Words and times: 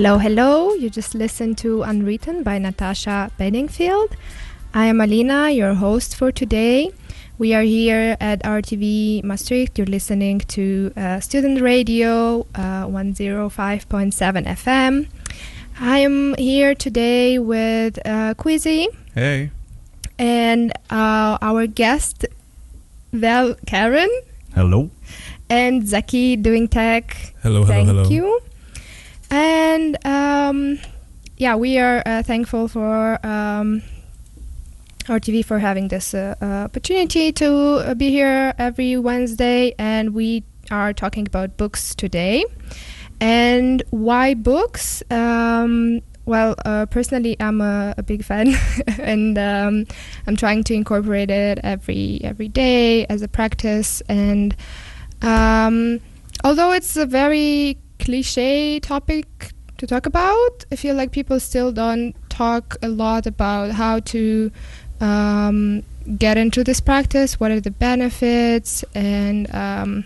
Hello, 0.00 0.16
hello. 0.16 0.72
You 0.72 0.88
just 0.88 1.14
listened 1.14 1.58
to 1.58 1.82
Unwritten 1.82 2.42
by 2.42 2.56
Natasha 2.56 3.30
Bedingfield. 3.36 4.16
I 4.72 4.86
am 4.86 4.98
Alina, 4.98 5.50
your 5.50 5.74
host 5.74 6.16
for 6.16 6.32
today. 6.32 6.90
We 7.36 7.52
are 7.52 7.60
here 7.60 8.16
at 8.18 8.42
RTV 8.42 9.22
Maastricht. 9.24 9.76
You're 9.76 9.86
listening 9.86 10.38
to 10.56 10.90
uh, 10.96 11.20
Student 11.20 11.60
Radio 11.60 12.46
uh, 12.54 12.86
105.7 12.86 14.46
FM. 14.46 15.06
I 15.78 15.98
am 15.98 16.34
here 16.38 16.74
today 16.74 17.38
with 17.38 17.98
uh, 18.06 18.32
Quizzy 18.38 18.86
Hey. 19.14 19.50
and 20.18 20.72
uh, 20.88 21.36
our 21.42 21.66
guest, 21.66 22.24
Val 23.12 23.54
Karen, 23.66 24.08
Hello. 24.54 24.88
and 25.50 25.86
Zaki 25.86 26.36
doing 26.36 26.68
tech. 26.68 27.34
Hello, 27.42 27.64
hello, 27.64 27.66
Thank 27.66 27.88
hello. 27.88 28.08
you. 28.08 28.40
And 29.30 29.96
um, 30.04 30.78
yeah, 31.36 31.54
we 31.56 31.78
are 31.78 32.02
uh, 32.04 32.22
thankful 32.22 32.68
for 32.68 33.24
um, 33.24 33.82
RTV 35.04 35.44
for 35.44 35.58
having 35.58 35.88
this 35.88 36.14
uh, 36.14 36.34
uh, 36.42 36.44
opportunity 36.44 37.32
to 37.32 37.52
uh, 37.52 37.94
be 37.94 38.10
here 38.10 38.54
every 38.58 38.96
Wednesday, 38.96 39.74
and 39.78 40.14
we 40.14 40.44
are 40.70 40.92
talking 40.92 41.26
about 41.26 41.56
books 41.56 41.94
today. 41.94 42.44
And 43.20 43.82
why 43.90 44.34
books? 44.34 45.02
Um, 45.10 46.00
well, 46.26 46.54
uh, 46.64 46.86
personally, 46.86 47.36
I'm 47.40 47.60
a, 47.60 47.94
a 47.96 48.02
big 48.02 48.24
fan, 48.24 48.54
and 48.98 49.38
um, 49.38 49.86
I'm 50.26 50.36
trying 50.36 50.64
to 50.64 50.74
incorporate 50.74 51.30
it 51.30 51.58
every 51.64 52.20
every 52.22 52.48
day 52.48 53.06
as 53.06 53.22
a 53.22 53.28
practice. 53.28 54.00
And 54.08 54.54
um, 55.22 56.00
although 56.44 56.72
it's 56.72 56.96
a 56.96 57.06
very 57.06 57.78
cliche 58.10 58.80
topic 58.80 59.52
to 59.78 59.86
talk 59.86 60.04
about, 60.04 60.64
I 60.72 60.74
feel 60.74 60.96
like 60.96 61.12
people 61.12 61.38
still 61.38 61.70
don't 61.70 62.12
talk 62.28 62.76
a 62.82 62.88
lot 62.88 63.24
about 63.24 63.70
how 63.70 64.00
to 64.14 64.50
um, 65.00 65.84
get 66.18 66.36
into 66.36 66.64
this 66.64 66.80
practice, 66.80 67.38
what 67.38 67.52
are 67.52 67.60
the 67.60 67.70
benefits, 67.70 68.84
and 68.96 69.48
um, 69.54 70.04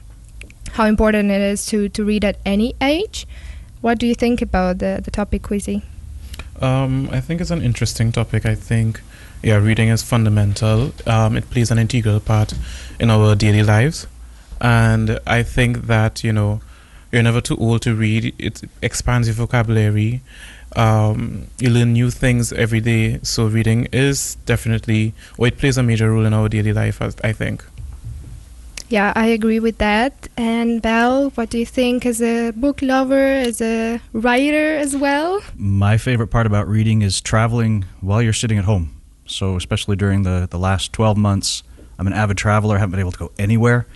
how 0.72 0.84
important 0.84 1.30
it 1.30 1.40
is 1.40 1.64
to, 1.66 1.88
to 1.96 2.04
read 2.04 2.26
at 2.26 2.36
any 2.44 2.74
age. 2.82 3.26
What 3.80 3.98
do 3.98 4.06
you 4.06 4.14
think 4.14 4.42
about 4.42 4.80
the, 4.80 5.00
the 5.02 5.10
topic, 5.10 5.40
Quizzy? 5.42 5.82
Um, 6.60 7.08
I 7.10 7.20
think 7.20 7.40
it's 7.40 7.50
an 7.50 7.62
interesting 7.62 8.12
topic. 8.12 8.44
I 8.44 8.54
think, 8.54 9.00
yeah, 9.42 9.56
reading 9.56 9.88
is 9.88 10.02
fundamental. 10.02 10.92
Um, 11.06 11.38
it 11.38 11.48
plays 11.48 11.70
an 11.70 11.78
integral 11.78 12.20
part 12.20 12.52
in 13.00 13.08
our 13.08 13.34
daily 13.34 13.62
lives, 13.62 14.06
and 14.60 15.18
I 15.26 15.42
think 15.42 15.86
that 15.86 16.22
you 16.22 16.34
know, 16.34 16.60
you're 17.14 17.22
never 17.22 17.40
too 17.40 17.56
old 17.56 17.82
to 17.82 17.94
read. 17.94 18.34
It 18.38 18.62
expands 18.82 19.28
your 19.28 19.34
vocabulary. 19.34 20.20
Um, 20.76 21.46
you 21.58 21.70
learn 21.70 21.92
new 21.92 22.10
things 22.10 22.52
every 22.52 22.80
day. 22.80 23.20
So 23.22 23.46
reading 23.46 23.86
is 23.92 24.34
definitely, 24.46 25.14
or 25.38 25.46
it 25.46 25.58
plays 25.58 25.78
a 25.78 25.82
major 25.82 26.10
role 26.10 26.26
in 26.26 26.34
our 26.34 26.48
daily 26.48 26.72
life. 26.72 27.00
I 27.00 27.10
I 27.22 27.32
think. 27.32 27.64
Yeah, 28.88 29.12
I 29.16 29.26
agree 29.26 29.60
with 29.60 29.78
that. 29.78 30.28
And 30.36 30.82
Belle, 30.82 31.30
what 31.30 31.48
do 31.50 31.58
you 31.58 31.66
think 31.66 32.04
as 32.04 32.20
a 32.20 32.50
book 32.50 32.82
lover, 32.82 33.26
as 33.48 33.60
a 33.60 34.00
writer 34.12 34.76
as 34.76 34.94
well? 34.94 35.40
My 35.56 35.96
favorite 35.96 36.28
part 36.28 36.46
about 36.46 36.68
reading 36.68 37.02
is 37.02 37.20
traveling 37.20 37.86
while 38.00 38.20
you're 38.20 38.34
sitting 38.34 38.58
at 38.58 38.66
home. 38.66 39.00
So, 39.26 39.56
especially 39.56 39.96
during 39.96 40.22
the, 40.24 40.46
the 40.50 40.58
last 40.58 40.92
12 40.92 41.16
months, 41.16 41.62
I'm 41.98 42.06
an 42.06 42.12
avid 42.12 42.36
traveler. 42.36 42.76
I 42.76 42.78
haven't 42.78 42.90
been 42.90 43.00
able 43.00 43.12
to 43.12 43.18
go 43.18 43.32
anywhere. 43.38 43.86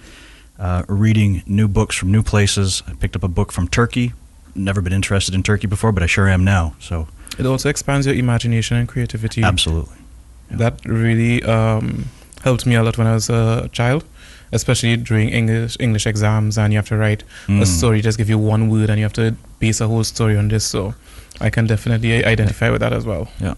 Uh, 0.59 0.83
reading 0.89 1.43
new 1.47 1.69
books 1.69 1.95
from 1.97 2.11
new 2.11 2.23
places. 2.23 2.83
I 2.89 2.93
picked 2.95 3.15
up 3.15 3.23
a 3.23 3.29
book 3.29 3.53
from 3.53 3.69
Turkey. 3.69 4.13
Never 4.57 4.81
been 4.81 4.93
interested 4.93 5.33
in 5.35 5.43
Turkey 5.45 5.69
before, 5.69 5.93
but 5.93 6.03
I 6.03 6.07
sure 6.07 6.29
am 6.29 6.43
now. 6.45 6.75
So, 6.81 7.07
It 7.39 7.47
also 7.47 7.69
expands 7.69 8.07
your 8.07 8.17
imagination 8.17 8.77
and 8.77 8.89
creativity. 8.89 9.43
absolutely. 9.45 9.95
That 10.51 10.85
really 10.85 11.43
um, 11.45 12.07
helped 12.43 12.67
me 12.67 12.75
a 12.75 12.83
lot 12.83 12.99
when 12.99 13.07
I 13.07 13.15
was 13.15 13.31
a 13.31 13.69
child, 13.73 14.03
especially 14.51 14.97
during 14.97 15.29
English 15.29 15.77
English 15.79 16.07
exams, 16.07 16.59
and 16.59 16.73
you 16.73 16.79
have 16.79 16.89
to 16.89 16.97
write 16.97 17.23
a 17.47 17.53
Mm. 17.53 17.67
story. 17.67 18.01
Just 18.03 18.19
give 18.19 18.29
you 18.31 18.39
one 18.39 18.69
word, 18.69 18.91
and 18.91 18.99
you 18.99 19.05
have 19.05 19.13
to 19.13 19.37
base 19.61 19.81
a 19.81 19.87
whole 19.87 20.03
story 20.05 20.37
on 20.37 20.49
this. 20.49 20.65
So, 20.65 20.95
I 21.41 21.51
can 21.51 21.67
definitely 21.69 22.25
identify 22.25 22.71
with 22.71 22.81
that 22.81 22.93
as 22.93 23.05
well. 23.05 23.29
Yeah. 23.41 23.55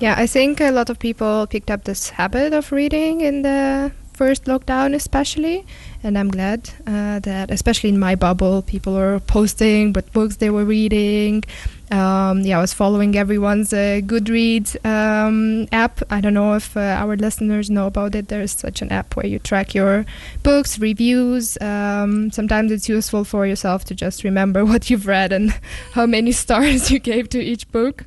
Yeah, 0.00 0.14
I 0.24 0.26
think 0.26 0.60
a 0.60 0.70
lot 0.70 0.90
of 0.90 0.98
people 0.98 1.46
picked 1.46 1.70
up 1.70 1.84
this 1.84 2.10
habit 2.10 2.52
of 2.52 2.72
reading 2.72 3.20
in 3.20 3.42
the 3.42 3.90
first 4.18 4.44
lockdown, 4.46 4.94
especially. 4.94 5.64
And 6.02 6.18
I'm 6.18 6.28
glad 6.28 6.70
uh, 6.86 7.20
that, 7.20 7.52
especially 7.52 7.90
in 7.90 7.98
my 7.98 8.16
bubble, 8.16 8.62
people 8.62 8.94
were 8.94 9.20
posting 9.20 9.92
what 9.92 10.12
books 10.12 10.36
they 10.36 10.50
were 10.50 10.64
reading. 10.64 11.44
Um, 11.92 12.40
yeah, 12.40 12.58
I 12.58 12.60
was 12.60 12.74
following 12.74 13.16
everyone's 13.16 13.72
uh, 13.72 14.00
Goodreads 14.04 14.70
um, 14.84 15.68
app. 15.70 16.02
I 16.10 16.20
don't 16.20 16.34
know 16.34 16.54
if 16.54 16.76
uh, 16.76 17.02
our 17.02 17.16
listeners 17.16 17.70
know 17.70 17.86
about 17.86 18.16
it. 18.16 18.26
There's 18.26 18.52
such 18.52 18.82
an 18.82 18.90
app 18.90 19.14
where 19.14 19.26
you 19.26 19.38
track 19.38 19.74
your 19.74 20.04
books, 20.42 20.80
reviews. 20.80 21.56
Um, 21.60 22.30
sometimes 22.32 22.72
it's 22.72 22.88
useful 22.88 23.22
for 23.24 23.46
yourself 23.46 23.84
to 23.86 23.94
just 23.94 24.24
remember 24.24 24.64
what 24.70 24.90
you've 24.90 25.06
read 25.06 25.32
and 25.32 25.54
how 25.92 26.06
many 26.06 26.32
stars 26.32 26.90
you 26.90 26.98
gave 26.98 27.28
to 27.30 27.40
each 27.40 27.70
book. 27.70 28.04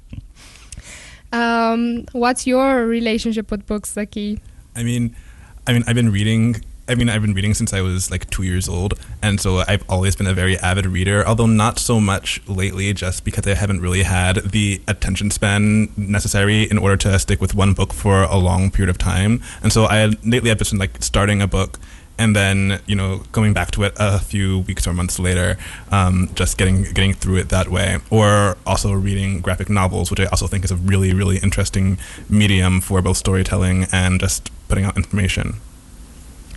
Um, 1.32 2.06
what's 2.12 2.46
your 2.46 2.86
relationship 2.86 3.50
with 3.50 3.66
books, 3.66 3.94
Zaki? 3.94 4.42
I 4.76 4.84
mean, 4.84 5.16
I 5.68 5.74
mean, 5.74 5.84
I've 5.88 5.96
been 5.96 6.12
reading. 6.12 6.64
I 6.88 6.96
mean, 6.96 7.10
I've 7.10 7.22
been 7.22 7.34
reading 7.34 7.54
since 7.54 7.74
I 7.74 7.82
was 7.82 8.12
like 8.12 8.30
two 8.30 8.44
years 8.44 8.68
old, 8.68 8.96
and 9.22 9.40
so 9.40 9.64
I've 9.68 9.84
always 9.88 10.16
been 10.16 10.28
a 10.28 10.34
very 10.34 10.58
avid 10.58 10.86
reader. 10.86 11.26
Although 11.26 11.46
not 11.46 11.80
so 11.80 12.00
much 12.00 12.42
lately, 12.48 12.92
just 12.94 13.24
because 13.24 13.48
I 13.48 13.54
haven't 13.54 13.82
really 13.82 14.04
had 14.04 14.38
the 14.38 14.82
attention 14.88 15.32
span 15.32 15.90
necessary 15.96 16.64
in 16.64 16.78
order 16.78 16.98
to 16.98 17.20
stick 17.20 17.40
with 17.40 17.54
one 17.54 17.74
book 17.74 17.94
for 17.94 18.24
a 18.24 18.38
long 18.38 18.72
period 18.72 18.90
of 18.90 18.98
time. 18.98 19.42
And 19.64 19.72
so 19.72 19.86
I 19.86 20.08
lately 20.24 20.52
I've 20.52 20.58
just 20.58 20.72
been 20.72 20.80
like 20.80 21.02
starting 21.02 21.42
a 21.42 21.48
book 21.48 21.80
and 22.18 22.36
then 22.36 22.82
you 22.86 22.96
know 22.96 23.24
going 23.32 23.54
back 23.54 23.72
to 23.72 23.84
it 23.84 23.94
a 23.98 24.20
few 24.20 24.60
weeks 24.60 24.88
or 24.88 24.94
months 24.94 25.20
later, 25.20 25.58
um, 25.92 26.30
just 26.36 26.58
getting 26.58 26.84
getting 26.84 27.14
through 27.14 27.38
it 27.38 27.50
that 27.50 27.70
way, 27.70 27.98
or 28.10 28.58
also 28.66 28.94
reading 28.94 29.42
graphic 29.42 29.70
novels, 29.70 30.10
which 30.12 30.20
I 30.20 30.26
also 30.26 30.48
think 30.48 30.64
is 30.64 30.72
a 30.72 30.76
really 30.76 31.14
really 31.14 31.38
interesting 31.38 31.98
medium 32.30 32.82
for 32.82 33.02
both 33.02 33.18
storytelling 33.18 33.88
and 33.92 34.20
just 34.20 34.52
putting 34.68 34.86
out 34.86 34.98
information. 34.98 35.62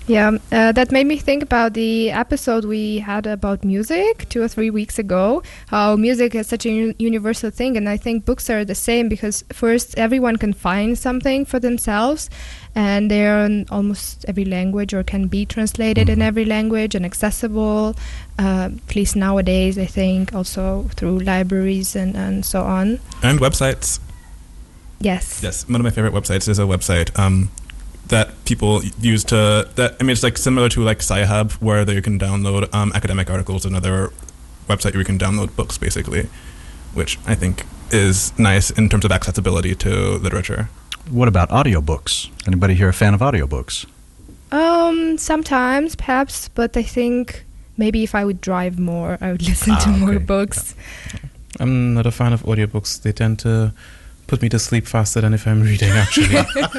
Yeah, 0.06 0.36
uh, 0.52 0.72
that 0.72 0.92
made 0.92 1.06
me 1.06 1.16
think 1.16 1.42
about 1.42 1.72
the 1.72 2.10
episode 2.10 2.66
we 2.66 2.98
had 2.98 3.26
about 3.26 3.64
music 3.64 4.28
two 4.28 4.42
or 4.42 4.48
three 4.48 4.68
weeks 4.68 4.98
ago. 4.98 5.42
How 5.68 5.96
music 5.96 6.34
is 6.34 6.46
such 6.46 6.66
a 6.66 6.70
uni- 6.70 6.94
universal 6.98 7.48
thing, 7.50 7.78
and 7.78 7.88
I 7.88 7.96
think 7.96 8.26
books 8.26 8.50
are 8.50 8.66
the 8.66 8.74
same 8.74 9.08
because 9.08 9.44
first 9.50 9.96
everyone 9.96 10.36
can 10.36 10.52
find 10.52 10.98
something 10.98 11.46
for 11.46 11.58
themselves, 11.58 12.28
and 12.74 13.10
they're 13.10 13.46
in 13.46 13.64
almost 13.70 14.26
every 14.28 14.44
language 14.44 14.92
or 14.92 15.02
can 15.02 15.26
be 15.26 15.46
translated 15.46 16.10
in 16.10 16.18
Mhm. 16.18 16.26
every 16.28 16.44
language 16.44 16.94
and 16.94 17.06
accessible. 17.06 17.96
Uh, 18.38 18.68
at 18.86 18.94
least 18.94 19.16
nowadays, 19.16 19.78
I 19.78 19.86
think 19.86 20.34
also 20.34 20.84
through 20.96 21.20
libraries 21.20 21.96
and 21.96 22.14
and 22.14 22.44
so 22.44 22.60
on. 22.60 23.00
And 23.22 23.40
websites. 23.40 24.00
Yes. 25.00 25.40
Yes, 25.42 25.64
one 25.66 25.80
of 25.80 25.84
my 25.84 25.90
favorite 25.90 26.12
websites 26.12 26.46
is 26.46 26.58
a 26.58 26.64
website 26.68 27.08
um, 27.18 27.48
that 28.08 28.44
people 28.44 28.82
use 29.00 29.24
to 29.24 29.68
that. 29.76 29.96
I 30.00 30.02
mean, 30.04 30.10
it's 30.10 30.22
like 30.22 30.36
similar 30.38 30.68
to 30.70 30.82
like 30.82 30.98
Sci-Hub, 30.98 31.52
where 31.52 31.88
you 31.90 32.02
can 32.02 32.18
download 32.18 32.72
um, 32.74 32.92
academic 32.94 33.30
articles. 33.30 33.64
Another 33.64 34.12
website 34.68 34.92
where 34.92 35.00
you 35.00 35.04
can 35.04 35.18
download 35.18 35.54
books, 35.56 35.78
basically, 35.78 36.28
which 36.94 37.18
I 37.26 37.34
think 37.34 37.64
is 37.90 38.32
nice 38.38 38.70
in 38.70 38.88
terms 38.88 39.04
of 39.04 39.12
accessibility 39.12 39.74
to 39.76 40.18
literature. 40.18 40.68
What 41.10 41.28
about 41.28 41.50
audiobooks? 41.50 42.30
Anybody 42.46 42.74
here 42.74 42.88
a 42.88 42.92
fan 42.92 43.14
of 43.14 43.20
audiobooks? 43.20 43.86
Um, 44.52 45.18
sometimes, 45.18 45.96
perhaps, 45.96 46.48
but 46.48 46.76
I 46.76 46.82
think 46.82 47.44
maybe 47.76 48.04
if 48.04 48.14
I 48.14 48.24
would 48.24 48.40
drive 48.40 48.78
more, 48.78 49.18
I 49.20 49.32
would 49.32 49.42
listen 49.48 49.74
to 49.78 49.88
Ah, 49.90 49.96
more 49.96 50.14
okay. 50.14 50.24
books. 50.24 50.74
I'm 51.60 51.94
not 51.94 52.06
a 52.06 52.10
fan 52.10 52.32
of 52.32 52.42
audiobooks. 52.42 53.00
They 53.02 53.12
tend 53.12 53.38
to 53.40 53.72
put 54.34 54.42
me 54.42 54.48
to 54.48 54.58
sleep 54.58 54.84
faster 54.84 55.20
than 55.20 55.32
if 55.32 55.46
I'm 55.46 55.62
reading, 55.62 55.90
actually. 55.90 56.34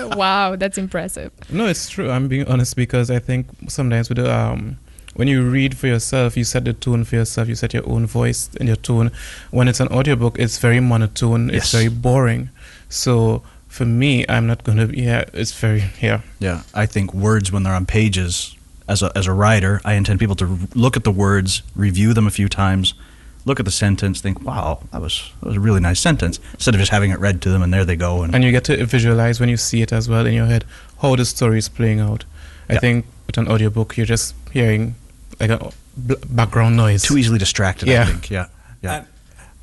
wow, 0.17 0.57
that's 0.57 0.77
impressive. 0.77 1.31
no, 1.49 1.65
it's 1.67 1.87
true. 1.89 2.11
I'm 2.11 2.27
being 2.27 2.45
honest 2.49 2.75
because 2.75 3.09
I 3.09 3.19
think 3.19 3.47
sometimes 3.69 4.09
with 4.09 4.17
the, 4.17 4.29
um, 4.29 4.77
when 5.15 5.29
you 5.29 5.49
read 5.49 5.77
for 5.77 5.87
yourself, 5.87 6.35
you 6.35 6.43
set 6.43 6.65
the 6.65 6.73
tone 6.73 7.05
for 7.05 7.15
yourself, 7.15 7.47
you 7.47 7.55
set 7.55 7.73
your 7.73 7.87
own 7.87 8.05
voice 8.07 8.49
and 8.59 8.67
your 8.67 8.75
tone. 8.75 9.09
When 9.51 9.69
it's 9.69 9.79
an 9.79 9.87
audiobook, 9.87 10.37
it's 10.37 10.57
very 10.57 10.81
monotone, 10.81 11.47
Yes. 11.47 11.63
it's 11.63 11.71
very 11.71 11.87
boring. 11.87 12.49
So 12.89 13.41
for 13.69 13.85
me, 13.85 14.25
I'm 14.27 14.47
not 14.47 14.65
going 14.65 14.77
to 14.79 14.88
yeah, 15.01 15.24
it's 15.33 15.53
very, 15.53 15.85
yeah. 16.01 16.21
Yeah, 16.39 16.63
I 16.74 16.85
think 16.85 17.13
words 17.13 17.53
when 17.53 17.63
they're 17.63 17.74
on 17.74 17.85
pages, 17.85 18.53
as 18.89 19.01
a, 19.01 19.13
as 19.15 19.27
a 19.27 19.31
writer, 19.31 19.79
I 19.85 19.93
intend 19.93 20.19
people 20.19 20.35
to 20.35 20.59
look 20.75 20.97
at 20.97 21.05
the 21.05 21.12
words, 21.12 21.62
review 21.74 22.13
them 22.13 22.27
a 22.27 22.31
few 22.31 22.50
times, 22.50 22.93
look 23.45 23.59
at 23.59 23.65
the 23.65 23.71
sentence, 23.71 24.21
think, 24.21 24.41
wow, 24.43 24.79
that 24.91 24.99
was, 25.01 25.31
that 25.41 25.47
was 25.47 25.57
a 25.57 25.59
really 25.59 25.79
nice 25.79 25.99
sentence, 25.99 26.39
instead 26.53 26.73
of 26.73 26.79
just 26.79 26.91
having 26.91 27.11
it 27.11 27.19
read 27.19 27.41
to 27.43 27.49
them 27.49 27.61
and 27.61 27.71
there 27.73 27.85
they 27.85 27.95
go. 27.95 28.23
And, 28.23 28.33
and 28.35 28.43
you 28.43 28.51
get 28.51 28.63
to 28.65 28.85
visualize 28.85 29.39
when 29.39 29.49
you 29.49 29.57
see 29.57 29.81
it 29.81 29.93
as 29.93 30.09
well 30.09 30.25
in 30.25 30.33
your 30.33 30.47
head 30.47 30.65
how 31.01 31.15
the 31.15 31.25
story 31.25 31.59
is 31.59 31.69
playing 31.69 31.99
out. 31.99 32.25
I 32.69 32.73
Yeah. 32.73 32.79
think 32.79 33.05
with 33.27 33.37
an 33.37 33.47
audiobook, 33.47 33.97
you're 33.97 34.07
just 34.07 34.33
hearing 34.51 34.95
like 35.39 35.51
a 35.51 35.71
bl- 35.95 36.13
background 36.29 36.75
noise. 36.75 37.03
too 37.03 37.17
easily 37.17 37.37
distracted, 37.37 37.87
I 37.89 37.91
Yeah. 37.91 38.05
think. 38.05 38.29
Yeah. 38.31 38.47
Yeah. 38.81 38.95
And 38.95 39.05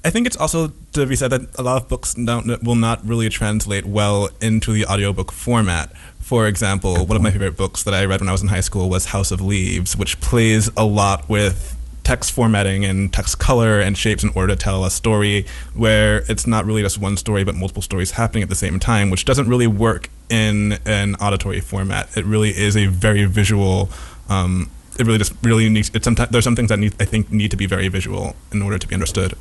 I 0.04 0.10
think 0.10 0.26
it's 0.28 0.36
also 0.36 0.72
to 0.92 1.06
be 1.06 1.16
said 1.16 1.30
that 1.30 1.42
a 1.58 1.62
lot 1.62 1.82
of 1.82 1.88
books 1.88 2.14
don't, 2.14 2.62
will 2.62 2.74
not 2.76 3.04
really 3.06 3.28
translate 3.28 3.84
well 3.86 4.28
into 4.40 4.72
the 4.72 4.84
audiobook 4.86 5.32
format. 5.32 5.92
For 6.20 6.46
example, 6.46 7.04
one 7.06 7.16
of 7.16 7.22
my 7.22 7.30
favorite 7.32 7.56
books 7.56 7.82
that 7.82 7.94
I 7.94 8.04
read 8.04 8.20
when 8.20 8.28
I 8.28 8.32
was 8.32 8.42
in 8.42 8.48
high 8.48 8.60
school 8.60 8.88
was 8.88 9.06
House 9.06 9.30
of 9.32 9.40
Leaves, 9.40 9.96
which 9.96 10.20
plays 10.20 10.70
a 10.76 10.84
lot 10.84 11.28
with 11.28 11.76
text 12.04 12.32
formatting 12.32 12.84
and 12.84 13.12
text 13.12 13.38
color 13.38 13.80
and 13.80 13.96
shapes 13.96 14.24
in 14.24 14.30
order 14.34 14.54
to 14.54 14.58
tell 14.58 14.84
a 14.84 14.90
story 14.90 15.46
where 15.74 16.24
it's 16.28 16.46
not 16.46 16.64
really 16.64 16.82
just 16.82 16.98
one 16.98 17.16
story 17.16 17.44
but 17.44 17.54
multiple 17.54 17.82
stories 17.82 18.12
happening 18.12 18.42
at 18.42 18.48
the 18.48 18.54
same 18.54 18.80
time, 18.80 19.08
which 19.10 19.24
doesn't 19.24 19.48
really 19.48 19.66
work 19.68 20.08
in 20.28 20.78
an 20.84 21.14
auditory 21.16 21.60
format. 21.60 22.14
It 22.16 22.24
really 22.24 22.50
is 22.50 22.76
a 22.76 22.86
very 22.86 23.24
visual. 23.24 23.88
Um, 24.28 24.70
it 24.98 25.06
really 25.06 25.18
just 25.18 25.32
really 25.42 25.68
needs. 25.68 25.90
It's 25.94 26.04
sometimes 26.04 26.30
there's 26.30 26.44
some 26.44 26.56
things 26.56 26.68
that 26.68 26.78
need, 26.78 26.94
I 27.00 27.04
think 27.04 27.30
need 27.30 27.50
to 27.52 27.56
be 27.56 27.66
very 27.66 27.88
visual 27.88 28.34
in 28.52 28.62
order 28.62 28.78
to 28.78 28.86
be 28.86 28.94
understood. 28.94 29.34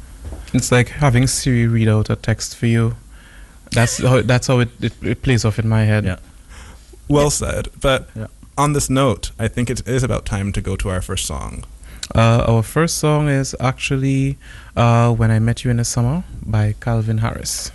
It's 0.53 0.71
like 0.71 0.89
having 0.89 1.27
Siri 1.27 1.67
read 1.67 1.87
out 1.87 2.09
a 2.09 2.15
text 2.15 2.55
for 2.55 2.67
you. 2.67 2.95
That's 3.71 3.97
how 3.99 4.21
that's 4.21 4.47
how 4.47 4.59
it, 4.59 4.69
it, 4.81 4.93
it 5.01 5.21
plays 5.23 5.45
off 5.45 5.57
in 5.59 5.67
my 5.67 5.83
head. 5.85 6.03
Yeah. 6.05 6.17
Well 7.07 7.29
said. 7.29 7.69
But 7.81 8.09
Yeah. 8.15 8.27
on 8.57 8.73
this 8.73 8.89
note, 8.89 9.31
I 9.39 9.47
think 9.47 9.69
it 9.69 9.87
is 9.87 10.03
about 10.03 10.25
time 10.25 10.51
to 10.53 10.61
go 10.61 10.75
to 10.75 10.89
our 10.89 11.01
first 11.01 11.25
song. 11.25 11.63
Uh, 12.13 12.43
our 12.47 12.63
first 12.63 12.97
song 12.97 13.29
is 13.29 13.55
actually 13.59 14.37
uh, 14.75 15.13
"When 15.13 15.31
I 15.31 15.39
Met 15.39 15.63
You 15.63 15.71
in 15.71 15.77
the 15.77 15.85
Summer" 15.85 16.23
by 16.45 16.75
Calvin 16.79 17.19
Harris. 17.19 17.71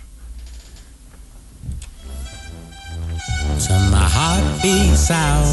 So 3.57 3.73
my 3.89 4.05
heart 4.05 4.61
beats 4.61 5.09
out. 5.09 5.49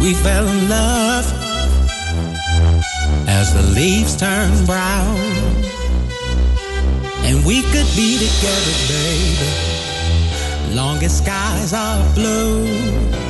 We 0.00 0.14
fell 0.14 0.46
in 0.48 0.68
love 0.68 1.26
as 3.28 3.54
the 3.54 3.62
leaves 3.78 4.16
turn 4.16 4.50
brown. 4.66 5.16
And 7.22 7.44
we 7.46 7.62
could 7.62 7.86
be 7.94 8.18
together, 8.18 8.74
baby. 8.88 10.74
Long 10.74 11.00
as 11.04 11.18
skies 11.18 11.72
are 11.72 12.14
blue. 12.14 13.29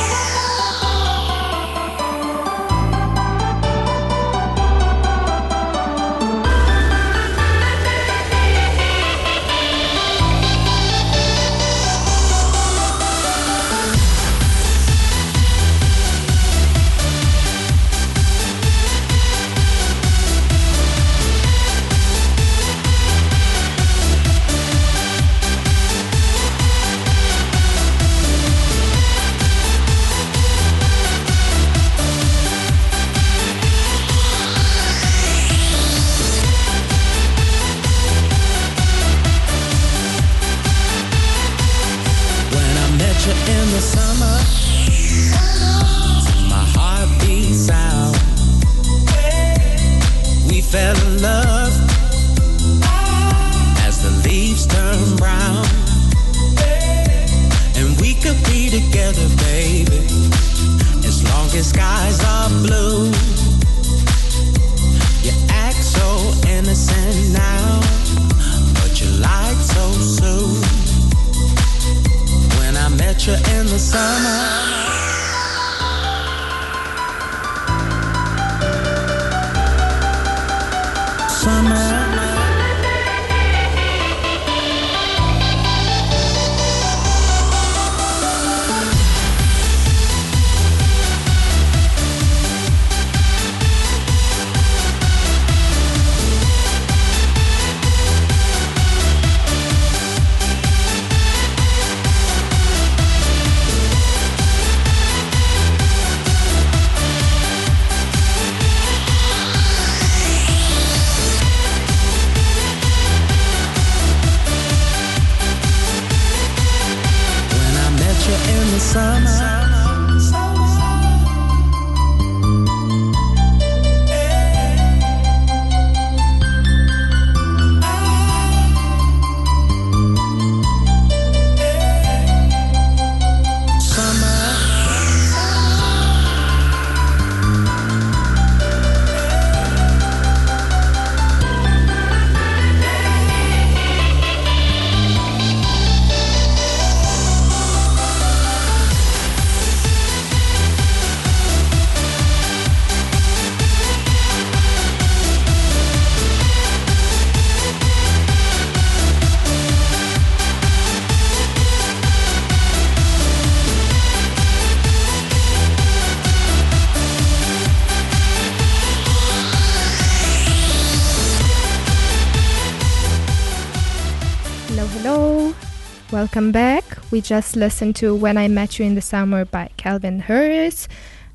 Welcome 176.21 176.51
back. 176.51 176.83
We 177.09 177.19
just 177.19 177.55
listened 177.55 177.95
to 177.95 178.13
When 178.13 178.37
I 178.37 178.47
Met 178.47 178.77
You 178.77 178.85
in 178.85 178.93
the 178.93 179.01
Summer 179.01 179.43
by 179.43 179.71
Calvin 179.77 180.19
Harris, 180.19 180.87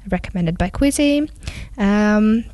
recommended 0.09 0.57
by 0.59 0.71
Quizzy. 0.71 1.29
Um, 1.77 2.45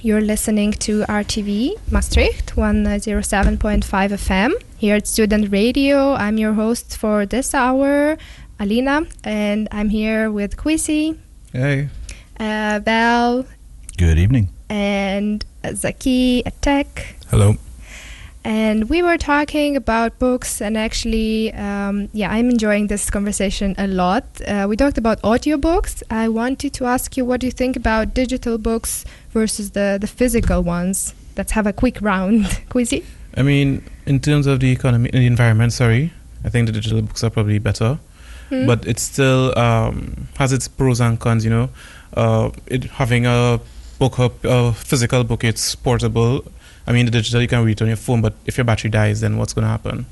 you're 0.00 0.20
listening 0.20 0.72
to 0.86 1.02
RTV 1.02 1.76
Maastricht 1.92 2.56
107.5 2.56 3.84
FM 3.84 4.50
here 4.76 4.96
at 4.96 5.06
Student 5.06 5.52
Radio. 5.52 6.14
I'm 6.14 6.36
your 6.36 6.54
host 6.54 6.96
for 6.96 7.26
this 7.26 7.54
hour, 7.54 8.18
Alina, 8.58 9.06
and 9.22 9.68
I'm 9.70 9.88
here 9.88 10.32
with 10.32 10.56
Quizzy, 10.56 11.16
Hey. 11.52 11.90
uh, 12.40 12.80
Val, 12.84 13.46
Good 13.98 14.18
evening. 14.18 14.48
and 14.68 15.44
Zaki 15.74 16.42
Attack. 16.44 17.14
Hello. 17.30 17.54
And 18.44 18.88
we 18.90 19.02
were 19.02 19.16
talking 19.18 19.76
about 19.76 20.18
books, 20.18 20.60
and 20.60 20.76
actually, 20.76 21.52
um, 21.54 22.08
yeah, 22.12 22.30
I'm 22.30 22.50
enjoying 22.50 22.88
this 22.88 23.08
conversation 23.08 23.74
a 23.78 23.86
lot. 23.86 24.24
Uh, 24.46 24.66
we 24.68 24.76
talked 24.76 24.98
about 24.98 25.22
audiobooks. 25.22 26.02
I 26.10 26.28
wanted 26.28 26.72
to 26.74 26.86
ask 26.86 27.16
you 27.16 27.24
what 27.24 27.40
do 27.40 27.46
you 27.46 27.52
think 27.52 27.76
about 27.76 28.14
digital 28.14 28.58
books 28.58 29.04
versus 29.30 29.70
the, 29.72 29.98
the 30.00 30.08
physical 30.08 30.60
ones? 30.62 31.14
Let's 31.36 31.52
have 31.52 31.68
a 31.68 31.72
quick 31.72 31.98
round. 32.00 32.44
Quizzy? 32.70 33.04
I 33.36 33.42
mean, 33.42 33.82
in 34.06 34.18
terms 34.18 34.46
of 34.46 34.58
the 34.58 34.72
economy, 34.72 35.08
and 35.12 35.22
the 35.22 35.26
environment, 35.26 35.72
sorry, 35.72 36.12
I 36.44 36.48
think 36.48 36.66
the 36.66 36.72
digital 36.72 37.00
books 37.00 37.22
are 37.22 37.30
probably 37.30 37.58
better, 37.60 37.98
Hmm? 38.50 38.66
but 38.66 38.86
it 38.86 38.98
still 38.98 39.56
um, 39.56 40.26
has 40.36 40.52
its 40.52 40.66
pros 40.68 41.00
and 41.00 41.18
cons. 41.18 41.44
You 41.44 41.50
know, 41.50 41.68
uh, 42.14 42.50
it 42.66 42.84
having 42.84 43.24
a 43.24 43.60
book, 43.98 44.18
a, 44.18 44.30
a 44.42 44.72
physical 44.72 45.22
book, 45.22 45.44
it's 45.44 45.76
portable. 45.76 46.44
I 46.86 46.92
mean, 46.92 47.04
the 47.06 47.12
digital 47.12 47.40
you 47.40 47.48
can 47.48 47.64
read 47.64 47.80
it 47.80 47.82
on 47.82 47.88
your 47.88 47.96
phone, 47.96 48.20
but 48.22 48.34
if 48.46 48.56
your 48.58 48.64
battery 48.64 48.90
dies, 48.90 49.20
then 49.20 49.36
what's 49.38 49.52
going 49.54 49.64
to 49.64 49.68
happen? 49.70 50.06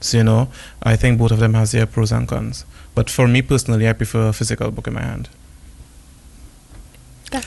So 0.00 0.16
you 0.18 0.24
know, 0.24 0.48
I 0.82 0.96
think 0.96 1.18
both 1.18 1.30
of 1.32 1.38
them 1.38 1.54
has 1.54 1.72
their 1.72 1.86
pros 1.86 2.12
and 2.12 2.26
cons. 2.28 2.64
But 2.94 3.10
for 3.10 3.26
me 3.28 3.42
personally, 3.42 3.88
I 3.88 3.92
prefer 3.92 4.28
a 4.28 4.32
physical 4.32 4.70
book 4.70 4.86
in 4.86 4.94
my 4.94 5.02
hand. 5.02 5.28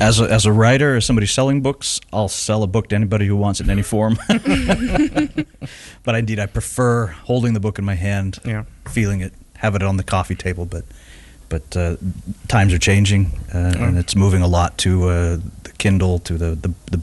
As 0.00 0.18
a, 0.18 0.24
as 0.24 0.46
a 0.46 0.52
writer, 0.52 0.96
as 0.96 1.04
somebody 1.04 1.26
selling 1.26 1.60
books, 1.60 2.00
I'll 2.12 2.28
sell 2.28 2.62
a 2.62 2.66
book 2.66 2.88
to 2.88 2.96
anybody 2.96 3.26
who 3.26 3.36
wants 3.36 3.60
it 3.60 3.64
in 3.64 3.70
any 3.70 3.82
form. 3.82 4.16
but 6.04 6.14
indeed, 6.14 6.38
I 6.40 6.46
prefer 6.46 7.08
holding 7.08 7.52
the 7.52 7.60
book 7.60 7.78
in 7.78 7.84
my 7.84 7.94
hand, 7.94 8.38
Yeah. 8.46 8.64
feeling 8.88 9.20
it, 9.20 9.32
have 9.56 9.74
it 9.74 9.82
on 9.82 9.98
the 9.98 10.02
coffee 10.04 10.34
table. 10.34 10.64
But 10.64 10.84
but 11.50 11.76
uh, 11.76 11.96
times 12.48 12.72
are 12.72 12.78
changing, 12.78 13.26
uh, 13.54 13.58
and 13.58 13.96
Mm. 13.96 14.00
it's 14.00 14.16
moving 14.16 14.40
a 14.42 14.46
lot 14.48 14.78
to 14.78 15.08
uh, 15.10 15.36
the 15.64 15.72
Kindle, 15.76 16.18
to 16.20 16.38
the, 16.38 16.54
the, 16.54 16.72
the 16.90 17.00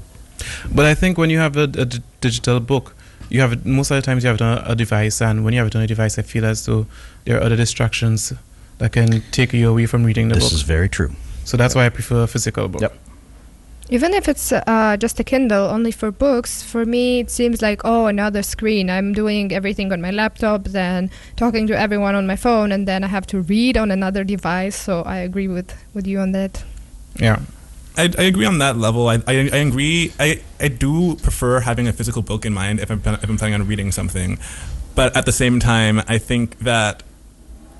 But 0.73 0.85
I 0.85 0.93
think 0.95 1.17
when 1.17 1.29
you 1.29 1.39
have 1.39 1.57
a, 1.57 1.63
a 1.63 1.85
d- 1.85 1.99
digital 2.21 2.59
book, 2.59 2.95
you 3.29 3.41
have 3.41 3.53
it 3.53 3.65
most 3.65 3.91
of 3.91 3.95
the 3.95 4.01
times 4.01 4.23
you 4.23 4.27
have 4.27 4.35
it 4.35 4.41
on 4.41 4.57
a, 4.57 4.71
a 4.71 4.75
device, 4.75 5.21
and 5.21 5.43
when 5.43 5.53
you 5.53 5.59
have 5.59 5.67
it 5.67 5.75
on 5.75 5.81
a 5.81 5.87
device, 5.87 6.17
I 6.17 6.23
feel 6.23 6.45
as 6.45 6.65
though 6.65 6.87
there 7.25 7.37
are 7.37 7.43
other 7.43 7.55
distractions 7.55 8.33
that 8.79 8.91
can 8.91 9.21
take 9.31 9.53
you 9.53 9.69
away 9.69 9.85
from 9.85 10.03
reading 10.03 10.29
the 10.29 10.35
this 10.35 10.43
book. 10.43 10.51
This 10.51 10.59
is 10.59 10.63
very 10.63 10.89
true. 10.89 11.11
so 11.45 11.57
that's 11.57 11.75
why 11.75 11.85
I 11.85 11.89
prefer 11.89 12.23
a 12.23 12.27
physical 12.27 12.67
book. 12.67 12.81
Yep. 12.81 12.97
Even 13.91 14.13
if 14.13 14.27
it's 14.29 14.51
uh, 14.51 14.97
just 14.99 15.19
a 15.19 15.23
Kindle 15.23 15.67
only 15.67 15.91
for 15.91 16.11
books, 16.11 16.61
for 16.61 16.85
me 16.85 17.21
it 17.21 17.31
seems 17.31 17.59
like 17.61 17.81
oh 17.83 18.05
another 18.05 18.43
screen. 18.43 18.87
I'm 18.89 19.13
doing 19.13 19.51
everything 19.51 19.91
on 19.91 19.99
my 19.99 20.11
laptop, 20.11 20.63
then 20.65 21.09
talking 21.35 21.65
to 21.67 21.77
everyone 21.77 22.13
on 22.13 22.27
my 22.27 22.35
phone, 22.35 22.71
and 22.71 22.87
then 22.87 23.03
I 23.03 23.07
have 23.07 23.25
to 23.27 23.41
read 23.41 23.77
on 23.77 23.89
another 23.89 24.23
device. 24.23 24.75
So 24.75 25.01
I 25.01 25.17
agree 25.17 25.47
with 25.47 25.73
with 25.95 26.05
you 26.05 26.19
on 26.19 26.33
that. 26.33 26.63
Yeah. 27.19 27.39
I, 27.99 28.03
I 28.17 28.23
agree 28.23 28.45
on 28.45 28.57
that 28.59 28.77
level. 28.77 29.07
I, 29.09 29.15
I, 29.27 29.49
I 29.51 29.57
agree. 29.69 30.13
I, 30.19 30.41
I 30.59 30.67
do 30.69 31.15
prefer 31.17 31.59
having 31.59 31.87
a 31.87 31.93
physical 31.93 32.21
book 32.21 32.45
in 32.45 32.53
mind 32.53 32.79
if 32.79 32.89
I'm, 32.89 32.99
if 33.05 33.29
I'm 33.29 33.37
planning 33.37 33.55
on 33.61 33.67
reading 33.67 33.91
something. 33.91 34.39
But 34.95 35.15
at 35.15 35.25
the 35.25 35.31
same 35.31 35.59
time, 35.59 36.01
I 36.07 36.17
think 36.17 36.59
that 36.59 37.03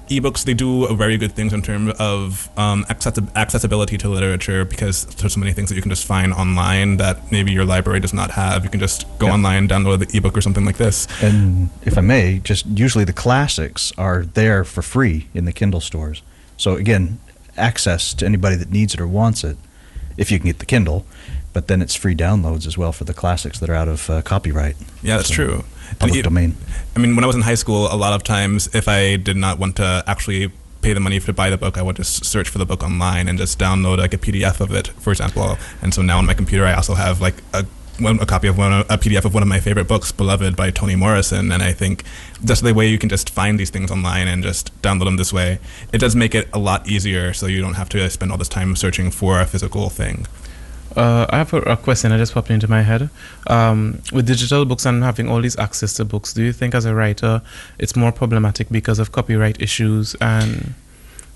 ebooks, 0.10 0.44
they 0.44 0.54
do 0.56 0.88
very 0.96 1.18
good 1.18 1.34
things 1.34 1.54
in 1.54 1.62
terms 1.62 1.94
of 2.00 2.50
um, 2.58 2.84
accessi- 2.86 3.30
accessibility 3.36 3.98
to 3.98 4.10
literature 4.10 4.66
because 4.66 5.06
there's 5.06 5.34
so 5.34 5.40
many 5.40 5.54
things 5.54 5.70
that 5.70 5.76
you 5.76 5.82
can 5.84 5.92
just 5.92 6.06
find 6.06 6.34
online 6.34 6.98
that 6.98 7.32
maybe 7.32 7.52
your 7.52 7.66
library 7.66 8.00
does 8.00 8.14
not 8.14 8.32
have. 8.32 8.64
You 8.64 8.70
can 8.72 8.80
just 8.80 9.06
go 9.20 9.28
Yeah. 9.28 9.34
online, 9.34 9.68
download 9.68 10.00
the 10.00 10.18
ebook 10.18 10.36
or 10.38 10.42
something 10.42 10.66
like 10.66 10.78
this. 10.78 11.08
And 11.22 11.70
if 11.84 11.98
I 11.98 12.02
may, 12.02 12.40
just 12.40 12.66
usually 12.66 13.06
the 13.06 13.14
classics 13.14 13.94
are 13.98 14.26
there 14.26 14.64
for 14.64 14.82
free 14.82 15.28
in 15.34 15.46
the 15.46 15.54
Kindle 15.54 15.82
stores. 15.82 16.24
So 16.58 16.76
again, 16.76 17.20
access 17.56 18.14
to 18.16 18.26
anybody 18.26 18.56
that 18.56 18.72
needs 18.72 18.94
it 18.96 19.00
or 19.00 19.08
wants 19.08 19.44
it, 19.44 19.58
if 20.20 20.30
you 20.32 20.38
can 20.40 20.48
get 20.48 20.60
the 20.60 20.66
Kindle. 20.66 21.06
But 21.52 21.68
then 21.68 21.82
it's 21.82 21.96
free 21.96 22.16
downloads 22.16 22.68
as 22.68 22.78
well 22.78 22.92
for 22.92 23.06
the 23.06 23.14
classics 23.14 23.60
that 23.60 23.70
are 23.72 23.74
out 23.74 23.88
of 23.88 24.08
uh, 24.10 24.22
copyright, 24.22 24.76
Yeah, 25.02 25.18
that's 25.18 25.30
So, 25.30 25.34
true. 25.34 25.64
Public 25.98 26.24
domain. 26.24 26.56
I 26.96 27.00
mean, 27.00 27.16
when 27.16 27.24
I 27.24 27.28
was 27.28 27.36
in 27.36 27.42
high 27.42 27.56
school, 27.56 27.88
a 27.92 27.98
lot 27.98 28.14
of 28.14 28.22
times, 28.24 28.70
if 28.76 28.88
I 28.88 29.16
did 29.16 29.36
not 29.36 29.58
want 29.58 29.76
to 29.78 30.04
actually 30.06 30.52
pay 30.82 30.94
the 30.94 31.00
money 31.00 31.20
to 31.20 31.34
buy 31.34 31.50
the 31.50 31.58
book, 31.58 31.78
I 31.78 31.82
would 31.82 31.96
just 31.96 32.24
search 32.24 32.48
for 32.48 32.60
the 32.60 32.66
book 32.66 32.84
online 32.84 33.28
and 33.28 33.40
just 33.40 33.58
download 33.58 33.98
like 33.98 34.14
a 34.14 34.18
PDF 34.20 34.62
of 34.62 34.72
it, 34.74 34.90
for 35.00 35.10
example. 35.12 35.58
And 35.82 35.92
so 35.94 36.04
now 36.04 36.20
on 36.20 36.28
my 36.28 36.36
computer, 36.36 36.66
I 36.66 36.74
also 36.74 36.94
have 36.94 37.20
like 37.20 37.36
a 37.54 37.66
one, 38.02 38.20
a 38.20 38.26
copy 38.26 38.48
of 38.48 38.58
one, 38.58 38.72
a 38.74 38.98
PDF 38.98 39.26
of 39.26 39.34
one 39.34 39.44
of 39.44 39.50
my 39.50 39.60
favorite 39.60 39.88
books, 39.88 40.12
Beloved 40.12 40.56
by 40.56 40.72
Toni 40.72 40.96
Morrison. 40.96 41.52
And 41.52 41.62
I 41.62 41.74
think 41.74 42.04
just 42.44 42.64
the 42.64 42.74
way 42.74 42.88
you 42.88 42.98
can 42.98 43.10
just 43.10 43.30
find 43.30 43.60
these 43.60 43.70
things 43.70 43.92
online 43.92 44.28
and 44.28 44.44
just 44.44 44.80
download 44.82 45.06
them 45.06 45.18
this 45.18 45.34
way, 45.34 45.60
it 45.94 46.00
does 46.00 46.16
make 46.16 46.36
it 46.36 46.48
a 46.54 46.60
lot 46.60 46.88
easier. 46.88 47.34
So 47.34 47.46
you 47.48 47.62
don't 47.62 47.76
have 47.76 47.90
to 47.90 48.10
spend 48.10 48.32
all 48.32 48.38
this 48.38 48.50
time 48.50 48.76
searching 48.76 49.12
for 49.12 49.40
a 49.40 49.46
physical 49.46 49.90
thing. 49.90 50.26
Uh, 50.96 51.26
I 51.30 51.38
have 51.38 51.54
a, 51.54 51.62
a 51.62 51.78
question 51.78 52.10
that 52.12 52.18
just 52.18 52.34
popped 52.34 52.50
into 52.50 52.68
my 52.68 52.82
head. 52.82 53.10
Um, 53.48 54.02
with 54.12 54.26
digital 54.26 54.66
books 54.66 54.86
and 54.86 55.04
having 55.04 55.30
all 55.30 55.42
these 55.42 55.58
access 55.58 55.94
to 55.96 56.06
books, 56.06 56.34
do 56.34 56.44
you 56.44 56.54
think 56.54 56.74
as 56.74 56.86
a 56.86 56.96
writer 56.96 57.42
it's 57.78 57.96
more 57.96 58.12
problematic 58.12 58.70
because 58.70 59.00
of 59.00 59.12
copyright 59.12 59.62
issues 59.62 60.16
and 60.16 60.74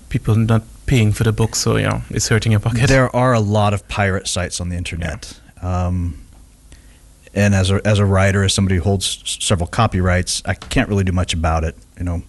people 0.08 0.34
not 0.34 0.62
paying 0.86 1.12
for 1.12 1.24
the 1.24 1.32
book? 1.32 1.54
So 1.54 1.76
yeah, 1.76 2.02
it's 2.10 2.28
hurting 2.28 2.52
your 2.52 2.60
pocket. 2.60 2.88
There 2.88 3.14
are 3.14 3.32
a 3.32 3.40
lot 3.40 3.72
of 3.74 3.86
pirate 3.88 4.26
sites 4.26 4.60
on 4.60 4.70
the 4.70 4.76
internet. 4.76 5.38
Um, 5.62 6.23
and 7.34 7.54
as 7.54 7.70
a, 7.70 7.80
as 7.86 7.98
a 7.98 8.04
writer, 8.04 8.42
as 8.44 8.54
somebody 8.54 8.76
who 8.76 8.82
holds 8.82 9.20
s- 9.24 9.38
several 9.44 9.66
copyrights, 9.66 10.42
I 10.46 10.54
can't 10.54 10.88
really 10.88 11.04
do 11.04 11.12
much 11.12 11.34
about 11.34 11.64
it. 11.64 11.76
You 11.98 12.04
know, 12.04 12.22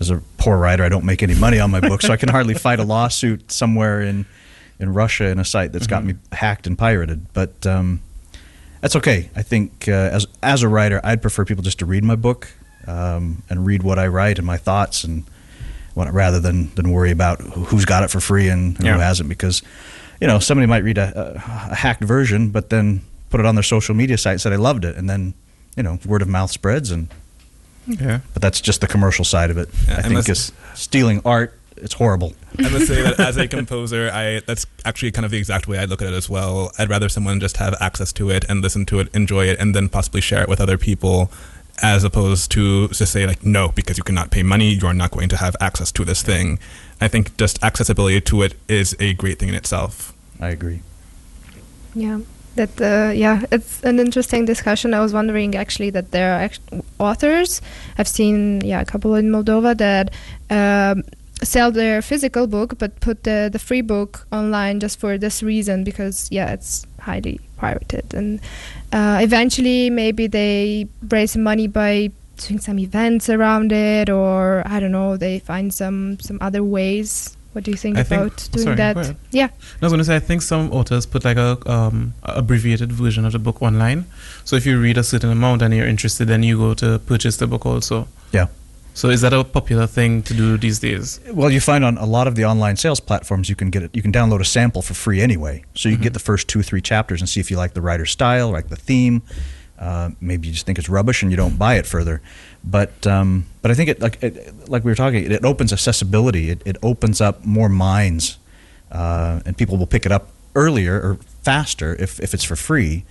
as 0.00 0.10
a 0.10 0.22
poor 0.38 0.56
writer, 0.58 0.82
I 0.82 0.88
don't 0.88 1.04
make 1.04 1.22
any 1.22 1.34
money 1.34 1.60
on 1.60 1.70
my 1.70 1.80
book, 1.80 2.02
so 2.02 2.12
I 2.12 2.16
can 2.16 2.28
hardly 2.30 2.54
fight 2.54 2.78
a 2.80 2.84
lawsuit 2.84 3.52
somewhere 3.52 4.00
in 4.02 4.26
in 4.78 4.94
Russia 4.94 5.26
in 5.28 5.38
a 5.38 5.44
site 5.44 5.72
that's 5.72 5.86
got 5.86 6.04
me 6.04 6.14
hacked 6.32 6.66
and 6.66 6.76
pirated. 6.78 7.26
But 7.34 7.66
um, 7.66 8.00
that's 8.80 8.96
okay. 8.96 9.28
I 9.36 9.42
think 9.42 9.86
uh, 9.88 9.92
as 9.92 10.26
as 10.42 10.62
a 10.62 10.68
writer, 10.68 11.00
I'd 11.04 11.20
prefer 11.22 11.44
people 11.44 11.62
just 11.62 11.78
to 11.80 11.86
read 11.86 12.02
my 12.04 12.16
book 12.16 12.48
um, 12.86 13.42
and 13.50 13.66
read 13.66 13.82
what 13.82 13.98
I 13.98 14.06
write 14.06 14.38
and 14.38 14.46
my 14.46 14.56
thoughts 14.56 15.04
and 15.04 15.24
what, 15.92 16.10
rather 16.14 16.40
than 16.40 16.74
than 16.76 16.90
worry 16.92 17.10
about 17.10 17.40
who- 17.42 17.64
who's 17.64 17.84
got 17.84 18.04
it 18.04 18.10
for 18.10 18.20
free 18.20 18.48
and 18.48 18.78
who 18.78 18.86
Yeah. 18.86 18.96
hasn't. 18.98 19.28
Because 19.28 19.60
you 20.18 20.26
know 20.26 20.38
somebody 20.38 20.66
might 20.66 20.82
read 20.84 20.96
a, 20.96 21.12
a, 21.68 21.72
a 21.72 21.74
hacked 21.74 22.02
version, 22.04 22.48
but 22.48 22.70
then 22.70 23.02
put 23.30 23.40
it 23.40 23.46
on 23.46 23.54
their 23.54 23.62
social 23.62 23.94
media 23.94 24.18
site 24.18 24.32
and 24.32 24.40
said 24.40 24.52
I 24.52 24.56
loved 24.56 24.84
it, 24.84 24.96
and 24.96 25.08
then 25.08 25.34
you 25.76 25.82
know 25.82 25.98
word 26.04 26.22
of 26.22 26.28
mouth 26.28 26.50
spreads 26.50 26.90
and 26.90 27.08
yeah. 27.86 28.20
but 28.32 28.42
that's 28.42 28.60
just 28.60 28.80
the 28.80 28.86
commercial 28.86 29.24
side 29.24 29.50
of 29.50 29.58
it. 29.58 29.68
Yeah, 29.88 29.98
I 29.98 30.02
think 30.02 30.28
is 30.28 30.52
stealing 30.74 31.22
art. 31.24 31.56
It's 31.76 31.94
horrible. 31.94 32.34
I 32.58 32.68
must 32.68 32.88
say 32.88 33.00
that 33.00 33.18
as 33.18 33.38
a 33.38 33.48
composer, 33.56 34.10
I 34.12 34.40
that's 34.46 34.66
actually 34.84 35.12
kind 35.12 35.24
of 35.24 35.30
the 35.30 35.38
exact 35.38 35.66
way 35.66 35.78
I 35.78 35.86
look 35.86 36.02
at 36.02 36.08
it 36.08 36.14
as 36.14 36.28
well. 36.28 36.72
I'd 36.78 36.90
rather 36.90 37.08
someone 37.08 37.40
just 37.40 37.56
have 37.56 37.74
access 37.80 38.12
to 38.14 38.30
it 38.30 38.44
and 38.48 38.60
listen 38.60 38.84
to 38.86 39.00
it, 39.00 39.08
enjoy 39.14 39.46
it, 39.46 39.58
and 39.58 39.74
then 39.74 39.88
possibly 39.88 40.20
share 40.20 40.42
it 40.42 40.48
with 40.48 40.60
other 40.60 40.76
people, 40.76 41.30
as 41.80 42.04
opposed 42.04 42.50
to 42.52 42.88
just 42.88 43.12
say 43.12 43.26
like 43.26 43.44
no, 43.44 43.68
because 43.68 43.96
you 43.96 44.04
cannot 44.04 44.30
pay 44.30 44.42
money, 44.42 44.74
you 44.74 44.86
are 44.86 44.94
not 44.94 45.10
going 45.10 45.28
to 45.30 45.36
have 45.38 45.56
access 45.60 45.90
to 45.92 46.04
this 46.04 46.22
thing. 46.22 46.58
I 47.00 47.08
think 47.08 47.36
just 47.38 47.62
accessibility 47.64 48.20
to 48.20 48.42
it 48.42 48.54
is 48.68 48.94
a 49.00 49.14
great 49.14 49.38
thing 49.38 49.48
in 49.48 49.54
itself. 49.54 50.12
I 50.38 50.48
agree. 50.48 50.82
Yeah, 51.94 52.20
that 52.56 52.80
uh, 52.80 53.12
yeah, 53.12 53.42
it's 53.50 53.82
an 53.84 53.98
interesting 53.98 54.44
discussion. 54.44 54.94
I 54.94 55.00
was 55.00 55.12
wondering 55.12 55.54
actually 55.54 55.90
that 55.90 56.10
there 56.10 56.34
are 56.34 56.50
authors. 56.98 57.62
I've 57.98 58.08
seen 58.08 58.60
yeah 58.62 58.80
a 58.80 58.84
couple 58.84 59.14
in 59.14 59.30
Moldova 59.30 59.76
that 59.76 60.12
um, 60.50 61.02
sell 61.42 61.70
their 61.70 62.02
physical 62.02 62.46
book 62.46 62.78
but 62.78 62.98
put 63.00 63.24
the 63.24 63.48
the 63.50 63.58
free 63.58 63.80
book 63.80 64.26
online 64.30 64.80
just 64.80 64.98
for 65.00 65.16
this 65.16 65.42
reason 65.42 65.84
because 65.84 66.28
yeah 66.30 66.52
it's 66.52 66.86
highly 67.00 67.40
pirated 67.56 68.12
and 68.12 68.40
uh, 68.92 69.18
eventually 69.22 69.88
maybe 69.88 70.26
they 70.26 70.86
raise 71.08 71.36
money 71.36 71.66
by 71.66 72.10
doing 72.36 72.60
some 72.60 72.78
events 72.78 73.28
around 73.28 73.72
it 73.72 74.08
or 74.10 74.62
I 74.66 74.80
don't 74.80 74.92
know 74.92 75.16
they 75.16 75.38
find 75.38 75.72
some 75.72 76.18
some 76.20 76.38
other 76.40 76.64
ways. 76.64 77.36
What 77.52 77.64
do 77.64 77.70
you 77.72 77.76
think 77.76 77.98
I 77.98 78.02
think- 78.04 78.20
about 78.22 78.48
doing 78.52 78.64
sorry, 78.64 78.76
that? 78.76 78.94
go 78.94 79.00
ahead. 79.00 79.16
Yeah. 79.32 79.46
I 79.46 79.84
was 79.86 79.92
going 79.92 79.98
to 79.98 80.04
say, 80.04 80.16
I 80.16 80.20
think 80.20 80.42
some 80.42 80.70
authors 80.72 81.04
put 81.06 81.24
like 81.24 81.36
a 81.36 81.58
um, 81.70 82.14
abbreviated 82.22 82.92
version 82.92 83.24
of 83.24 83.32
the 83.32 83.38
book 83.40 83.60
online. 83.60 84.04
So 84.44 84.56
if 84.56 84.64
you 84.66 84.80
read 84.80 84.96
a 84.98 85.02
certain 85.02 85.30
amount 85.30 85.62
and 85.62 85.74
you're 85.74 85.88
interested, 85.88 86.28
then 86.28 86.42
you 86.44 86.56
go 86.58 86.74
to 86.74 86.98
purchase 87.00 87.36
the 87.38 87.46
book 87.48 87.66
also. 87.66 88.06
Yeah. 88.32 88.46
So 88.94 89.08
is 89.08 89.20
that 89.22 89.32
a 89.32 89.42
popular 89.44 89.86
thing 89.86 90.22
to 90.24 90.34
do 90.34 90.56
these 90.58 90.78
days? 90.80 91.20
Well, 91.32 91.50
you 91.50 91.60
find 91.60 91.84
on 91.84 91.96
a 91.98 92.06
lot 92.06 92.26
of 92.26 92.34
the 92.34 92.44
online 92.44 92.76
sales 92.76 93.00
platforms, 93.00 93.48
you 93.48 93.56
can 93.56 93.70
get 93.70 93.82
it. 93.82 93.90
You 93.94 94.02
can 94.02 94.12
download 94.12 94.40
a 94.40 94.44
sample 94.44 94.82
for 94.82 94.94
free 94.94 95.20
anyway, 95.20 95.64
so 95.74 95.88
you 95.88 95.94
can 95.96 96.02
get 96.02 96.12
the 96.12 96.18
first 96.20 96.48
two, 96.48 96.62
three 96.62 96.80
chapters 96.80 97.20
and 97.20 97.28
see 97.28 97.40
if 97.40 97.50
you 97.50 97.56
like 97.56 97.74
the 97.74 97.80
writer's 97.80 98.10
style, 98.10 98.50
like 98.50 98.68
the 98.68 98.76
theme. 98.76 99.22
Uh, 99.78 100.10
maybe 100.20 100.48
you 100.48 100.52
just 100.52 100.66
think 100.66 100.78
it's 100.78 100.88
rubbish 100.90 101.22
and 101.22 101.30
you 101.30 101.36
don't 101.36 101.56
buy 101.58 101.76
it 101.76 101.86
further. 101.86 102.20
But 102.62 103.06
um, 103.06 103.46
but 103.62 103.70
I 103.70 103.74
think 103.74 103.88
it 103.88 104.00
like 104.00 104.22
it, 104.22 104.68
like 104.68 104.84
we 104.84 104.90
were 104.90 104.96
talking, 104.96 105.24
it, 105.24 105.32
it 105.32 105.44
opens 105.44 105.72
accessibility. 105.72 106.50
It, 106.50 106.62
it 106.66 106.76
opens 106.82 107.20
up 107.20 107.44
more 107.44 107.68
minds, 107.68 108.38
uh, 108.92 109.40
and 109.46 109.56
people 109.56 109.78
will 109.78 109.86
pick 109.86 110.04
it 110.04 110.12
up 110.12 110.28
earlier 110.54 111.00
or 111.00 111.18
faster 111.42 111.94
if, 111.94 112.20
if 112.20 112.34
it's 112.34 112.44
for 112.44 112.56
free, 112.56 113.04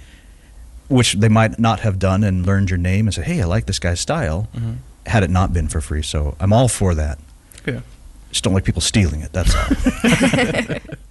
which 0.88 1.14
they 1.14 1.30
might 1.30 1.58
not 1.58 1.80
have 1.80 1.98
done 1.98 2.24
and 2.24 2.46
learned 2.46 2.70
your 2.70 2.78
name 2.78 3.08
and 3.08 3.14
said, 3.14 3.26
"Hey, 3.26 3.42
I 3.42 3.46
like 3.46 3.66
this 3.66 3.80
guy's 3.80 4.00
style." 4.00 4.48
Mm-hmm. 4.56 4.74
Had 5.08 5.24
it 5.24 5.32
not 5.32 5.52
been 5.54 5.68
for 5.68 5.82
free, 5.82 6.04
so 6.04 6.36
I'm 6.40 6.54
all 6.54 6.68
for 6.68 6.94
that. 6.94 7.18
Yeah. 7.66 7.82
Just 8.30 8.44
don't 8.44 8.54
like 8.54 8.66
people 8.66 8.82
stealing 8.82 9.22
it. 9.22 9.34
That's 9.34 9.56
all. 9.56 10.78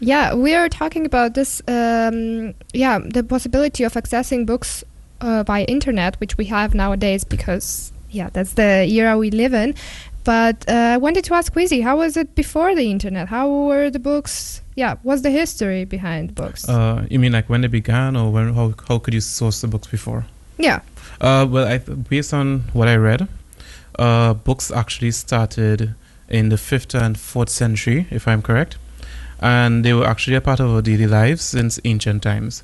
Yeah, 0.00 0.34
we 0.34 0.54
are 0.54 0.68
talking 0.68 1.04
about 1.04 1.34
this. 1.34 1.60
Um, 1.68 2.54
yeah, 2.72 2.98
the 2.98 3.22
possibility 3.22 3.84
of 3.84 3.92
accessing 3.92 4.46
books 4.46 4.82
uh, 5.20 5.44
by 5.44 5.64
internet, 5.64 6.18
which 6.20 6.36
we 6.38 6.46
have 6.46 6.74
nowadays, 6.74 7.24
because 7.24 7.92
yeah, 8.10 8.30
that's 8.32 8.54
the 8.54 8.84
era 8.86 9.16
we 9.16 9.30
live 9.30 9.54
in. 9.54 9.74
But 10.24 10.68
uh, 10.68 10.72
I 10.72 10.96
wanted 10.98 11.24
to 11.24 11.34
ask 11.34 11.52
Quizzy, 11.52 11.82
how 11.82 11.96
was 11.98 12.16
it 12.16 12.34
before 12.34 12.74
the 12.74 12.90
internet? 12.90 13.28
How 13.28 13.48
were 13.48 13.88
the 13.90 13.98
books? 13.98 14.60
Yeah, 14.76 14.96
what's 15.02 15.22
the 15.22 15.30
history 15.30 15.84
behind 15.86 16.34
books? 16.34 16.68
Uh, 16.68 17.06
you 17.10 17.18
mean 17.18 17.32
like 17.32 17.48
when 17.48 17.62
they 17.62 17.68
began, 17.68 18.16
or 18.16 18.30
when 18.30 18.54
how 18.54 18.74
how 18.88 18.98
could 18.98 19.14
you 19.14 19.20
source 19.20 19.60
the 19.60 19.66
books 19.68 19.88
before? 19.88 20.24
yeah, 20.58 20.80
Uh, 21.20 21.46
well, 21.48 21.66
I, 21.66 21.78
based 21.78 22.34
on 22.34 22.64
what 22.74 22.86
I 22.88 22.96
read, 22.96 23.28
uh, 23.98 24.34
books 24.34 24.70
actually 24.70 25.10
started 25.12 25.94
in 26.28 26.50
the 26.50 26.56
fifth 26.58 26.94
and 26.94 27.18
fourth 27.18 27.48
century, 27.48 28.06
if 28.10 28.28
I'm 28.28 28.42
correct, 28.42 28.76
and 29.40 29.84
they 29.84 29.92
were 29.94 30.06
actually 30.06 30.36
a 30.36 30.40
part 30.40 30.60
of 30.60 30.70
our 30.70 30.82
daily 30.82 31.06
lives 31.06 31.42
since 31.42 31.80
ancient 31.84 32.22
times. 32.22 32.62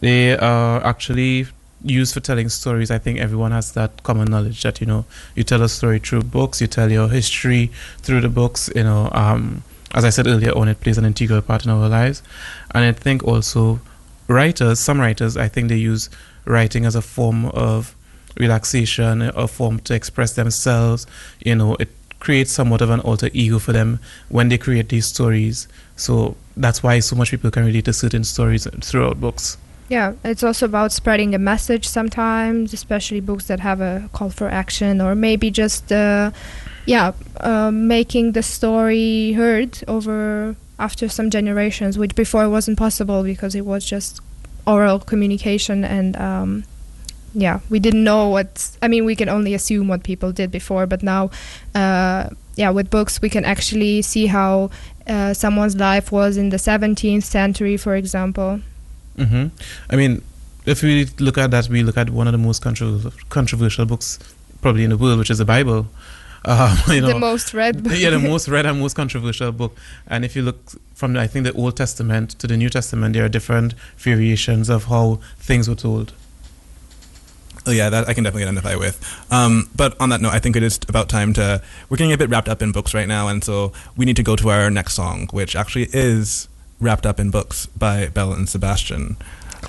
They 0.00 0.36
are 0.38 0.84
actually 0.84 1.46
used 1.84 2.14
for 2.14 2.20
telling 2.20 2.48
stories. 2.48 2.90
I 2.90 2.98
think 2.98 3.18
everyone 3.18 3.52
has 3.52 3.72
that 3.72 4.02
common 4.02 4.30
knowledge 4.30 4.62
that 4.62 4.80
you 4.80 4.86
know 4.86 5.04
you 5.34 5.44
tell 5.44 5.62
a 5.62 5.68
story 5.68 5.98
through 5.98 6.22
books, 6.22 6.60
you 6.60 6.66
tell 6.66 6.90
your 6.90 7.08
history 7.08 7.70
through 7.98 8.20
the 8.20 8.28
books. 8.28 8.70
You 8.74 8.84
know, 8.84 9.08
um, 9.12 9.62
as 9.94 10.04
I 10.04 10.10
said 10.10 10.26
earlier 10.26 10.56
on, 10.56 10.68
it 10.68 10.80
plays 10.80 10.98
an 10.98 11.04
integral 11.04 11.42
part 11.42 11.64
in 11.64 11.70
our 11.70 11.88
lives, 11.88 12.22
and 12.74 12.84
I 12.84 12.92
think 12.92 13.24
also 13.24 13.80
writers, 14.28 14.80
some 14.80 15.00
writers, 15.00 15.36
I 15.36 15.48
think 15.48 15.68
they 15.68 15.76
use 15.76 16.10
writing 16.44 16.84
as 16.84 16.94
a 16.94 17.02
form 17.02 17.46
of 17.46 17.94
relaxation, 18.38 19.22
a 19.22 19.48
form 19.48 19.78
to 19.80 19.94
express 19.94 20.34
themselves. 20.34 21.06
You 21.44 21.54
know, 21.54 21.76
it 21.78 21.88
creates 22.20 22.52
somewhat 22.52 22.80
of 22.80 22.90
an 22.90 23.00
alter 23.00 23.30
ego 23.32 23.58
for 23.58 23.72
them 23.72 24.00
when 24.28 24.48
they 24.48 24.58
create 24.58 24.88
these 24.88 25.06
stories. 25.06 25.68
So 25.96 26.36
that's 26.56 26.82
why 26.82 27.00
so 27.00 27.16
much 27.16 27.30
people 27.30 27.50
can 27.50 27.64
relate 27.64 27.84
to 27.86 27.92
certain 27.92 28.24
stories 28.24 28.66
throughout 28.82 29.20
books. 29.20 29.58
Yeah. 29.88 30.14
It's 30.24 30.42
also 30.42 30.66
about 30.66 30.92
spreading 30.92 31.30
the 31.30 31.38
message 31.38 31.86
sometimes, 31.88 32.72
especially 32.72 33.20
books 33.20 33.46
that 33.46 33.60
have 33.60 33.80
a 33.80 34.08
call 34.12 34.30
for 34.30 34.48
action, 34.48 35.00
or 35.00 35.14
maybe 35.14 35.50
just 35.50 35.92
uh, 35.92 36.30
yeah, 36.86 37.12
uh, 37.40 37.70
making 37.70 38.32
the 38.32 38.42
story 38.42 39.32
heard 39.32 39.82
over 39.88 40.56
after 40.78 41.08
some 41.08 41.30
generations, 41.30 41.98
which 41.98 42.14
before 42.14 42.48
wasn't 42.48 42.78
possible 42.78 43.22
because 43.22 43.54
it 43.54 43.64
was 43.64 43.84
just 43.84 44.20
oral 44.66 44.98
communication 44.98 45.84
and 45.84 46.16
um, 46.16 46.64
yeah, 47.34 47.60
we 47.68 47.78
didn't 47.78 48.02
know 48.02 48.28
what. 48.28 48.70
I 48.80 48.88
mean, 48.88 49.04
we 49.04 49.14
can 49.14 49.28
only 49.28 49.52
assume 49.52 49.88
what 49.88 50.02
people 50.02 50.32
did 50.32 50.50
before, 50.50 50.86
but 50.86 51.02
now, 51.02 51.30
uh, 51.74 52.30
yeah, 52.56 52.70
with 52.70 52.88
books 52.88 53.20
we 53.20 53.28
can 53.28 53.44
actually 53.44 54.00
see 54.02 54.26
how 54.26 54.70
uh, 55.06 55.34
someone's 55.34 55.76
life 55.76 56.10
was 56.10 56.36
in 56.36 56.48
the 56.48 56.56
17th 56.56 57.24
century, 57.24 57.76
for 57.76 57.94
example. 57.94 58.60
Hmm 59.16 59.46
I 59.90 59.96
mean, 59.96 60.22
if 60.66 60.82
we 60.82 61.06
look 61.18 61.38
at 61.38 61.50
that, 61.52 61.68
we 61.68 61.82
look 61.82 61.96
at 61.96 62.10
one 62.10 62.26
of 62.26 62.32
the 62.32 62.38
most 62.38 62.62
controversial, 62.62 63.12
controversial 63.28 63.86
books 63.86 64.18
probably 64.60 64.84
in 64.84 64.90
the 64.90 64.96
world, 64.96 65.18
which 65.18 65.30
is 65.30 65.38
the 65.38 65.44
Bible. 65.44 65.86
Um, 66.48 66.78
you 66.86 67.00
know, 67.00 67.08
the 67.08 67.18
most 67.18 67.52
read 67.54 67.82
book. 67.82 67.94
yeah, 67.96 68.10
the 68.10 68.18
most 68.32 68.46
read 68.46 68.66
and 68.66 68.78
most 68.78 68.94
controversial 68.94 69.50
book. 69.50 69.76
And 70.06 70.24
if 70.24 70.36
you 70.36 70.42
look 70.42 70.58
from, 70.94 71.14
the, 71.14 71.20
I 71.20 71.26
think, 71.26 71.44
the 71.44 71.52
Old 71.54 71.76
Testament 71.76 72.38
to 72.38 72.46
the 72.46 72.56
New 72.56 72.68
Testament, 72.70 73.14
there 73.14 73.24
are 73.24 73.28
different 73.28 73.74
variations 73.96 74.68
of 74.68 74.84
how 74.84 75.18
things 75.38 75.68
were 75.68 75.74
told. 75.74 76.12
Oh 77.66 77.72
yeah, 77.72 77.90
that 77.90 78.08
I 78.08 78.14
can 78.14 78.22
definitely 78.22 78.44
identify 78.44 78.76
with. 78.76 79.02
Um, 79.32 79.68
but 79.74 80.00
on 80.00 80.10
that 80.10 80.20
note, 80.20 80.34
I 80.34 80.38
think 80.38 80.54
it 80.54 80.62
is 80.62 80.78
about 80.88 81.08
time 81.08 81.32
to. 81.32 81.60
We're 81.88 81.96
getting 81.96 82.12
a 82.12 82.16
bit 82.18 82.30
wrapped 82.30 82.48
up 82.48 82.62
in 82.62 82.70
books 82.70 82.94
right 82.94 83.08
now, 83.08 83.26
and 83.26 83.42
so 83.42 83.72
we 83.96 84.04
need 84.04 84.14
to 84.16 84.22
go 84.22 84.36
to 84.36 84.50
our 84.50 84.70
next 84.70 84.94
song, 84.94 85.26
which 85.32 85.56
actually 85.56 85.88
is 85.92 86.46
wrapped 86.80 87.06
up 87.06 87.18
in 87.18 87.30
books 87.30 87.66
by 87.66 88.08
Belle 88.08 88.32
and 88.32 88.48
Sebastian. 88.48 89.16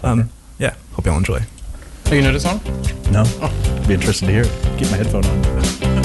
Um, 0.03 0.29
yeah, 0.59 0.75
hope 0.93 1.05
y'all 1.05 1.17
enjoy. 1.17 1.41
Oh, 2.07 2.13
you 2.13 2.21
know 2.21 2.31
the 2.31 2.39
song? 2.39 2.61
no, 3.11 3.23
be 3.87 3.93
interested 3.93 4.27
to 4.27 4.31
hear 4.31 4.43
it. 4.43 4.79
Keep 4.79 4.91
my 4.91 4.97
headphone 4.97 5.25
on. 5.25 5.96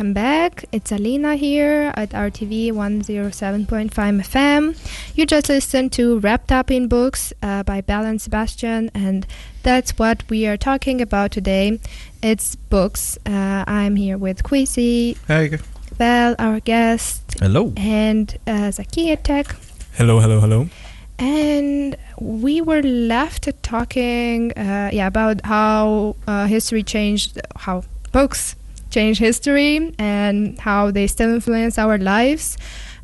Welcome 0.00 0.14
back. 0.14 0.64
It's 0.72 0.90
Alina 0.90 1.36
here 1.36 1.92
at 1.94 2.08
RTV 2.12 2.72
107.5 2.72 3.90
FM. 3.90 4.74
You 5.14 5.26
just 5.26 5.50
listened 5.50 5.92
to 5.92 6.18
Wrapped 6.20 6.50
Up 6.50 6.70
in 6.70 6.88
Books 6.88 7.34
uh, 7.42 7.64
by 7.64 7.82
Belle 7.82 8.06
and 8.06 8.18
Sebastian, 8.18 8.90
and 8.94 9.26
that's 9.62 9.98
what 9.98 10.22
we 10.30 10.46
are 10.46 10.56
talking 10.56 11.02
about 11.02 11.32
today. 11.32 11.78
It's 12.22 12.56
books. 12.56 13.18
Uh, 13.26 13.64
I'm 13.66 13.96
here 13.96 14.16
with 14.16 14.42
Quisi, 14.42 15.18
Hi. 15.28 15.58
Belle, 15.98 16.34
our 16.38 16.60
guest, 16.60 17.20
Hello. 17.38 17.74
and 17.76 18.34
uh, 18.46 18.72
Zakia 18.72 19.22
Tech. 19.22 19.54
Hello, 19.98 20.18
hello, 20.18 20.40
hello. 20.40 20.70
And 21.18 21.94
we 22.18 22.62
were 22.62 22.80
left 22.80 23.50
talking, 23.62 24.52
uh, 24.52 24.88
yeah, 24.94 25.08
about 25.08 25.44
how 25.44 26.16
uh, 26.26 26.46
history 26.46 26.82
changed, 26.82 27.38
how 27.54 27.82
books 28.12 28.56
change 28.90 29.18
history, 29.18 29.94
and 29.98 30.58
how 30.58 30.90
they 30.90 31.06
still 31.06 31.32
influence 31.32 31.78
our 31.78 31.98
lives. 31.98 32.58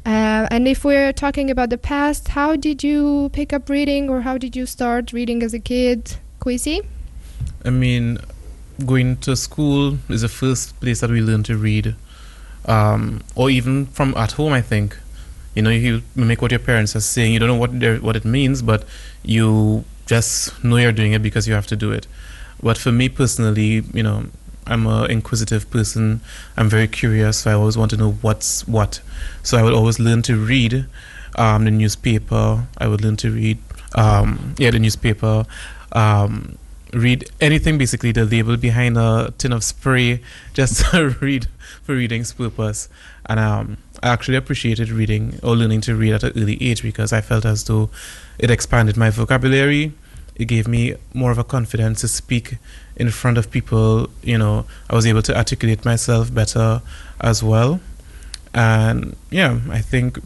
Uh, 0.04 0.46
and 0.50 0.68
if 0.68 0.84
we're 0.84 1.12
talking 1.12 1.50
about 1.50 1.68
the 1.70 1.78
past, 1.78 2.28
how 2.28 2.54
did 2.54 2.84
you 2.84 3.28
pick 3.32 3.52
up 3.52 3.68
reading, 3.68 4.08
or 4.08 4.20
how 4.20 4.38
did 4.38 4.54
you 4.54 4.66
start 4.66 5.12
reading 5.12 5.42
as 5.42 5.52
a 5.52 5.58
kid, 5.58 6.16
Quisi? 6.40 6.84
I 7.64 7.70
mean, 7.70 8.18
going 8.84 9.16
to 9.18 9.34
school 9.34 9.98
is 10.08 10.20
the 10.22 10.28
first 10.28 10.78
place 10.80 11.00
that 11.00 11.10
we 11.10 11.20
learn 11.20 11.42
to 11.44 11.56
read, 11.56 11.96
um, 12.66 13.22
or 13.34 13.50
even 13.50 13.86
from 13.86 14.14
at 14.16 14.32
home. 14.32 14.52
I 14.52 14.60
think, 14.60 14.96
you 15.56 15.62
know, 15.62 15.70
you 15.70 16.02
mimic 16.14 16.40
what 16.40 16.52
your 16.52 16.60
parents 16.60 16.94
are 16.94 17.00
saying. 17.00 17.32
You 17.32 17.40
don't 17.40 17.48
know 17.48 17.56
what 17.56 18.02
what 18.02 18.14
it 18.14 18.24
means, 18.24 18.62
but 18.62 18.84
you 19.24 19.84
just 20.06 20.62
know 20.62 20.76
you're 20.76 20.92
doing 20.92 21.14
it 21.14 21.22
because 21.22 21.48
you 21.48 21.54
have 21.54 21.66
to 21.66 21.76
do 21.76 21.90
it. 21.90 22.06
But 22.62 22.78
for 22.78 22.92
me 22.92 23.08
personally, 23.08 23.82
you 23.92 24.02
know, 24.02 24.26
I'm 24.66 24.86
a 24.86 25.04
inquisitive 25.04 25.70
person. 25.70 26.20
I'm 26.56 26.68
very 26.68 26.88
curious, 26.88 27.38
so 27.38 27.50
I 27.50 27.54
always 27.54 27.78
want 27.78 27.90
to 27.92 27.96
know 27.96 28.12
what's 28.12 28.66
what. 28.66 29.00
So 29.42 29.56
I 29.58 29.62
would 29.62 29.74
always 29.74 29.98
learn 30.00 30.22
to 30.22 30.36
read 30.36 30.86
um, 31.36 31.64
the 31.64 31.70
newspaper. 31.70 32.66
I 32.78 32.88
would 32.88 33.02
learn 33.02 33.16
to 33.18 33.30
read, 33.30 33.58
um, 33.94 34.54
yeah, 34.58 34.70
the 34.70 34.78
newspaper. 34.78 35.46
Um, 35.92 36.58
read 36.92 37.28
anything 37.40 37.78
basically 37.78 38.12
the 38.12 38.24
label 38.24 38.56
behind 38.56 38.96
a 38.96 39.32
tin 39.38 39.52
of 39.52 39.62
spray 39.64 40.20
just 40.54 40.92
read 41.20 41.46
for 41.82 41.94
reading's 41.94 42.32
purpose 42.32 42.88
and 43.26 43.40
um, 43.40 43.76
i 44.02 44.08
actually 44.08 44.36
appreciated 44.36 44.88
reading 44.88 45.38
or 45.42 45.56
learning 45.56 45.80
to 45.80 45.94
read 45.94 46.12
at 46.12 46.22
an 46.22 46.32
early 46.36 46.56
age 46.62 46.82
because 46.82 47.12
i 47.12 47.20
felt 47.20 47.44
as 47.44 47.64
though 47.64 47.90
it 48.38 48.50
expanded 48.50 48.96
my 48.96 49.10
vocabulary 49.10 49.92
it 50.36 50.46
gave 50.46 50.68
me 50.68 50.94
more 51.12 51.30
of 51.30 51.38
a 51.38 51.44
confidence 51.44 52.00
to 52.02 52.08
speak 52.08 52.56
in 52.96 53.10
front 53.10 53.38
of 53.38 53.50
people 53.50 54.08
you 54.22 54.38
know 54.38 54.64
i 54.90 54.94
was 54.94 55.06
able 55.06 55.22
to 55.22 55.36
articulate 55.36 55.84
myself 55.84 56.32
better 56.32 56.80
as 57.20 57.42
well 57.42 57.80
and 58.54 59.16
yeah 59.30 59.58
i 59.70 59.80
think 59.80 60.18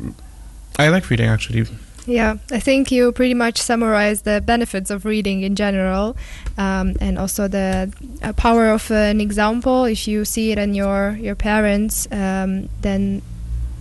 i 0.79 0.89
like 0.89 1.09
reading 1.11 1.29
actually 1.29 1.67
Yeah, 2.07 2.39
I 2.51 2.61
think 2.61 2.91
you 2.91 3.13
pretty 3.13 3.35
much 3.35 3.61
summarized 3.61 4.25
the 4.25 4.41
benefits 4.41 4.91
of 4.91 5.05
reading 5.05 5.43
in 5.43 5.55
general, 5.55 6.17
um, 6.57 6.97
and 6.99 7.19
also 7.19 7.47
the 7.47 7.93
uh, 8.23 8.33
power 8.33 8.71
of 8.71 8.91
an 8.91 9.21
example. 9.21 9.85
If 9.85 10.09
you 10.09 10.25
see 10.25 10.51
it 10.51 10.59
in 10.59 10.75
your 10.75 11.19
your 11.21 11.35
parents, 11.35 12.09
um, 12.11 12.69
then 12.81 13.21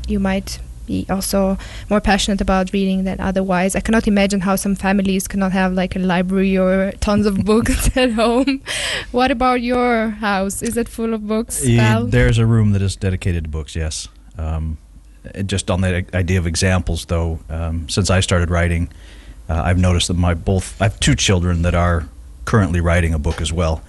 you 0.08 0.20
might 0.20 0.60
be 0.90 1.06
also 1.10 1.58
more 1.90 2.02
passionate 2.02 2.42
about 2.42 2.74
reading 2.74 3.04
than 3.04 3.20
otherwise. 3.20 3.76
I 3.76 3.80
cannot 3.82 4.08
imagine 4.08 4.42
how 4.42 4.56
some 4.58 4.76
families 4.76 5.28
cannot 5.28 5.52
have 5.52 5.74
like 5.74 5.96
a 5.96 6.00
library 6.00 6.58
or 6.58 6.92
tons 7.00 7.26
of 7.26 7.36
books 7.52 7.96
at 8.04 8.12
home. 8.14 8.62
What 9.12 9.30
about 9.32 9.62
your 9.62 10.10
house? 10.10 10.62
Is 10.62 10.76
it 10.78 10.90
full 10.90 11.14
of 11.14 11.28
books? 11.28 11.66
Yeah, 11.66 12.04
there's 12.06 12.38
a 12.40 12.46
room 12.46 12.72
that 12.74 12.82
is 12.82 12.96
dedicated 12.96 13.44
to 13.46 13.50
books. 13.50 13.76
Yes. 13.76 14.08
Um, 14.38 14.78
just 15.46 15.70
on 15.70 15.82
the 15.82 16.06
idea 16.14 16.40
of 16.40 16.48
examples, 16.48 17.06
though, 17.06 17.40
um, 17.50 17.88
since 17.90 18.10
I 18.10 18.22
started 18.22 18.50
writing, 18.50 18.90
uh, 19.50 19.62
I've 19.68 19.78
noticed 19.78 20.08
that 20.08 20.18
my 20.18 20.34
both 20.34 20.82
I 20.82 20.86
have 20.86 21.00
two 21.00 21.16
children 21.16 21.62
that 21.64 21.76
are 21.76 22.08
currently 22.46 22.82
writing 22.82 23.14
a 23.14 23.20
book 23.20 23.42
as 23.42 23.52
well, 23.54 23.82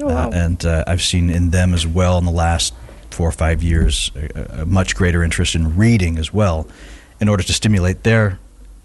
Oh, 0.00 0.06
wow. 0.06 0.28
uh, 0.28 0.30
and 0.44 0.64
uh, 0.64 0.84
I've 0.86 1.02
seen 1.02 1.30
in 1.30 1.50
them 1.50 1.74
as 1.74 1.84
well 1.86 2.18
in 2.18 2.24
the 2.24 2.36
last 2.46 2.74
four 3.14 3.28
or 3.28 3.32
five 3.32 3.62
years 3.62 4.10
a, 4.14 4.62
a 4.62 4.66
much 4.66 4.94
greater 4.94 5.22
interest 5.22 5.54
in 5.54 5.76
reading 5.76 6.18
as 6.18 6.32
well, 6.32 6.66
in 7.20 7.28
order 7.28 7.42
to 7.42 7.52
stimulate 7.52 8.02
their 8.02 8.38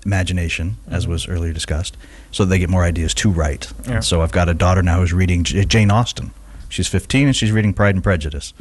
imagination, 0.06 0.78
as 0.90 1.08
was 1.08 1.28
earlier 1.28 1.52
discussed, 1.54 1.98
so 2.32 2.46
that 2.46 2.50
they 2.50 2.60
get 2.60 2.70
more 2.70 2.84
ideas 2.84 3.14
to 3.16 3.30
write. 3.30 3.72
Yeah. 3.88 4.00
So 4.00 4.22
I've 4.22 4.32
got 4.32 4.48
a 4.48 4.54
daughter 4.54 4.82
now 4.82 5.00
who's 5.00 5.12
reading 5.14 5.44
J- 5.44 5.66
Jane 5.66 5.92
Austen. 5.92 6.32
She's 6.70 6.88
15 6.88 7.28
and 7.28 7.36
she's 7.36 7.52
reading 7.52 7.74
Pride 7.74 7.96
and 7.96 8.04
Prejudice. 8.04 8.54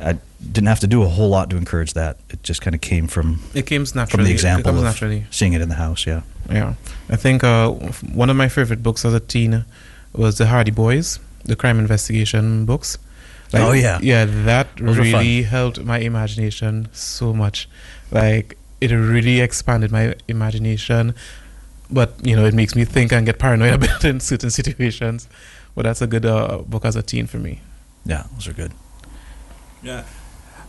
I 0.00 0.18
didn't 0.52 0.68
have 0.68 0.80
to 0.80 0.86
do 0.86 1.02
a 1.02 1.08
whole 1.08 1.28
lot 1.28 1.50
to 1.50 1.56
encourage 1.56 1.94
that. 1.94 2.18
It 2.30 2.42
just 2.42 2.60
kind 2.62 2.74
of 2.74 2.80
came 2.80 3.08
from 3.08 3.40
it 3.54 3.66
came 3.66 3.82
naturally 3.82 4.06
from 4.10 4.24
the 4.24 4.30
example 4.30 4.70
comes 4.70 4.78
of 4.78 4.84
naturally 4.84 5.26
seeing 5.30 5.54
it 5.54 5.60
in 5.60 5.68
the 5.68 5.74
house. 5.74 6.06
Yeah. 6.06 6.22
Yeah, 6.50 6.74
I 7.10 7.16
think 7.16 7.44
uh, 7.44 7.70
one 8.12 8.30
of 8.30 8.36
my 8.36 8.48
favorite 8.48 8.82
books 8.82 9.04
as 9.04 9.12
a 9.12 9.20
teen 9.20 9.64
was 10.14 10.38
the 10.38 10.46
Hardy 10.46 10.70
Boys, 10.70 11.18
the 11.44 11.56
crime 11.56 11.78
investigation 11.78 12.64
books. 12.64 12.96
Oh, 13.54 13.72
yeah. 13.72 13.98
yeah, 14.02 14.24
that 14.26 14.76
Those 14.76 14.98
really 14.98 15.42
helped 15.42 15.82
my 15.82 15.98
imagination 15.98 16.88
so 16.92 17.32
much. 17.32 17.68
Like 18.10 18.58
it 18.80 18.90
really 18.92 19.40
expanded 19.40 19.90
my 19.90 20.14
imagination, 20.28 21.14
but 21.90 22.14
you 22.22 22.36
know 22.36 22.44
it 22.44 22.54
makes 22.54 22.74
me 22.74 22.84
think 22.84 23.12
and 23.12 23.26
get 23.26 23.38
paranoid 23.38 23.72
a 23.74 23.78
bit 23.78 24.04
in 24.04 24.20
certain 24.20 24.50
situations. 24.50 25.28
But 25.74 25.82
that's 25.84 26.02
a 26.02 26.06
good 26.06 26.26
uh, 26.26 26.58
book 26.66 26.84
as 26.84 26.96
a 26.96 27.02
teen 27.02 27.26
for 27.26 27.38
me. 27.38 27.60
Yeah, 28.04 28.26
those 28.34 28.48
are 28.48 28.52
good. 28.52 28.72
Yeah. 29.82 30.04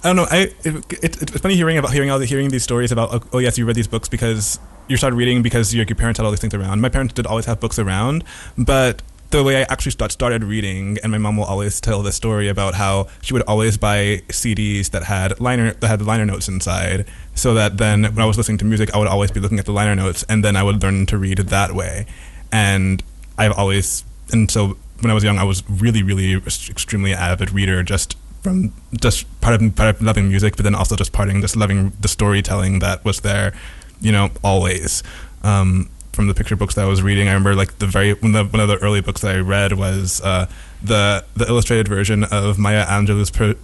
I 0.03 0.07
don't 0.07 0.15
know. 0.15 0.27
I 0.29 0.53
it, 0.63 0.93
it, 1.03 1.21
it's 1.21 1.39
funny 1.39 1.55
hearing 1.55 1.77
about 1.77 1.91
hearing 1.91 2.09
all 2.09 2.19
the 2.19 2.25
hearing 2.25 2.49
these 2.49 2.63
stories 2.63 2.91
about 2.91 3.13
oh, 3.13 3.21
oh 3.33 3.39
yes 3.39 3.57
you 3.57 3.65
read 3.65 3.75
these 3.75 3.87
books 3.87 4.07
because 4.07 4.59
you 4.87 4.97
started 4.97 5.15
reading 5.15 5.41
because 5.41 5.73
your, 5.73 5.85
your 5.85 5.95
parents 5.95 6.17
had 6.17 6.25
all 6.25 6.31
these 6.31 6.39
things 6.39 6.53
around. 6.53 6.81
My 6.81 6.89
parents 6.89 7.13
did 7.13 7.27
always 7.27 7.45
have 7.45 7.59
books 7.59 7.77
around, 7.77 8.23
but 8.57 9.01
the 9.31 9.43
way 9.43 9.57
I 9.57 9.65
actually 9.69 9.91
start, 9.91 10.11
started 10.11 10.43
reading, 10.43 10.97
and 11.03 11.11
my 11.11 11.17
mom 11.17 11.37
will 11.37 11.43
always 11.43 11.79
tell 11.79 12.01
the 12.01 12.11
story 12.11 12.47
about 12.47 12.73
how 12.73 13.07
she 13.21 13.33
would 13.33 13.43
always 13.43 13.77
buy 13.77 14.23
CDs 14.29 14.89
that 14.89 15.03
had 15.03 15.39
liner 15.39 15.73
that 15.73 15.87
had 15.87 16.01
liner 16.01 16.25
notes 16.25 16.47
inside, 16.47 17.05
so 17.35 17.53
that 17.53 17.77
then 17.77 18.03
when 18.03 18.19
I 18.19 18.25
was 18.25 18.37
listening 18.37 18.57
to 18.59 18.65
music, 18.65 18.93
I 18.93 18.97
would 18.97 19.07
always 19.07 19.31
be 19.31 19.39
looking 19.39 19.59
at 19.59 19.65
the 19.65 19.71
liner 19.71 19.95
notes, 19.95 20.25
and 20.27 20.43
then 20.43 20.55
I 20.55 20.63
would 20.63 20.81
learn 20.81 21.05
to 21.07 21.17
read 21.17 21.37
that 21.37 21.73
way. 21.73 22.05
And 22.51 23.03
I've 23.37 23.53
always 23.53 24.03
and 24.31 24.49
so 24.49 24.77
when 25.01 25.11
I 25.11 25.13
was 25.13 25.23
young, 25.23 25.37
I 25.37 25.43
was 25.43 25.63
really, 25.69 26.03
really 26.03 26.35
extremely 26.35 27.13
avid 27.13 27.51
reader, 27.51 27.83
just 27.83 28.17
from 28.41 28.73
just 28.99 29.25
part 29.41 29.61
of 29.61 29.75
part 29.75 29.95
of 29.95 30.01
loving 30.01 30.29
music, 30.29 30.55
but 30.55 30.63
then 30.63 30.75
also 30.75 30.95
just 30.95 31.11
parting, 31.11 31.41
just 31.41 31.55
loving 31.55 31.93
the 31.99 32.07
storytelling 32.07 32.79
that 32.79 33.03
was 33.05 33.21
there, 33.21 33.53
you 34.01 34.11
know, 34.11 34.29
always. 34.43 35.03
Um, 35.43 35.89
from 36.19 36.27
the 36.27 36.33
picture 36.33 36.57
books 36.57 36.75
that 36.75 36.83
I 36.83 36.85
was 36.85 37.01
reading, 37.01 37.29
I 37.29 37.31
remember 37.31 37.55
like 37.55 37.79
the 37.79 37.87
very 37.87 38.11
one 38.11 38.35
of 38.35 38.51
the, 38.51 38.57
one 38.57 38.59
of 38.59 38.67
the 38.67 38.75
early 38.85 38.99
books 38.99 39.21
that 39.21 39.37
I 39.37 39.39
read 39.39 39.71
was 39.71 40.19
uh, 40.21 40.47
the 40.83 41.23
the 41.37 41.47
illustrated 41.47 41.87
version 41.87 42.25
of 42.25 42.59
Maya 42.59 42.85
Angelou's 42.85 43.31
per, 43.31 43.55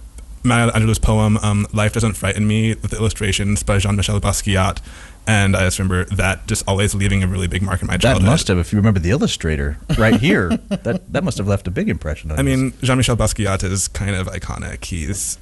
Maya 0.42 0.70
Angelou's 0.70 0.98
poem 0.98 1.36
um, 1.42 1.66
"Life 1.74 1.92
Doesn't 1.92 2.14
Frighten 2.14 2.46
Me" 2.46 2.70
with 2.70 2.92
the 2.92 2.96
illustrations 2.96 3.62
by 3.62 3.76
Jean-Michel 3.76 4.18
Basquiat, 4.22 4.80
and 5.26 5.54
I 5.54 5.64
just 5.66 5.78
remember 5.78 6.06
that 6.14 6.46
just 6.46 6.66
always 6.66 6.94
leaving 6.94 7.22
a 7.22 7.26
really 7.26 7.46
big 7.46 7.60
mark 7.60 7.82
in 7.82 7.88
my 7.88 7.98
childhood. 7.98 8.22
That 8.22 8.30
must 8.30 8.48
have, 8.48 8.56
if 8.56 8.72
you 8.72 8.78
remember 8.78 9.00
the 9.00 9.10
illustrator 9.10 9.76
right 9.98 10.18
here, 10.18 10.48
that 10.68 11.12
that 11.12 11.24
must 11.24 11.36
have 11.36 11.46
left 11.46 11.68
a 11.68 11.70
big 11.70 11.90
impression 11.90 12.30
on 12.30 12.38
I 12.38 12.40
us. 12.40 12.46
mean, 12.46 12.72
Jean 12.80 12.96
Michel 12.96 13.18
Basquiat 13.18 13.64
is 13.64 13.86
kind 13.86 14.16
of 14.16 14.28
iconic. 14.28 14.86
He's 14.86 15.36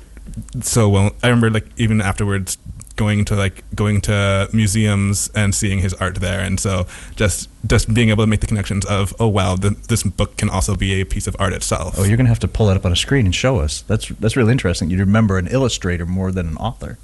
so 0.63 0.89
well. 0.89 1.13
I 1.23 1.29
remember 1.29 1.51
like 1.51 1.69
even 1.77 2.01
afterwards 2.01 2.59
going 2.97 3.25
to 3.25 3.35
like 3.35 3.65
going 3.75 4.01
to 4.03 4.49
museums 4.53 5.31
and 5.35 5.55
seeing 5.55 5.81
his 5.81 5.95
art 5.95 6.17
there, 6.17 6.41
and 6.41 6.61
so 6.61 6.87
just 7.17 7.49
just 7.67 7.93
being 7.93 8.11
able 8.11 8.23
to 8.23 8.27
make 8.29 8.41
the 8.41 8.47
connections 8.47 8.85
of 8.87 9.15
oh 9.19 9.29
wow, 9.29 9.57
the, 9.57 9.71
this 9.89 10.03
book 10.03 10.37
can 10.37 10.49
also 10.51 10.77
be 10.77 11.01
a 11.01 11.05
piece 11.05 11.27
of 11.27 11.37
art 11.39 11.53
itself. 11.53 11.95
Oh, 11.99 12.05
you're 12.05 12.17
going 12.17 12.27
to 12.27 12.31
have 12.31 12.41
to 12.41 12.49
pull 12.49 12.67
that 12.67 12.77
up 12.77 12.85
on 12.87 12.93
a 12.93 12.97
screen 12.97 13.25
and 13.27 13.35
show 13.35 13.59
us. 13.61 13.83
That's 13.83 14.09
that's 14.21 14.37
really 14.37 14.53
interesting. 14.53 14.91
You 14.91 14.99
remember 14.99 15.39
an 15.39 15.49
illustrator 15.49 16.07
more 16.07 16.31
than 16.33 16.47
an 16.49 16.57
author. 16.57 16.99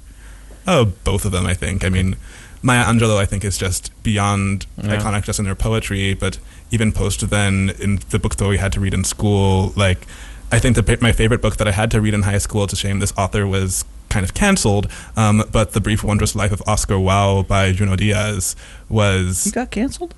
Oh, 0.67 0.93
both 1.03 1.25
of 1.25 1.31
them, 1.31 1.45
I 1.45 1.55
think. 1.55 1.83
I 1.83 1.89
mean, 1.89 2.15
Maya 2.61 2.83
Angelou, 2.85 3.17
I 3.17 3.25
think, 3.25 3.43
is 3.43 3.57
just 3.57 3.91
beyond 4.03 4.67
Yeah. 4.77 4.97
iconic 4.97 5.23
just 5.23 5.39
in 5.39 5.45
her 5.45 5.55
poetry, 5.55 6.13
but 6.13 6.37
even 6.69 6.91
post 6.91 7.27
then 7.31 7.71
in 7.79 7.99
the 8.11 8.19
books 8.19 8.35
that 8.35 8.47
we 8.47 8.57
had 8.57 8.71
to 8.73 8.79
read 8.79 8.93
in 8.93 9.03
school, 9.03 9.73
like, 9.75 10.05
I 10.51 10.59
think 10.59 10.75
the, 10.75 10.97
my 11.01 11.11
favorite 11.13 11.41
book 11.41 11.57
that 11.57 11.67
I 11.67 11.71
had 11.71 11.89
to 11.91 11.99
read 12.01 12.13
in 12.13 12.21
high 12.21 12.37
school, 12.37 12.63
it's 12.65 12.73
a 12.73 12.75
shame 12.75 12.99
this 12.99 13.13
author 13.17 13.47
was 13.47 13.85
kind 14.11 14.23
of 14.23 14.33
canceled. 14.33 14.87
Um, 15.15 15.43
but 15.51 15.71
the 15.71 15.81
brief 15.81 16.03
wondrous 16.03 16.35
life 16.35 16.51
of 16.51 16.61
Oscar 16.67 16.99
Wilde 16.99 17.47
by 17.47 17.71
Junot 17.71 17.99
Diaz 17.99 18.55
was. 18.89 19.45
He 19.45 19.51
got 19.51 19.71
canceled. 19.71 20.13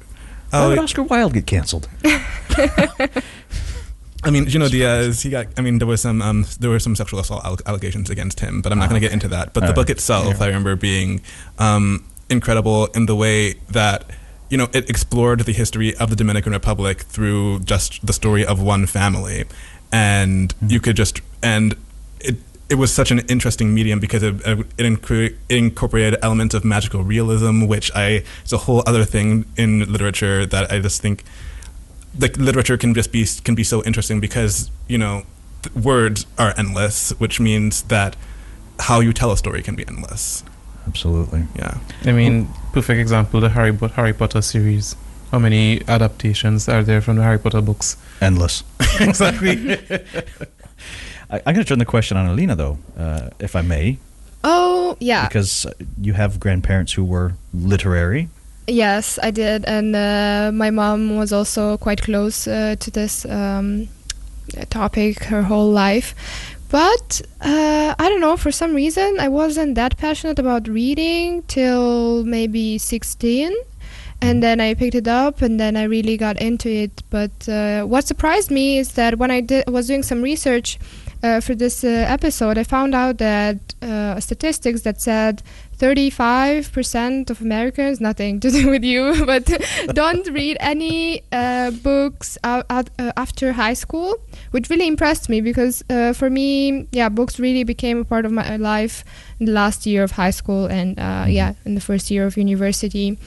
Oh, 0.51 0.63
Why 0.63 0.67
would 0.69 0.79
Oscar 0.79 1.03
Wilde 1.03 1.33
get 1.33 1.47
canceled? 1.47 1.87
I 4.25 4.31
mean, 4.31 4.47
Junot 4.47 4.71
Diaz, 4.71 5.21
he 5.21 5.29
got. 5.29 5.47
I 5.57 5.61
mean, 5.61 5.79
there 5.79 5.87
was 5.87 6.01
some 6.01 6.21
um, 6.21 6.45
there 6.59 6.69
were 6.69 6.79
some 6.79 6.95
sexual 6.95 7.19
assault 7.19 7.43
alle- 7.43 7.59
allegations 7.65 8.09
against 8.09 8.39
him, 8.39 8.61
but 8.61 8.71
I'm 8.71 8.77
not 8.79 8.89
going 8.89 9.01
to 9.01 9.05
get 9.05 9.11
into 9.11 9.27
that. 9.29 9.53
But 9.53 9.61
the 9.61 9.67
Alright. 9.67 9.75
book 9.75 9.89
itself, 9.89 10.41
I 10.41 10.47
remember 10.47 10.75
being 10.75 11.21
um, 11.59 12.05
incredible 12.29 12.85
in 12.87 13.05
the 13.05 13.15
way 13.15 13.55
that 13.69 14.09
you 14.49 14.57
know 14.57 14.69
it 14.73 14.89
explored 14.89 15.41
the 15.41 15.51
history 15.51 15.93
of 15.97 16.09
the 16.09 16.15
Dominican 16.15 16.53
Republic 16.53 17.01
through 17.01 17.59
just 17.61 18.05
the 18.05 18.13
story 18.13 18.45
of 18.45 18.61
one 18.61 18.85
family, 18.85 19.43
and 19.91 20.55
you 20.65 20.79
could 20.79 20.95
just 20.95 21.19
and 21.41 21.75
it. 22.69 22.73
It 22.73 22.75
was 22.75 22.93
such 22.93 23.11
an 23.11 23.19
interesting 23.19 23.73
medium 23.73 23.99
because 23.99 24.23
it, 24.23 24.35
uh, 24.47 24.63
it, 24.77 24.83
incre- 24.83 25.35
it 25.49 25.55
incorporated 25.55 26.19
elements 26.21 26.55
of 26.55 26.63
magical 26.65 27.03
realism, 27.03 27.65
which 27.67 27.91
I 27.95 28.23
it's 28.41 28.53
a 28.53 28.57
whole 28.57 28.83
other 28.85 29.05
thing 29.05 29.45
in 29.57 29.91
literature 29.91 30.45
that 30.45 30.71
I 30.71 30.79
just 30.79 31.01
think 31.01 31.23
like 32.19 32.37
literature 32.37 32.77
can 32.77 32.93
just 32.93 33.11
be 33.11 33.25
can 33.43 33.55
be 33.55 33.63
so 33.63 33.83
interesting 33.83 34.19
because 34.19 34.69
you 34.87 34.97
know 34.97 35.23
th- 35.63 35.75
words 35.75 36.25
are 36.37 36.53
endless, 36.57 37.11
which 37.19 37.39
means 37.39 37.83
that 37.83 38.15
how 38.79 38.99
you 38.99 39.13
tell 39.13 39.31
a 39.31 39.37
story 39.37 39.61
can 39.61 39.75
be 39.75 39.87
endless. 39.87 40.43
Absolutely. 40.87 41.45
Yeah. 41.55 41.77
I 42.05 42.11
mean, 42.11 42.49
perfect 42.73 42.99
example, 42.99 43.39
the 43.39 43.49
Harry, 43.49 43.73
Pot- 43.73 43.91
Harry 43.91 44.13
Potter 44.13 44.41
series. 44.41 44.95
How 45.31 45.39
many 45.39 45.81
adaptations 45.87 46.69
are 46.69 46.83
there 46.83 47.01
from 47.01 47.15
the 47.15 47.23
Harry 47.23 47.39
Potter 47.39 47.61
books? 47.61 47.97
Endless. 48.21 48.63
exactly. 48.99 49.55
I, 51.29 51.37
I'm 51.45 51.53
going 51.53 51.63
to 51.63 51.69
turn 51.69 51.79
the 51.79 51.85
question 51.85 52.17
on 52.17 52.25
Alina, 52.27 52.55
though, 52.55 52.77
uh, 52.97 53.29
if 53.39 53.55
I 53.55 53.61
may, 53.61 53.97
Oh, 54.43 54.97
yeah. 54.99 55.27
because 55.27 55.65
you 56.01 56.13
have 56.13 56.39
grandparents 56.39 56.93
who 56.93 57.03
were 57.05 57.33
literary. 57.53 58.29
Yes, 58.67 59.19
I 59.21 59.31
did, 59.31 59.65
and 59.65 59.95
uh, 59.95 60.51
my 60.53 60.69
mom 60.69 61.15
was 61.17 61.33
also 61.33 61.77
quite 61.77 62.01
close 62.01 62.47
uh, 62.47 62.75
to 62.79 62.91
this 62.91 63.25
um, 63.25 63.89
topic 64.69 65.23
her 65.25 65.43
whole 65.43 65.69
life. 65.71 66.15
But 66.69 67.21
uh, 67.41 67.93
I 67.99 68.09
don't 68.09 68.21
know, 68.21 68.35
for 68.37 68.51
some 68.51 68.73
reason, 68.73 69.17
I 69.19 69.27
wasn't 69.27 69.75
that 69.75 69.97
passionate 69.97 70.39
about 70.39 70.67
reading 70.67 71.43
till 71.43 72.23
maybe 72.23 72.77
16. 72.77 73.53
And 74.21 74.41
then 74.41 74.61
I 74.61 74.73
picked 74.73 74.95
it 74.95 75.07
up, 75.07 75.41
and 75.41 75.59
then 75.59 75.75
I 75.75 75.83
really 75.83 76.15
got 76.15 76.41
into 76.41 76.69
it. 76.69 77.03
But 77.09 77.47
uh, 77.49 77.83
what 77.83 78.05
surprised 78.05 78.49
me 78.49 78.77
is 78.77 78.93
that 78.93 79.17
when 79.17 79.29
I 79.29 79.41
did, 79.41 79.67
was 79.69 79.87
doing 79.87 80.01
some 80.01 80.21
research 80.21 80.79
uh, 81.23 81.39
for 81.39 81.55
this 81.55 81.83
uh, 81.83 81.87
episode, 81.87 82.57
I 82.57 82.63
found 82.63 82.93
out 82.93 83.17
that 83.17 83.57
uh, 83.81 84.19
statistics 84.19 84.81
that 84.81 84.99
said 85.01 85.41
35% 85.77 87.29
of 87.29 87.41
Americans, 87.41 87.99
nothing 87.99 88.39
to 88.41 88.51
do 88.59 88.69
with 88.69 88.83
you, 88.83 89.25
but 89.25 89.45
don't 89.93 90.27
read 90.29 90.57
any 90.59 91.21
uh, 91.31 91.71
books 91.71 92.37
out, 92.43 92.65
out, 92.69 92.89
uh, 92.99 93.11
after 93.17 93.53
high 93.53 93.73
school, 93.73 94.15
which 94.51 94.69
really 94.69 94.87
impressed 94.87 95.29
me 95.29 95.41
because 95.41 95.83
uh, 95.89 96.13
for 96.13 96.29
me, 96.29 96.87
yeah, 96.91 97.09
books 97.09 97.39
really 97.39 97.63
became 97.63 97.99
a 97.99 98.05
part 98.05 98.25
of 98.25 98.31
my 98.31 98.57
life 98.57 99.03
in 99.39 99.45
the 99.45 99.51
last 99.51 99.85
year 99.85 100.03
of 100.03 100.11
high 100.11 100.31
school 100.31 100.65
and 100.65 100.99
uh, 100.99 101.25
yeah, 101.27 101.53
in 101.65 101.75
the 101.75 101.81
first 101.81 102.11
year 102.11 102.25
of 102.25 102.37
university. 102.37 103.17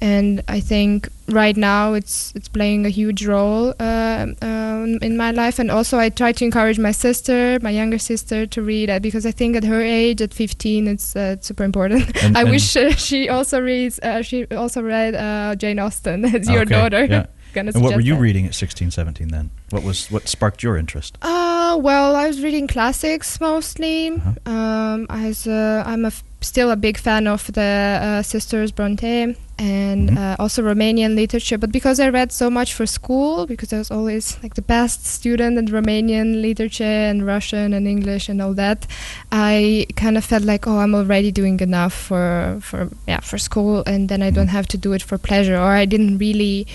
And 0.00 0.42
I 0.48 0.60
think 0.60 1.08
right 1.28 1.56
now 1.56 1.92
it's 1.94 2.32
it's 2.34 2.48
playing 2.48 2.86
a 2.86 2.88
huge 2.88 3.26
role 3.26 3.74
uh, 3.78 4.26
um, 4.42 4.98
in 5.02 5.16
my 5.16 5.30
life. 5.30 5.58
And 5.58 5.70
also, 5.70 5.98
I 5.98 6.08
try 6.08 6.32
to 6.32 6.44
encourage 6.44 6.78
my 6.78 6.92
sister, 6.92 7.58
my 7.60 7.70
younger 7.70 7.98
sister, 7.98 8.46
to 8.46 8.62
read 8.62 8.88
it 8.88 9.02
because 9.02 9.26
I 9.26 9.30
think 9.32 9.56
at 9.56 9.64
her 9.64 9.80
age, 9.82 10.22
at 10.22 10.32
15, 10.32 10.88
it's, 10.88 11.14
uh, 11.14 11.34
it's 11.36 11.46
super 11.46 11.64
important. 11.64 12.16
And- 12.22 12.36
I 12.38 12.40
and- 12.42 12.50
wish 12.50 12.76
uh, 12.76 12.92
she 12.92 13.28
also 13.28 13.60
reads. 13.60 13.98
Uh, 14.00 14.22
she 14.22 14.46
also 14.46 14.80
read 14.82 15.14
uh, 15.14 15.54
Jane 15.56 15.78
Austen 15.78 16.24
as 16.34 16.48
your 16.48 16.62
Okay, 16.62 16.70
daughter. 16.74 17.04
yeah. 17.04 17.26
And 17.54 17.74
what 17.82 17.94
were 17.94 18.00
you 18.00 18.14
that. 18.14 18.20
reading 18.20 18.46
at 18.46 18.54
16, 18.54 18.92
17 18.92 19.28
then? 19.28 19.50
What 19.70 19.84
was 19.84 20.10
what 20.10 20.28
sparked 20.28 20.62
your 20.62 20.76
interest? 20.76 21.16
Uh, 21.22 21.78
well, 21.80 22.16
I 22.16 22.26
was 22.26 22.42
reading 22.42 22.66
classics 22.66 23.40
mostly. 23.40 24.08
Uh-huh. 24.10 24.50
Um, 24.52 25.06
I 25.08 25.32
uh, 25.46 25.84
I'm 25.86 26.04
a 26.04 26.08
f- 26.08 26.24
still 26.40 26.70
a 26.70 26.76
big 26.76 26.96
fan 26.98 27.26
of 27.28 27.52
the 27.52 27.98
uh, 28.02 28.22
Sisters 28.22 28.72
Bronte 28.72 29.36
and 29.58 30.10
Mhm. 30.10 30.16
uh, 30.18 30.36
also 30.42 30.62
Romanian 30.62 31.14
literature. 31.14 31.58
But 31.58 31.70
because 31.70 32.00
I 32.00 32.08
read 32.08 32.32
so 32.32 32.50
much 32.50 32.74
for 32.74 32.86
school, 32.86 33.46
because 33.46 33.72
I 33.72 33.78
was 33.78 33.90
always 33.90 34.38
like 34.42 34.54
the 34.54 34.62
best 34.62 35.06
student 35.06 35.58
in 35.58 35.66
Romanian 35.66 36.40
literature 36.42 37.08
and 37.10 37.24
Russian 37.26 37.72
and 37.74 37.86
English 37.86 38.28
and 38.28 38.40
all 38.42 38.54
that, 38.54 38.86
I 39.30 39.86
kind 39.96 40.16
of 40.16 40.24
felt 40.24 40.42
like, 40.44 40.66
oh, 40.66 40.78
I'm 40.78 40.94
already 40.94 41.30
doing 41.30 41.60
enough 41.60 41.92
for 41.94 42.58
for 42.60 42.88
yeah 43.06 43.20
for 43.20 43.38
school, 43.38 43.84
and 43.86 44.08
then 44.08 44.20
I 44.22 44.30
don't 44.30 44.48
have 44.50 44.66
to 44.68 44.78
do 44.78 44.92
it 44.94 45.02
for 45.02 45.16
pleasure, 45.18 45.56
or 45.56 45.70
I 45.82 45.84
didn't 45.86 46.18
really. 46.18 46.66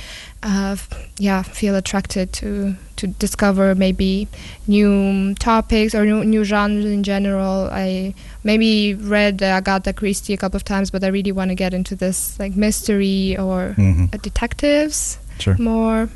Uh, 0.44 0.76
yeah, 1.18 1.42
feel 1.42 1.76
attracted 1.76 2.32
to 2.34 2.76
to 2.98 3.08
discover 3.08 3.76
maybe 3.76 4.28
new 4.68 5.34
topics 5.36 5.94
or 5.94 6.06
new, 6.06 6.24
new 6.24 6.44
genres 6.44 6.86
in 6.86 7.04
general. 7.04 7.70
I 7.72 8.14
maybe 8.44 8.94
read 8.94 9.42
uh, 9.44 9.46
Agatha 9.60 9.94
Christie 9.94 10.34
a 10.34 10.38
couple 10.38 10.56
of 10.58 10.64
times, 10.64 10.92
but 10.92 11.04
I 11.04 11.08
really 11.08 11.32
want 11.32 11.50
to 11.50 11.56
get 11.56 11.74
into 11.74 11.96
this 11.96 12.40
like 12.40 12.56
mystery 12.56 13.36
or 13.38 13.76
Mhm. 13.78 14.14
uh, 14.14 14.18
detectives 14.22 15.18
Sure. 15.40 15.58
more. 15.58 16.10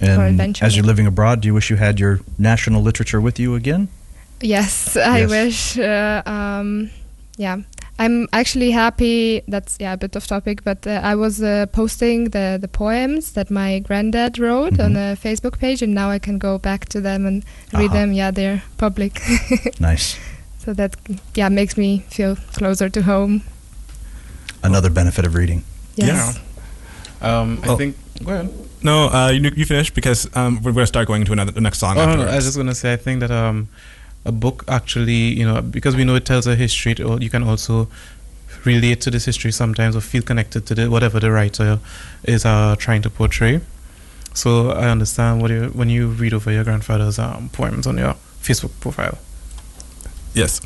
And 0.00 0.58
as 0.62 0.74
you're 0.76 0.84
living 0.84 1.06
abroad, 1.06 1.42
do 1.42 1.46
you 1.48 1.54
wish 1.54 1.70
you 1.70 1.76
had 1.76 2.00
your 2.00 2.20
national 2.38 2.82
literature 2.82 3.20
with 3.20 3.38
you 3.38 3.54
again? 3.54 3.86
Yes, 4.40 4.96
I 5.14 5.20
Yes. 5.20 5.30
wish. 5.30 5.78
Uh, 5.78 6.22
um, 6.26 6.90
yeah, 7.36 7.58
I'm 8.04 8.26
actually 8.32 8.70
happy. 8.72 9.42
That's 9.48 9.76
yeah, 9.80 9.92
a 9.94 9.96
bit 9.96 10.16
off 10.16 10.26
topic, 10.26 10.64
but 10.64 10.86
uh, 10.86 11.00
I 11.12 11.14
was 11.14 11.40
uh, 11.42 11.66
posting 11.72 12.30
the 12.30 12.58
the 12.60 12.68
poems 12.68 13.32
that 13.32 13.50
my 13.50 13.80
granddad 13.80 14.38
wrote 14.38 14.80
on 14.80 14.92
Mhm. 14.94 15.12
a 15.12 15.16
Facebook 15.16 15.58
page, 15.58 15.82
and 15.84 15.94
now 15.94 16.10
I 16.14 16.18
can 16.18 16.38
go 16.38 16.58
back 16.58 16.84
to 16.88 17.00
them 17.00 17.26
and 17.26 17.44
read 17.72 17.90
Aha. 17.90 17.98
them. 17.98 18.12
Yeah, 18.12 18.32
they're 18.34 18.62
public, 18.76 19.12
Nice. 19.80 20.16
so 20.64 20.72
that 20.74 20.96
yeah 21.38 21.50
makes 21.50 21.76
me 21.76 22.02
feel 22.10 22.36
closer 22.58 22.88
to 22.90 23.00
home. 23.02 23.40
Another 24.62 24.90
benefit 24.90 25.24
of 25.26 25.34
reading. 25.34 25.62
Yes. 25.96 26.38
Um, 27.20 27.58
I 27.64 27.68
Oh. 27.68 27.76
think. 27.76 27.96
Go 28.24 28.32
ahead. 28.32 28.48
No, 28.82 29.08
uh, 29.08 29.30
you, 29.30 29.50
you 29.56 29.64
finish 29.64 29.90
because 29.94 30.28
um, 30.34 30.56
we're 30.62 30.72
going 30.72 30.82
to 30.82 30.86
start 30.86 31.06
going 31.08 31.24
to 31.24 31.32
another 31.32 31.52
the 31.52 31.60
next 31.60 31.78
song. 31.78 31.98
Oh, 31.98 32.06
no, 32.06 32.16
no. 32.16 32.26
I 32.30 32.34
was 32.36 32.44
just 32.44 32.56
gonna 32.56 32.74
say 32.74 32.92
I 32.92 32.96
think 32.96 33.20
that 33.20 33.30
um, 33.30 33.68
a 34.24 34.32
book 34.32 34.64
actually, 34.68 35.38
you 35.38 35.44
know, 35.44 35.60
because 35.60 35.96
we 35.96 36.04
know 36.04 36.14
it 36.14 36.24
tells 36.24 36.46
a 36.46 36.54
history, 36.54 36.92
it, 36.92 37.22
you 37.22 37.30
can 37.30 37.42
also 37.42 37.88
relate 38.64 39.00
to 39.00 39.10
this 39.10 39.24
history 39.24 39.50
sometimes 39.52 39.96
or 39.96 40.00
feel 40.00 40.22
connected 40.22 40.66
to 40.66 40.74
the 40.74 40.90
whatever 40.90 41.18
the 41.18 41.30
writer 41.30 41.78
is 42.24 42.44
uh, 42.44 42.76
trying 42.78 43.02
to 43.02 43.10
portray. 43.10 43.60
So 44.34 44.70
I 44.70 44.88
understand 44.88 45.42
what 45.42 45.50
you 45.50 45.70
when 45.74 45.90
you 45.90 46.08
read 46.08 46.32
over 46.32 46.50
your 46.50 46.64
grandfather's 46.64 47.18
um, 47.18 47.50
poems 47.50 47.86
on 47.86 47.98
your 47.98 48.14
Facebook 48.40 48.72
profile. 48.80 49.18
Yes. 50.34 50.60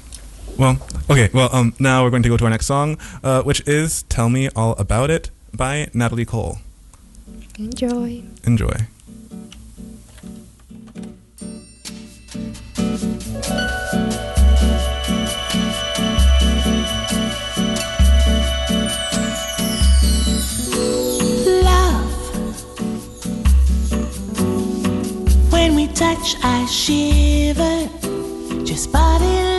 Well, 0.57 0.79
okay. 1.11 1.29
Well, 1.33 1.51
um, 1.53 1.75
now 1.79 2.05
we're 2.05 2.11
going 2.11 2.23
to 2.23 2.29
go 2.29 2.37
to 2.37 2.45
our 2.45 2.51
next 2.51 2.67
song, 2.67 2.99
uh, 3.25 3.43
which 3.43 3.67
is 3.67 4.05
"Tell 4.05 4.29
Me 4.31 4.49
All 4.55 4.73
About 4.79 5.11
It" 5.11 5.31
by 5.53 5.89
Natalie 5.93 6.25
Cole. 6.25 6.59
Enjoy. 7.59 8.23
Enjoy. 8.45 8.87
We 25.77 25.87
touch, 25.89 26.37
I 26.43 26.65
shiver. 26.65 27.89
Just 28.65 28.91
body 28.91 29.56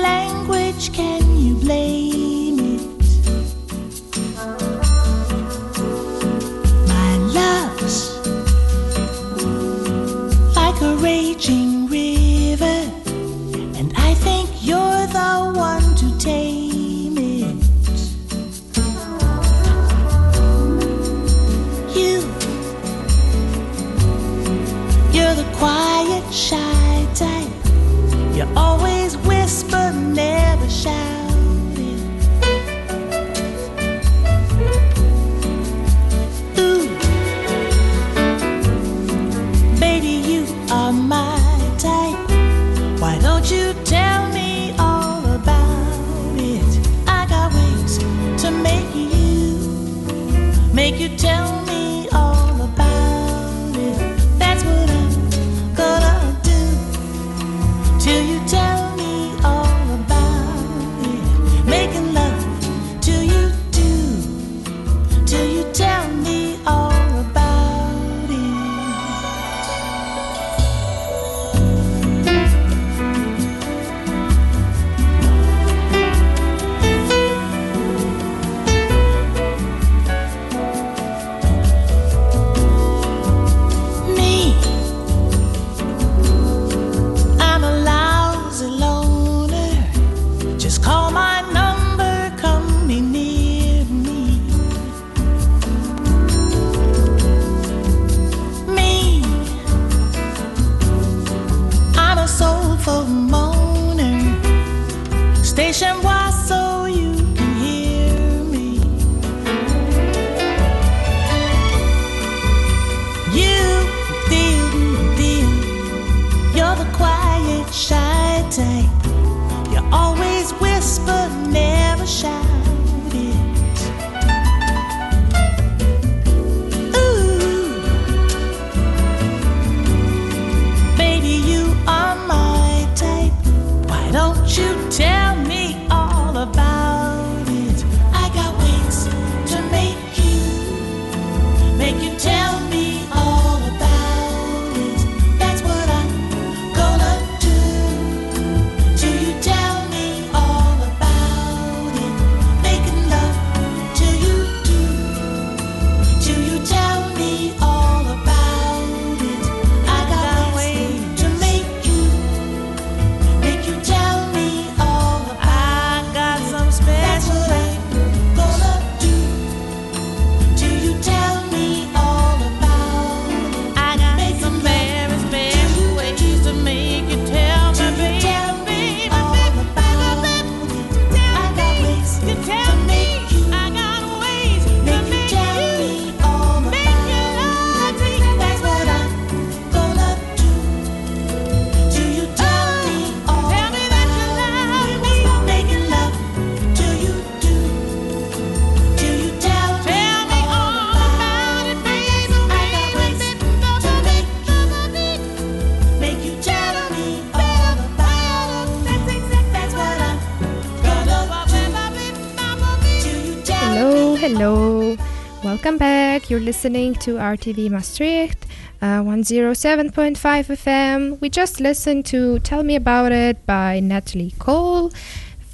Hello. 214.40 214.96
Welcome 215.44 215.79
back. 215.79 216.29
You're 216.29 216.40
listening 216.40 216.94
to 217.02 217.15
RTV 217.17 217.71
Maastricht, 217.71 218.46
uh, 218.83 219.02
107.5 219.02 220.13
FM. 220.52 221.19
We 221.19 221.27
just 221.31 221.60
listened 221.60 222.06
to 222.13 222.38
Tell 222.40 222.62
Me 222.62 222.75
About 222.75 223.12
It 223.12 223.44
by 223.48 223.79
Natalie 223.79 224.35
Cole. 224.38 224.92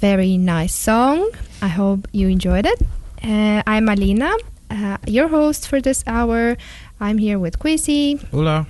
Very 0.00 0.36
nice 0.36 0.74
song. 0.74 1.30
I 1.62 1.68
hope 1.68 2.06
you 2.12 2.28
enjoyed 2.28 2.66
it. 2.66 2.82
Uh, 3.24 3.62
I'm 3.66 3.88
Alina, 3.88 4.30
uh, 4.70 4.98
your 5.06 5.28
host 5.28 5.66
for 5.66 5.80
this 5.80 6.04
hour. 6.06 6.58
I'm 7.00 7.16
here 7.16 7.38
with 7.38 7.58
Quizzy, 7.58 8.20
Hola. 8.30 8.66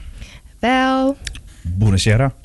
Val. 0.61 1.17
Bună 1.79 1.97
seara. 1.97 2.33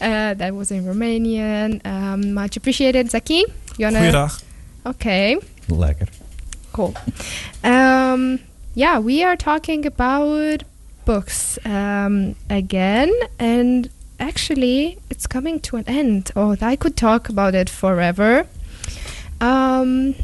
Uh, 0.00 0.34
that 0.34 0.52
was 0.52 0.70
in 0.70 0.84
Romanian. 0.84 1.80
Um, 1.86 2.34
much 2.34 2.56
appreciated. 2.58 3.10
Zaki, 3.10 3.44
you 3.78 3.86
wanna? 3.86 4.00
Goeiedag. 4.00 4.42
Okay. 4.84 5.38
Lekker. 5.68 6.08
Cool. 6.74 6.92
Um, 7.62 8.40
yeah, 8.74 8.98
we 8.98 9.22
are 9.22 9.36
talking 9.36 9.86
about 9.86 10.64
books 11.04 11.56
um, 11.64 12.34
again, 12.50 13.12
and 13.38 13.88
actually, 14.18 14.98
it's 15.08 15.28
coming 15.28 15.60
to 15.60 15.76
an 15.76 15.84
end. 15.86 16.32
Oh, 16.34 16.56
I 16.60 16.74
could 16.74 16.96
talk 16.96 17.28
about 17.28 17.54
it 17.54 17.70
forever. 17.70 18.48
Um, 19.40 20.16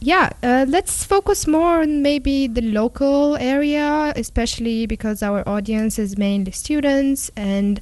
yeah, 0.00 0.30
uh, 0.42 0.66
let's 0.68 1.04
focus 1.04 1.46
more 1.46 1.82
on 1.82 2.02
maybe 2.02 2.48
the 2.48 2.62
local 2.62 3.36
area, 3.36 4.12
especially 4.16 4.86
because 4.86 5.22
our 5.22 5.48
audience 5.48 6.00
is 6.00 6.18
mainly 6.18 6.50
students, 6.50 7.30
and 7.36 7.80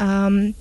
um, 0.00 0.54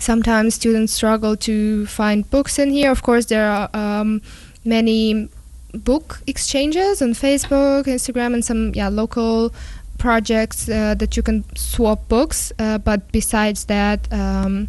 sometimes 0.00 0.54
students 0.54 0.94
struggle 0.94 1.36
to 1.36 1.84
find 1.88 2.30
books 2.30 2.58
in 2.58 2.70
here. 2.70 2.90
Of 2.90 3.02
course, 3.02 3.26
there 3.26 3.50
are 3.50 3.68
um, 3.74 4.22
many 4.64 5.28
book 5.72 6.20
exchanges 6.26 7.02
on 7.02 7.14
Facebook, 7.14 7.84
Instagram, 7.84 8.34
and 8.34 8.44
some 8.44 8.72
yeah 8.74 8.88
local 8.88 9.52
projects 9.98 10.68
uh, 10.68 10.94
that 10.94 11.16
you 11.16 11.22
can 11.22 11.44
swap 11.56 12.08
books. 12.08 12.52
Uh, 12.58 12.78
but 12.78 13.00
besides 13.12 13.64
that, 13.66 14.12
um, 14.12 14.68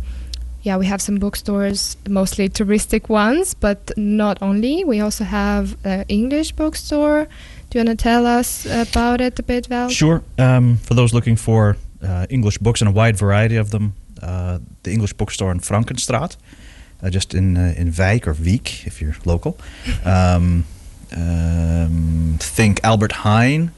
yeah, 0.62 0.78
we 0.78 0.86
have 0.86 1.02
some 1.02 1.18
bookstores, 1.18 1.98
mostly 2.08 2.50
touristic 2.50 3.10
ones, 3.10 3.54
but 3.54 3.92
not 3.98 4.42
only. 4.42 4.84
We 4.86 5.02
also 5.02 5.24
have 5.24 5.76
an 5.84 6.06
English 6.08 6.54
bookstore. 6.54 7.28
Do 7.70 7.80
you 7.80 7.86
want 7.86 8.00
to 8.00 8.04
tell 8.04 8.26
us 8.26 8.66
about 8.66 9.20
it 9.20 9.40
a 9.40 9.44
bit, 9.44 9.68
Val? 9.68 9.90
Sure. 9.90 10.22
Um, 10.38 10.78
for 10.78 10.94
those 10.94 11.14
looking 11.14 11.36
for 11.36 11.76
uh, 12.02 12.28
English 12.30 12.60
books 12.60 12.82
and 12.82 12.90
a 12.90 12.94
wide 12.94 13.18
variety 13.18 13.58
of 13.58 13.72
them, 13.72 13.94
uh, 14.22 14.60
the 14.84 14.92
English 14.92 15.14
bookstore 15.14 15.52
in 15.52 15.60
Frankenstraat, 15.60 16.38
uh, 17.02 17.10
just 17.10 17.34
in 17.34 17.58
uh, 17.58 17.74
in 17.76 17.92
Wijk 17.92 18.28
or 18.28 18.34
Wiek 18.34 18.86
if 18.88 19.02
you're 19.02 19.16
local. 19.26 19.58
Um, 20.06 20.66
um, 21.16 22.38
think 22.40 22.80
Albert 22.84 23.12
Heijn 23.24 23.72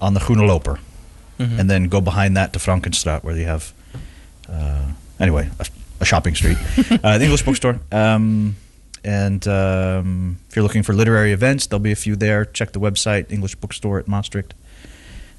on 0.00 0.14
the 0.14 0.20
Groene 0.20 0.46
Loper, 0.46 0.78
Mhm. 1.38 1.58
and 1.58 1.70
then 1.70 1.88
go 1.88 2.00
behind 2.00 2.36
that 2.36 2.52
to 2.52 2.58
Frankenstraat 2.58 3.22
where 3.24 3.36
you 3.36 3.46
have, 3.46 3.72
uh, 4.48 4.86
anyway, 5.20 5.48
a, 5.60 5.66
a 6.00 6.04
shopping 6.04 6.34
street, 6.34 6.58
uh, 7.04 7.18
the 7.18 7.24
English 7.24 7.42
bookstore. 7.44 7.78
Um, 7.92 8.56
and 9.04 9.46
um, 9.46 10.38
if 10.48 10.56
you're 10.56 10.62
looking 10.64 10.82
for 10.82 10.92
literary 10.92 11.32
events, 11.32 11.66
there'll 11.66 11.82
be 11.82 11.92
a 11.92 11.96
few 11.96 12.16
there. 12.16 12.44
Check 12.44 12.72
the 12.72 12.80
website, 12.80 13.30
English 13.32 13.54
Bookstore 13.56 13.98
at 14.00 14.08
Maastricht. 14.08 14.54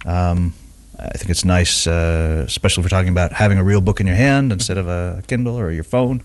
Um, 0.06 0.54
I 0.98 1.18
think 1.18 1.30
it's 1.30 1.46
nice, 1.46 1.86
uh, 1.88 2.44
especially 2.48 2.82
if 2.82 2.86
we're 2.86 2.98
talking 2.98 3.12
about 3.12 3.34
having 3.34 3.58
a 3.58 3.64
real 3.64 3.82
book 3.82 4.00
in 4.00 4.08
your 4.08 4.16
hand 4.16 4.52
instead 4.52 4.78
of 4.78 4.88
a 4.88 5.22
Kindle 5.28 5.58
or 5.60 5.72
your 5.72 5.84
phone. 5.84 6.22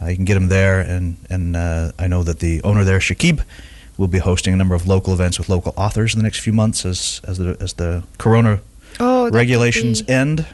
Uh, 0.00 0.06
you 0.08 0.16
can 0.16 0.24
get 0.24 0.34
them 0.34 0.48
there, 0.48 0.80
and 0.80 1.16
and 1.30 1.54
uh, 1.56 1.92
I 1.98 2.06
know 2.08 2.22
that 2.24 2.38
the 2.40 2.60
owner 2.62 2.84
there, 2.84 2.98
Shakib, 2.98 3.40
will 3.96 4.08
be 4.08 4.18
hosting 4.18 4.52
a 4.54 4.56
number 4.56 4.74
of 4.74 4.86
local 4.86 5.12
events 5.12 5.38
with 5.38 5.48
local 5.48 5.72
authors 5.76 6.14
in 6.14 6.18
the 6.18 6.24
next 6.24 6.40
few 6.40 6.52
months 6.52 6.84
as 6.84 7.20
as 7.26 7.38
the 7.38 7.56
as 7.60 7.74
the 7.74 8.02
Corona 8.18 8.60
Oh, 9.00 9.28
regulations 9.30 10.02
end. 10.08 10.46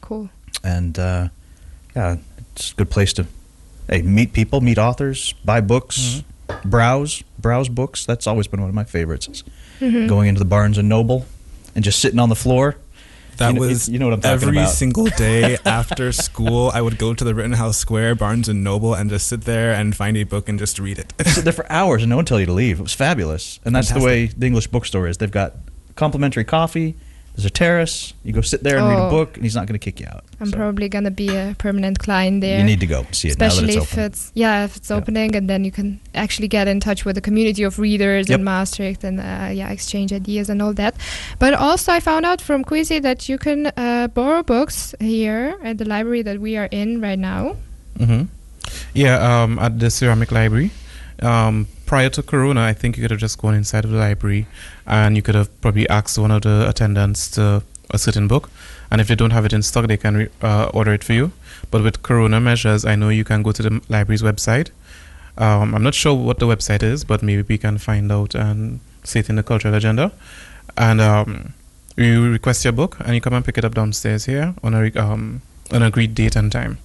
Cool. 0.00 0.28
And 0.62 0.98
uh, 0.98 1.28
yeah, 1.96 2.16
it's 2.54 2.72
a 2.72 2.74
good 2.74 2.90
place 2.90 3.12
to 3.14 3.26
hey 3.88 4.02
meet 4.02 4.32
people, 4.32 4.60
meet 4.60 4.78
authors, 4.78 5.32
buy 5.44 5.60
books, 5.60 6.22
browse 6.64 7.22
browse 7.38 7.68
books. 7.68 8.04
That's 8.06 8.26
always 8.26 8.46
been 8.46 8.60
one 8.60 8.68
of 8.68 8.74
my 8.74 8.84
favorites. 8.84 9.42
Mhm. 9.80 10.08
going 10.08 10.28
into 10.28 10.40
the 10.40 10.44
Barnes 10.44 10.76
and 10.76 10.88
Noble 10.88 11.24
and 11.76 11.84
just 11.84 12.00
sitting 12.00 12.18
on 12.18 12.28
the 12.28 12.34
floor. 12.34 12.74
That 13.38 13.54
You 13.54 13.60
know- 13.60 13.66
was 13.68 13.88
you 13.88 13.98
know 13.98 14.06
what 14.06 14.14
I'm 14.14 14.20
talking 14.20 14.34
every 14.48 14.58
about. 14.58 14.70
single 14.70 15.06
day 15.06 15.56
after 15.64 16.12
school. 16.12 16.70
I 16.74 16.80
would 16.82 16.98
go 16.98 17.14
to 17.14 17.24
the 17.24 17.34
Rittenhouse 17.34 17.76
Square, 17.78 18.16
Barnes 18.16 18.48
and 18.48 18.62
Noble, 18.62 18.94
and 18.94 19.08
just 19.10 19.26
sit 19.28 19.42
there 19.42 19.72
and 19.72 19.96
find 19.96 20.16
a 20.16 20.24
book 20.24 20.48
and 20.48 20.58
just 20.58 20.78
read 20.78 20.98
it. 20.98 21.12
sit 21.26 21.44
there 21.44 21.52
for 21.52 21.70
hours 21.70 22.02
and 22.02 22.10
no 22.10 22.16
one 22.16 22.24
tell 22.24 22.38
you 22.40 22.46
to 22.46 22.52
leave. 22.52 22.78
It 22.80 22.82
was 22.82 22.94
fabulous, 22.94 23.60
and 23.64 23.74
that's 23.74 23.90
the 23.90 24.00
way 24.00 24.26
the 24.26 24.46
English 24.46 24.66
bookstore 24.68 25.08
is. 25.08 25.18
They've 25.18 25.30
got 25.30 25.54
complimentary 25.96 26.44
coffee. 26.44 26.96
There's 27.38 27.46
a 27.46 27.50
terrace. 27.50 28.14
You 28.24 28.32
go 28.32 28.40
sit 28.40 28.64
there 28.64 28.78
and 28.78 28.88
read 28.88 28.98
a 28.98 29.06
Oh. 29.06 29.10
book, 29.10 29.36
and 29.36 29.44
he's 29.44 29.54
not 29.54 29.66
going 29.68 29.78
to 29.78 29.84
kick 29.90 30.00
you 30.00 30.06
out. 30.10 30.24
I'm 30.40 30.50
probably 30.50 30.88
gonna 30.88 31.12
be 31.12 31.28
a 31.36 31.54
permanent 31.56 32.00
client 32.00 32.40
there. 32.40 32.58
You 32.58 32.64
need 32.64 32.80
to 32.80 32.86
go 32.86 33.06
see 33.12 33.28
it 33.28 33.32
Especially 33.38 33.74
it's 33.74 33.84
if 33.86 33.92
open. 33.92 34.04
it's 34.06 34.32
yeah, 34.34 34.64
if 34.64 34.74
it's 34.76 34.90
opening, 34.90 35.36
and 35.36 35.48
then 35.48 35.62
you 35.64 35.70
can 35.70 36.00
actually 36.16 36.48
get 36.48 36.66
in 36.66 36.80
touch 36.80 37.04
with 37.04 37.14
the 37.14 37.20
community 37.20 37.62
of 37.62 37.78
readers 37.78 38.28
Yep. 38.28 38.38
in 38.40 38.44
Maastricht 38.44 39.04
and 39.04 39.20
uh, 39.20 39.50
yeah, 39.54 39.70
exchange 39.70 40.12
ideas 40.12 40.50
and 40.50 40.60
all 40.60 40.72
that. 40.74 40.94
But 41.38 41.54
also, 41.54 41.92
I 41.92 42.00
found 42.00 42.26
out 42.26 42.40
from 42.40 42.64
Quizzy 42.64 43.00
that 43.02 43.28
you 43.28 43.38
can 43.38 43.66
uh, 43.76 44.08
borrow 44.08 44.42
books 44.42 44.94
here 44.98 45.54
at 45.62 45.78
the 45.78 45.84
library 45.84 46.22
that 46.22 46.40
we 46.40 46.56
are 46.56 46.68
in 46.72 47.00
right 47.00 47.18
now. 47.18 47.54
hmm 47.98 48.22
Yeah, 48.94 49.14
um, 49.42 49.58
at 49.60 49.78
the 49.78 49.90
ceramic 49.90 50.30
library. 50.32 50.70
Um, 51.22 51.66
prior 51.88 52.10
to 52.10 52.22
Corona, 52.22 52.62
I 52.62 52.74
think 52.74 52.96
you 52.96 53.02
could 53.02 53.10
have 53.10 53.20
just 53.20 53.38
gone 53.38 53.54
inside 53.54 53.84
of 53.84 53.90
the 53.90 53.96
library 53.96 54.46
and 54.86 55.16
you 55.16 55.22
could 55.22 55.34
have 55.34 55.48
probably 55.62 55.88
asked 55.88 56.18
one 56.18 56.30
of 56.30 56.42
the 56.42 56.68
attendants 56.68 57.30
to 57.30 57.62
a 57.90 57.98
certain 57.98 58.28
book. 58.28 58.50
And 58.90 59.00
if 59.00 59.08
they 59.08 59.14
don't 59.14 59.30
have 59.30 59.46
it 59.46 59.52
in 59.54 59.62
stock, 59.62 59.86
they 59.86 59.96
can 59.96 60.16
re- 60.16 60.28
uh, 60.42 60.70
order 60.74 60.92
it 60.92 61.02
for 61.02 61.14
you. 61.14 61.32
But 61.70 61.82
with 61.82 62.02
Corona 62.02 62.40
measures, 62.40 62.84
I 62.84 62.94
know 62.94 63.08
you 63.08 63.24
can 63.24 63.42
go 63.42 63.52
to 63.52 63.62
the 63.62 63.80
library's 63.88 64.22
website. 64.22 64.70
Um, 65.38 65.74
I'm 65.74 65.82
not 65.82 65.94
sure 65.94 66.14
what 66.14 66.38
the 66.38 66.46
website 66.46 66.82
is, 66.82 67.04
but 67.04 67.22
maybe 67.22 67.42
we 67.42 67.58
can 67.58 67.78
find 67.78 68.12
out 68.12 68.34
and 68.34 68.80
see 69.04 69.20
it 69.20 69.30
in 69.30 69.36
the 69.36 69.42
cultural 69.42 69.74
agenda. 69.74 70.12
And 70.76 71.00
um, 71.00 71.54
you 71.96 72.30
request 72.30 72.64
your 72.64 72.72
book 72.72 72.98
and 73.00 73.14
you 73.14 73.20
come 73.22 73.32
and 73.32 73.44
pick 73.44 73.56
it 73.56 73.64
up 73.64 73.74
downstairs 73.74 74.26
here 74.26 74.54
on 74.62 74.74
a 74.74 74.82
re- 74.82 74.92
um, 74.96 75.40
an 75.70 75.82
agreed 75.82 76.14
date 76.14 76.36
and 76.36 76.52
time. 76.52 76.78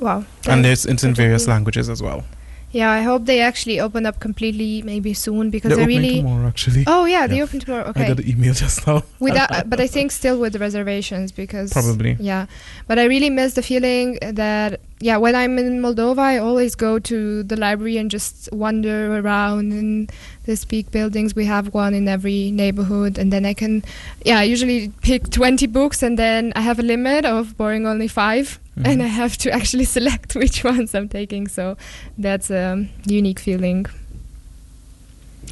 Wow. 0.00 0.24
And 0.48 0.64
That's 0.64 0.82
there's 0.82 0.86
it's 0.86 1.04
in 1.04 1.14
various 1.14 1.46
languages 1.46 1.88
as 1.88 2.02
well. 2.02 2.24
Yeah, 2.72 2.90
I 2.90 3.02
hope 3.02 3.24
they 3.24 3.40
actually 3.40 3.80
open 3.80 4.06
up 4.06 4.20
completely 4.20 4.82
maybe 4.82 5.14
soon 5.14 5.50
because 5.50 5.70
They're 5.74 5.84
I 5.84 5.86
really. 5.86 6.16
tomorrow, 6.16 6.46
actually. 6.46 6.84
Oh 6.86 7.04
yeah, 7.04 7.26
they 7.26 7.40
open 7.40 7.60
tomorrow. 7.60 7.84
Okay. 7.90 8.04
I 8.04 8.08
got 8.08 8.16
the 8.18 8.30
email 8.30 8.52
just 8.64 8.86
now. 8.86 9.02
Without, 9.18 9.50
uh, 9.50 9.64
but 9.64 9.80
I 9.80 9.86
think 9.86 10.12
still 10.12 10.38
with 10.38 10.52
the 10.52 10.58
reservations 10.58 11.32
because 11.32 11.72
Probably. 11.72 12.16
yeah. 12.20 12.46
But 12.86 12.98
I 12.98 13.04
really 13.04 13.30
miss 13.30 13.54
the 13.54 13.62
feeling 13.62 14.18
that 14.20 14.80
yeah, 15.00 15.18
when 15.18 15.34
I'm 15.34 15.58
in 15.58 15.80
Moldova, 15.82 16.18
I 16.20 16.38
always 16.38 16.74
go 16.74 16.98
to 16.98 17.42
the 17.42 17.56
library 17.56 17.98
and 17.98 18.10
just 18.10 18.48
wander 18.52 19.18
around 19.18 19.72
in 19.72 20.08
these 20.44 20.64
big 20.64 20.90
buildings. 20.90 21.34
We 21.36 21.44
have 21.44 21.74
one 21.74 21.92
in 21.94 22.08
every 22.08 22.50
neighborhood, 22.50 23.18
and 23.18 23.32
then 23.32 23.44
I 23.44 23.52
can 23.54 23.82
yeah, 24.24 24.38
I 24.38 24.44
usually 24.44 24.88
pick 25.02 25.28
20 25.30 25.66
books, 25.66 26.02
and 26.02 26.18
then 26.18 26.52
I 26.56 26.60
have 26.62 26.78
a 26.78 26.82
limit 26.82 27.24
of 27.24 27.56
borrowing 27.56 27.86
only 27.86 28.08
5 28.08 28.58
and 28.76 29.00
Mhm. 29.00 29.04
I 29.04 29.06
have 29.08 29.36
to 29.38 29.50
actually 29.58 29.84
select 29.86 30.34
which 30.34 30.62
ones 30.64 30.94
I'm 30.94 31.08
taking. 31.08 31.46
So 31.48 31.76
that's 32.18 32.50
a 32.50 32.86
unique 33.06 33.38
feeling. 33.38 33.86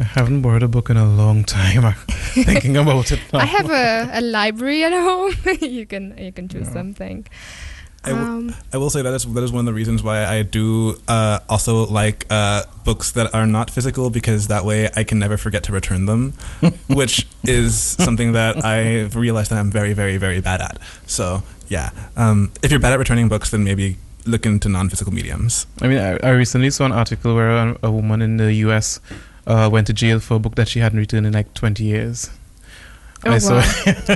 I 0.01 0.05
haven't 0.05 0.43
borrowed 0.43 0.63
a 0.63 0.69
book 0.69 0.91
in 0.91 0.97
a 0.97 1.07
long 1.07 1.45
time. 1.45 1.85
I'm 1.85 1.95
thinking 2.45 2.77
about 2.77 3.13
it 3.13 3.21
now. 3.33 3.39
I 3.39 3.45
have 3.45 3.71
a, 3.71 4.11
a 4.13 4.21
library 4.21 4.83
at 4.85 4.93
home. 5.09 5.33
you 5.61 5.87
can 5.87 6.17
you 6.19 6.33
can 6.33 6.49
choose 6.49 6.69
something. 6.73 7.27
I 8.05 8.11
w- 8.11 8.27
Um, 8.27 8.55
I 8.73 8.77
will 8.77 8.91
say 8.91 9.03
that 9.03 9.15
is 9.15 9.25
that 9.25 9.43
is 9.45 9.51
one 9.53 9.61
of 9.61 9.67
the 9.67 9.73
reasons 9.75 10.03
why 10.03 10.25
I 10.27 10.43
do 10.43 10.97
uh, 11.09 11.39
also 11.49 11.87
like 11.87 12.27
uh, 12.31 12.63
books 12.85 13.13
that 13.13 13.35
are 13.35 13.47
not 13.47 13.71
physical 13.71 14.11
because 14.11 14.49
that 14.49 14.65
way 14.65 14.89
I 14.95 15.05
can 15.05 15.19
never 15.19 15.37
forget 15.37 15.63
to 15.65 15.73
return 15.73 16.07
them, 16.07 16.35
which 16.89 17.27
is 17.45 17.75
something 17.77 18.33
that 18.33 18.65
I've 18.65 19.17
realized 19.17 19.51
that 19.51 19.59
I'm 19.59 19.71
very 19.71 19.93
very 19.95 20.17
very 20.19 20.41
bad 20.41 20.61
at. 20.61 20.79
So 21.07 21.43
yeah, 21.69 21.91
um, 22.17 22.53
if 22.63 22.71
you're 22.71 22.81
bad 22.81 22.93
at 22.93 22.99
returning 22.99 23.29
books, 23.29 23.51
then 23.51 23.65
maybe 23.65 23.97
look 24.27 24.45
into 24.47 24.69
non-physical 24.69 25.13
mediums. 25.13 25.67
I 25.83 25.89
mean, 25.89 25.99
I, 25.99 26.17
I 26.23 26.31
recently 26.31 26.71
saw 26.71 26.85
an 26.87 26.93
article 26.93 27.35
where 27.35 27.51
a, 27.51 27.77
a 27.85 27.91
woman 27.91 28.23
in 28.23 28.37
the 28.39 28.53
U.S. 28.69 29.01
Uh, 29.47 29.69
went 29.73 29.87
to 29.89 29.93
jail 29.93 30.21
for 30.21 30.35
a 30.37 30.39
book 30.39 30.55
that 30.57 30.69
she 30.69 30.81
hadn't 30.81 30.99
returned 30.99 31.27
in 31.27 31.33
like 31.35 31.53
20 31.55 31.85
years. 31.85 32.31
Oh, 33.27 33.31
I 33.33 33.39
saw. 33.39 33.61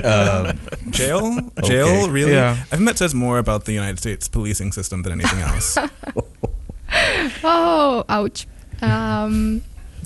Um, 0.03 0.59
Jail, 0.91 1.39
Okay. 1.57 1.67
jail, 1.67 2.09
really? 2.09 2.33
Yeah. 2.33 2.51
I 2.71 2.75
think 2.75 2.85
that 2.87 2.97
says 2.97 3.13
more 3.15 3.37
about 3.39 3.65
the 3.65 3.73
United 3.73 3.97
States 3.99 4.27
policing 4.27 4.71
system 4.71 5.03
than 5.03 5.13
anything 5.13 5.39
else. 5.41 5.77
oh, 7.43 8.03
ouch. 8.09 8.47
Um, 8.81 9.61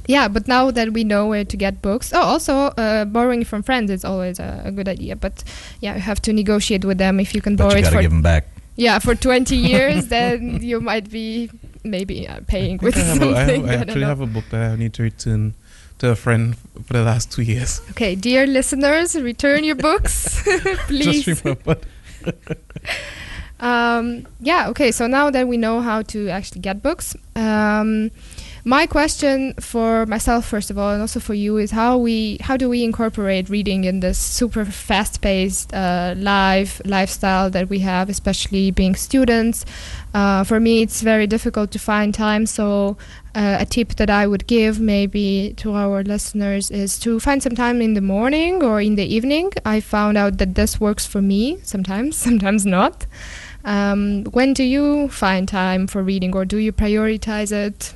yeah, 0.07 0.27
but 0.27 0.47
now 0.47 0.71
that 0.71 0.91
we 0.93 1.03
know 1.03 1.27
where 1.27 1.45
to 1.45 1.57
get 1.57 1.81
books, 1.81 2.11
oh, 2.13 2.21
also 2.21 2.55
uh, 2.77 3.05
borrowing 3.05 3.43
from 3.45 3.63
friends 3.63 3.89
is 3.91 4.03
always 4.03 4.39
a, 4.39 4.61
a 4.65 4.71
good 4.71 4.87
idea. 4.87 5.15
But 5.15 5.43
yeah, 5.79 5.95
you 5.95 6.01
have 6.01 6.21
to 6.23 6.33
negotiate 6.33 6.83
with 6.85 6.97
them 6.97 7.19
if 7.19 7.33
you 7.35 7.41
can 7.41 7.55
but 7.55 7.63
borrow 7.65 7.73
you 7.73 7.79
it 7.79 7.83
got 7.83 7.93
for 7.93 8.01
give 8.01 8.11
them 8.11 8.21
back. 8.21 8.47
yeah 8.75 8.99
for 8.99 9.15
20 9.15 9.55
years. 9.71 10.07
then 10.07 10.61
you 10.61 10.81
might 10.81 11.09
be 11.09 11.49
maybe 11.83 12.27
uh, 12.27 12.39
paying 12.47 12.77
with 12.81 12.97
I, 12.97 12.99
have 13.01 13.21
a, 13.21 13.25
I, 13.25 13.27
have, 13.27 13.37
something. 13.49 13.69
I 13.69 13.73
I 13.73 13.75
actually 13.77 14.01
know. 14.01 14.07
have 14.07 14.21
a 14.21 14.25
book 14.27 14.45
that 14.51 14.71
I 14.71 14.75
need 14.75 14.93
to 14.95 15.03
return 15.03 15.53
to 15.99 16.09
a 16.11 16.15
friend 16.15 16.55
for 16.85 16.93
the 16.93 17.03
last 17.03 17.31
two 17.31 17.41
years. 17.41 17.81
Okay, 17.91 18.15
dear 18.15 18.45
listeners, 18.47 19.15
return 19.15 19.63
your 19.63 19.75
books, 19.75 20.41
please. 20.87 21.23
Just 21.23 21.43
remember. 21.43 21.77
Um, 23.59 24.27
yeah, 24.41 24.67
okay, 24.69 24.91
so 24.91 25.07
now 25.07 25.29
that 25.29 25.47
we 25.47 25.55
know 25.55 25.79
how 25.79 26.01
to 26.01 26.27
actually 26.27 26.59
get 26.59 26.83
books, 26.83 27.15
um, 27.37 28.11
my 28.65 28.87
question 28.87 29.53
for 29.59 30.05
myself, 30.05 30.45
first 30.45 30.71
of 30.71 30.77
all, 30.77 30.91
and 30.91 31.01
also 31.01 31.19
for 31.19 31.33
you, 31.33 31.57
is 31.57 31.71
how 31.71 31.97
we 31.97 32.37
how 32.39 32.55
do 32.55 32.69
we 32.69 32.83
incorporate 32.83 33.49
reading 33.49 33.83
in 33.83 33.99
this 33.99 34.17
super 34.17 34.63
fast-paced 34.63 35.73
uh, 35.73 36.13
life 36.15 36.81
lifestyle 36.85 37.49
that 37.49 37.67
we 37.67 37.79
have, 37.79 38.07
especially 38.07 38.71
being 38.71 38.95
students? 38.95 39.65
Uh, 40.13 40.45
for 40.45 40.61
me, 40.61 40.81
it's 40.81 41.01
very 41.01 41.27
difficult 41.27 41.71
to 41.71 41.79
find 41.79 42.13
time. 42.13 42.45
So, 42.45 42.95
uh, 43.35 43.57
a 43.59 43.65
tip 43.65 43.95
that 43.95 44.09
I 44.09 44.27
would 44.27 44.47
give 44.47 44.79
maybe 44.79 45.53
to 45.57 45.73
our 45.73 46.01
listeners 46.01 46.71
is 46.71 46.97
to 46.99 47.19
find 47.19 47.43
some 47.43 47.55
time 47.55 47.81
in 47.81 47.95
the 47.95 48.01
morning 48.01 48.63
or 48.63 48.79
in 48.79 48.95
the 48.95 49.05
evening. 49.05 49.51
I 49.65 49.81
found 49.81 50.17
out 50.17 50.37
that 50.37 50.55
this 50.55 50.79
works 50.79 51.05
for 51.05 51.21
me 51.21 51.59
sometimes, 51.63 52.15
sometimes 52.27 52.65
not. 52.65 53.07
Um, 53.65 54.23
when 54.31 54.53
do 54.53 54.63
you 54.63 55.09
find 55.09 55.49
time 55.49 55.85
for 55.87 56.01
reading, 56.01 56.33
or 56.33 56.45
do 56.45 56.57
you 56.57 56.71
prioritize 56.71 57.51
it? 57.51 57.93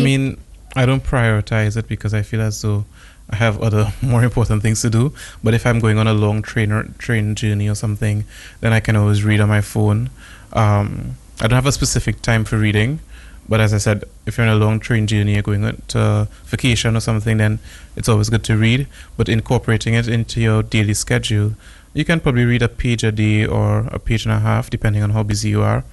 I 0.00 0.04
mean, 0.04 0.38
I 0.76 0.86
don't 0.86 1.02
prioritize 1.02 1.76
it 1.76 1.88
because 1.88 2.14
I 2.14 2.22
feel 2.22 2.40
as 2.40 2.62
though 2.62 2.84
I 3.30 3.36
have 3.36 3.60
other 3.62 3.92
more 4.02 4.22
important 4.22 4.62
things 4.62 4.82
to 4.82 4.90
do. 4.90 5.12
But 5.42 5.54
if 5.54 5.66
I'm 5.66 5.80
going 5.80 5.98
on 5.98 6.06
a 6.06 6.14
long 6.14 6.42
train 6.42 6.72
or 6.72 6.84
train 6.98 7.34
journey 7.34 7.68
or 7.68 7.74
something, 7.74 8.24
then 8.60 8.72
I 8.72 8.80
can 8.80 8.96
always 8.96 9.24
read 9.24 9.40
on 9.40 9.48
my 9.48 9.60
phone. 9.60 10.10
Um, 10.52 11.16
I 11.40 11.48
don't 11.48 11.56
have 11.56 11.66
a 11.66 11.72
specific 11.72 12.22
time 12.22 12.44
for 12.44 12.56
reading, 12.56 13.00
but 13.48 13.60
as 13.60 13.74
I 13.74 13.78
said, 13.78 14.04
if 14.24 14.38
you're 14.38 14.46
on 14.46 14.52
a 14.52 14.64
long 14.64 14.78
train 14.78 15.06
journey, 15.06 15.40
going 15.42 15.64
on 15.64 15.82
to 15.88 16.28
vacation 16.44 16.96
or 16.96 17.00
something, 17.00 17.38
then 17.38 17.58
it's 17.96 18.08
always 18.08 18.30
good 18.30 18.44
to 18.44 18.56
read. 18.56 18.86
But 19.16 19.28
incorporating 19.28 19.94
it 19.94 20.06
into 20.06 20.40
your 20.40 20.62
daily 20.62 20.94
schedule, 20.94 21.54
you 21.92 22.04
can 22.04 22.20
probably 22.20 22.44
read 22.44 22.62
a 22.62 22.68
page 22.68 23.04
a 23.04 23.12
day 23.12 23.46
or 23.46 23.86
a 23.90 23.98
page 23.98 24.24
and 24.24 24.32
a 24.32 24.38
half, 24.38 24.70
depending 24.70 25.02
on 25.02 25.10
how 25.10 25.22
busy 25.22 25.50
you 25.50 25.62
are. 25.62 25.84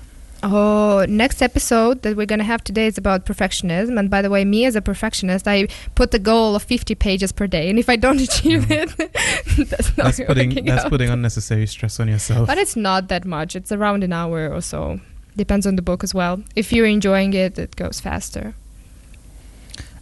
Oh, 0.44 1.06
next 1.08 1.42
episode 1.44 2.02
that 2.02 2.18
we're 2.18 2.26
gonna 2.26 2.44
have 2.44 2.64
today 2.64 2.88
is 2.88 2.98
about 2.98 3.26
perfectionism. 3.26 4.00
And 4.00 4.10
by 4.10 4.22
the 4.24 4.30
way, 4.30 4.44
me 4.44 4.66
as 4.66 4.76
a 4.76 4.82
perfectionist, 4.82 5.48
I 5.48 5.68
put 5.94 6.10
the 6.12 6.18
goal 6.20 6.56
of 6.56 6.64
50 6.64 6.96
pages 6.96 7.32
per 7.32 7.46
day, 7.46 7.70
and 7.70 7.78
if 7.78 7.90
I 7.90 7.96
don't 7.96 8.20
achieve 8.28 8.72
it, 8.72 8.90
that's 9.70 9.96
not 9.98 10.06
That's 10.06 10.20
putting 10.22 10.50
working 10.50 10.66
that's 10.66 10.86
out. 10.86 10.90
putting 10.90 11.10
unnecessary 11.10 11.68
stress 11.68 12.00
on 12.00 12.08
yourself. 12.08 12.48
But 12.48 12.58
it's 12.58 12.76
not 12.76 13.08
that 13.10 13.24
much. 13.26 13.56
It's 13.56 13.72
around 13.72 14.04
an 14.04 14.14
hour 14.14 14.50
or 14.52 14.62
so. 14.62 15.00
Depends 15.38 15.68
on 15.68 15.76
the 15.76 15.82
book 15.84 16.04
as 16.04 16.14
well. 16.14 16.42
If 16.56 16.74
you're 16.74 16.88
enjoying 16.88 17.34
it, 17.34 17.60
it 17.60 17.76
goes 17.76 18.00
faster. 18.00 18.54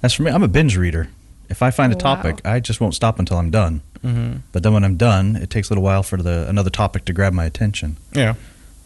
As 0.01 0.13
for 0.13 0.23
me, 0.23 0.31
I'm 0.31 0.41
a 0.43 0.47
binge 0.47 0.77
reader. 0.77 1.09
If 1.49 1.61
I 1.61 1.71
find 1.71 1.91
a 1.91 1.95
Wow. 1.97 2.15
topic, 2.15 2.41
I 2.45 2.59
just 2.61 2.79
won't 2.79 2.95
stop 2.95 3.19
until 3.19 3.37
I'm 3.37 3.51
done. 3.51 3.81
hmm 4.01 4.37
But 4.53 4.63
then 4.63 4.71
when 4.73 4.85
I'm 4.85 4.95
done, 4.95 5.35
it 5.35 5.49
takes 5.49 5.69
a 5.69 5.73
little 5.73 5.83
while 5.83 6.03
for 6.03 6.17
the 6.21 6.47
another 6.47 6.69
topic 6.69 7.03
to 7.05 7.13
grab 7.13 7.33
my 7.33 7.43
attention. 7.45 7.97
Yeah. 8.13 8.35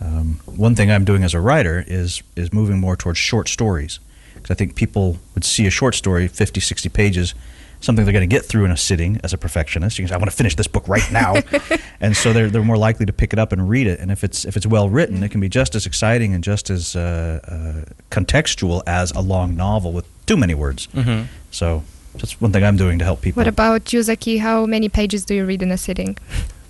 Um, 0.03 0.39
one 0.45 0.75
thing 0.75 0.91
I'm 0.91 1.05
doing 1.05 1.23
as 1.23 1.33
a 1.33 1.39
writer 1.39 1.83
is 1.87 2.21
is 2.35 2.51
moving 2.51 2.79
more 2.79 2.95
towards 2.95 3.17
short 3.19 3.47
stories 3.47 3.99
because 4.35 4.51
I 4.51 4.55
think 4.55 4.75
people 4.75 5.17
would 5.33 5.43
see 5.45 5.65
a 5.65 5.69
short 5.69 5.95
story, 5.95 6.27
50, 6.27 6.59
60 6.59 6.89
pages, 6.89 7.33
something 7.79 8.03
they're 8.03 8.11
going 8.13 8.29
to 8.29 8.35
get 8.35 8.43
through 8.45 8.65
in 8.65 8.71
a 8.71 8.77
sitting. 8.77 9.19
As 9.23 9.31
a 9.33 9.37
perfectionist, 9.37 9.97
you 9.97 10.03
can 10.03 10.09
say, 10.09 10.15
"I 10.15 10.17
want 10.17 10.29
to 10.29 10.35
finish 10.35 10.55
this 10.55 10.67
book 10.67 10.87
right 10.87 11.09
now," 11.11 11.35
and 12.01 12.17
so 12.17 12.33
they're 12.33 12.49
they're 12.49 12.63
more 12.63 12.77
likely 12.77 13.05
to 13.05 13.13
pick 13.13 13.31
it 13.33 13.39
up 13.39 13.51
and 13.53 13.69
read 13.69 13.87
it. 13.87 13.99
And 13.99 14.11
if 14.11 14.23
it's 14.23 14.45
if 14.45 14.57
it's 14.57 14.67
well 14.67 14.89
written, 14.89 15.23
it 15.23 15.31
can 15.31 15.39
be 15.39 15.49
just 15.49 15.75
as 15.75 15.85
exciting 15.85 16.33
and 16.33 16.43
just 16.43 16.69
as 16.69 16.95
uh, 16.95 17.39
uh, 17.47 17.91
contextual 18.09 18.81
as 18.85 19.11
a 19.11 19.21
long 19.21 19.55
novel 19.55 19.93
with 19.93 20.05
too 20.25 20.37
many 20.37 20.53
words. 20.53 20.85
hmm 20.93 21.23
So 21.51 21.83
that's 22.15 22.39
one 22.41 22.51
thing 22.51 22.63
I'm 22.63 22.77
doing 22.77 22.99
to 22.99 23.05
help 23.05 23.21
people. 23.21 23.39
What 23.39 23.47
about 23.47 23.85
Yuzaki? 23.85 24.39
How 24.39 24.65
many 24.65 24.89
pages 24.89 25.25
do 25.25 25.33
you 25.33 25.45
read 25.45 25.61
in 25.61 25.71
a 25.71 25.77
sitting? 25.77 26.17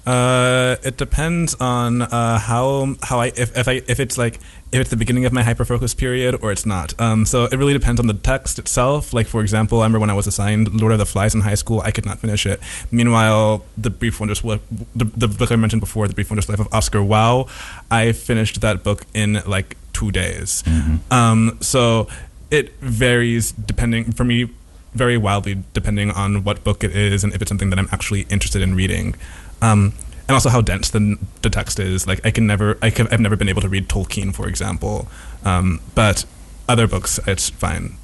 Uh, 0.06 0.76
it 0.84 0.98
depends 0.98 1.56
on 1.56 2.02
uh, 2.02 2.38
how 2.40 2.96
how 3.04 3.20
I 3.20 3.28
if, 3.28 3.56
if 3.56 3.68
I 3.68 3.82
if 3.88 4.00
it's 4.00 4.18
like 4.18 4.36
if 4.72 4.82
it's 4.82 4.90
the 4.90 4.98
beginning 4.98 5.24
of 5.26 5.32
my 5.32 5.44
hyper 5.44 5.64
focus 5.64 5.94
period 5.94 6.40
or 6.42 6.52
it's 6.52 6.66
not. 6.66 7.00
Um, 7.00 7.26
so 7.26 7.46
it 7.46 7.56
really 7.56 7.74
depends 7.74 8.00
on 8.02 8.08
the 8.08 8.14
text 8.14 8.60
itself. 8.60 9.14
Like 9.14 9.28
for 9.28 9.42
example, 9.42 9.80
I 9.80 9.84
remember 9.84 10.00
when 10.00 10.10
I 10.10 10.14
was 10.14 10.28
assigned 10.28 10.74
Lord 10.74 10.92
of 10.92 10.98
the 10.98 11.06
Flies 11.06 11.34
in 11.36 11.42
high 11.42 11.56
school, 11.56 11.82
I 11.82 11.92
could 11.92 12.06
not 12.06 12.20
finish 12.20 12.46
it. 12.46 12.60
Meanwhile, 12.92 13.64
the 13.78 13.90
brief 13.90 14.20
wondrous 14.20 14.44
Li- 14.44 14.60
the, 14.96 15.06
the 15.06 15.28
book 15.28 15.52
I 15.52 15.56
mentioned 15.56 15.80
before, 15.80 16.08
the 16.08 16.14
brief 16.16 16.30
wondrous 16.30 16.50
life 16.50 16.60
of 16.60 16.68
Oscar 16.74 17.00
Wao, 17.00 17.48
I 17.90 18.12
finished 18.12 18.60
that 18.62 18.84
book 18.84 19.06
in 19.14 19.42
like 19.46 19.78
two 19.94 20.12
days. 20.12 20.64
Um, 21.12 21.58
so 21.62 22.08
it 22.52 22.74
varies 22.82 23.52
depending 23.54 24.12
for 24.12 24.24
me 24.26 24.50
very 24.94 25.18
wildly 25.18 25.64
depending 25.74 26.12
on 26.12 26.44
what 26.44 26.64
book 26.64 26.84
it 26.84 26.96
is 26.96 27.24
and 27.24 27.34
if 27.34 27.42
it's 27.42 27.50
something 27.50 27.70
that 27.72 27.80
I'm 27.80 27.90
actually 27.92 28.22
interested 28.30 28.62
in 28.62 28.76
reading. 28.76 29.16
Um, 29.64 29.94
and 30.28 30.36
also 30.36 30.50
how 30.50 30.62
dense 30.62 30.90
the, 30.90 31.18
the 31.42 31.50
text 31.50 31.80
is. 31.80 32.08
Like 32.08 32.26
I 32.26 32.32
can 32.32 32.46
never, 32.48 32.78
I 32.82 32.90
can, 32.90 33.08
I've 33.08 33.20
never 33.20 33.36
been 33.36 33.50
able 33.50 33.62
to 33.62 33.70
read 33.70 33.88
Tolkien, 33.88 34.34
for 34.34 34.48
example. 34.48 35.08
Um, 35.44 35.80
but 35.96 36.26
other 36.68 36.88
books, 36.88 37.20
it's 37.28 37.50
fine. 37.50 37.98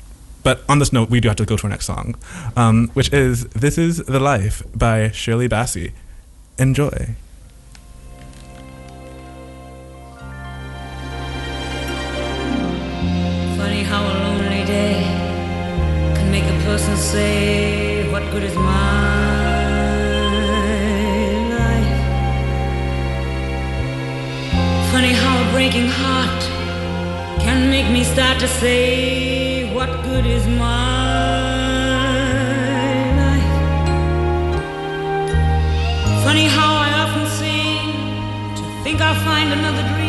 But 0.44 0.64
on 0.70 0.80
this 0.80 0.94
note, 0.94 1.10
we 1.10 1.20
do 1.20 1.28
have 1.28 1.38
to 1.38 1.46
go 1.46 1.58
to 1.58 1.64
our 1.64 1.70
next 1.70 1.86
song, 1.86 2.16
um, 2.56 2.90
which 2.94 3.12
is 3.12 3.46
"This 3.48 3.78
Is 3.78 3.98
the 3.98 4.20
Life" 4.20 4.64
by 4.74 5.12
Shirley 5.12 5.50
Bassey. 5.50 5.92
Enjoy. 6.58 7.16
Funny 13.58 13.84
how 13.84 14.02
a 14.02 14.14
lonely 14.24 14.64
day 14.66 15.04
can 16.16 16.32
make 16.32 16.46
a 16.46 16.64
person 16.64 16.96
say, 16.96 18.10
What 18.12 18.24
good 18.32 18.44
is 18.44 18.56
my 18.56 19.19
Funny 25.00 25.14
how 25.14 25.48
a 25.48 25.52
breaking 25.54 25.88
heart 25.88 26.42
can 27.40 27.70
make 27.70 27.90
me 27.90 28.04
start 28.04 28.38
to 28.42 28.50
say, 28.50 29.74
What 29.74 29.90
good 30.04 30.26
is 30.26 30.46
my 30.46 30.66
life? 33.22 33.54
Funny 36.26 36.48
how 36.48 36.72
I 36.88 36.90
often 37.04 37.28
seem 37.40 37.94
to 38.58 38.84
think 38.84 39.00
I'll 39.00 39.24
find 39.24 39.54
another 39.54 39.88
dream 39.96 40.09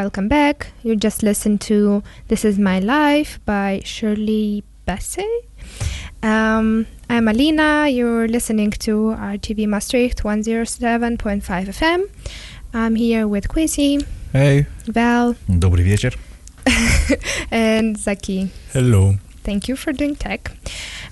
welcome 0.00 0.28
back. 0.28 0.68
You 0.82 0.96
just 0.96 1.22
listened 1.22 1.60
to 1.62 2.02
This 2.28 2.42
Is 2.42 2.58
My 2.58 2.78
Life 2.78 3.38
by 3.44 3.82
Shirley 3.84 4.64
Bassey. 4.88 5.28
Um, 6.22 6.86
I'm 7.10 7.28
Alina. 7.28 7.86
You're 7.86 8.26
listening 8.26 8.70
to 8.86 9.14
RTV 9.18 9.66
Maastricht 9.68 10.22
107.5 10.22 11.42
FM. 11.42 12.08
I'm 12.72 12.94
here 12.94 13.28
with 13.28 13.48
Quizzy, 13.48 14.02
Hey. 14.32 14.64
Val, 14.86 15.34
Dobry 15.48 15.84
wieczór. 15.84 16.14
and 17.50 17.98
Zaki. 17.98 18.48
Hello. 18.72 19.16
Thank 19.44 19.68
you 19.68 19.76
for 19.76 19.92
doing 19.92 20.16
tech. 20.16 20.50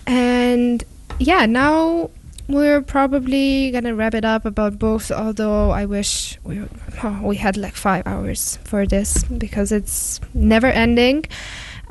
And 0.06 0.82
yeah, 1.18 1.44
now 1.44 2.08
we're 2.48 2.80
probably 2.80 3.70
gonna 3.70 3.94
wrap 3.94 4.14
it 4.14 4.24
up 4.24 4.44
about 4.44 4.78
books. 4.78 5.10
Although 5.10 5.70
I 5.70 5.84
wish 5.84 6.38
we 6.44 6.62
oh, 7.04 7.20
we 7.22 7.36
had 7.36 7.56
like 7.56 7.74
five 7.74 8.06
hours 8.06 8.58
for 8.64 8.86
this 8.86 9.22
because 9.24 9.70
it's 9.70 10.20
never 10.34 10.66
ending. 10.66 11.24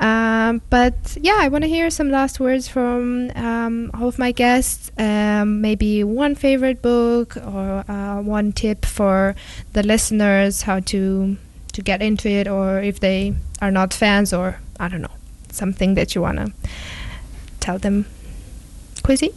Um, 0.00 0.62
but 0.70 1.16
yeah, 1.20 1.38
I 1.40 1.48
want 1.48 1.62
to 1.62 1.68
hear 1.68 1.90
some 1.90 2.10
last 2.10 2.38
words 2.38 2.68
from 2.68 3.32
um, 3.34 3.90
all 3.94 4.08
of 4.08 4.18
my 4.18 4.32
guests. 4.32 4.92
Um, 4.96 5.60
maybe 5.60 6.04
one 6.04 6.34
favorite 6.34 6.82
book 6.82 7.36
or 7.36 7.84
uh, 7.88 8.22
one 8.22 8.52
tip 8.52 8.84
for 8.84 9.34
the 9.72 9.82
listeners 9.82 10.62
how 10.62 10.80
to 10.80 11.36
to 11.72 11.82
get 11.82 12.02
into 12.02 12.28
it, 12.28 12.48
or 12.48 12.80
if 12.80 13.00
they 13.00 13.34
are 13.60 13.70
not 13.70 13.94
fans, 13.94 14.32
or 14.32 14.58
I 14.80 14.88
don't 14.88 15.02
know, 15.02 15.16
something 15.50 15.94
that 15.94 16.14
you 16.14 16.22
want 16.22 16.38
to 16.38 16.52
tell 17.60 17.78
them. 17.78 18.06
Quizzy? 19.02 19.32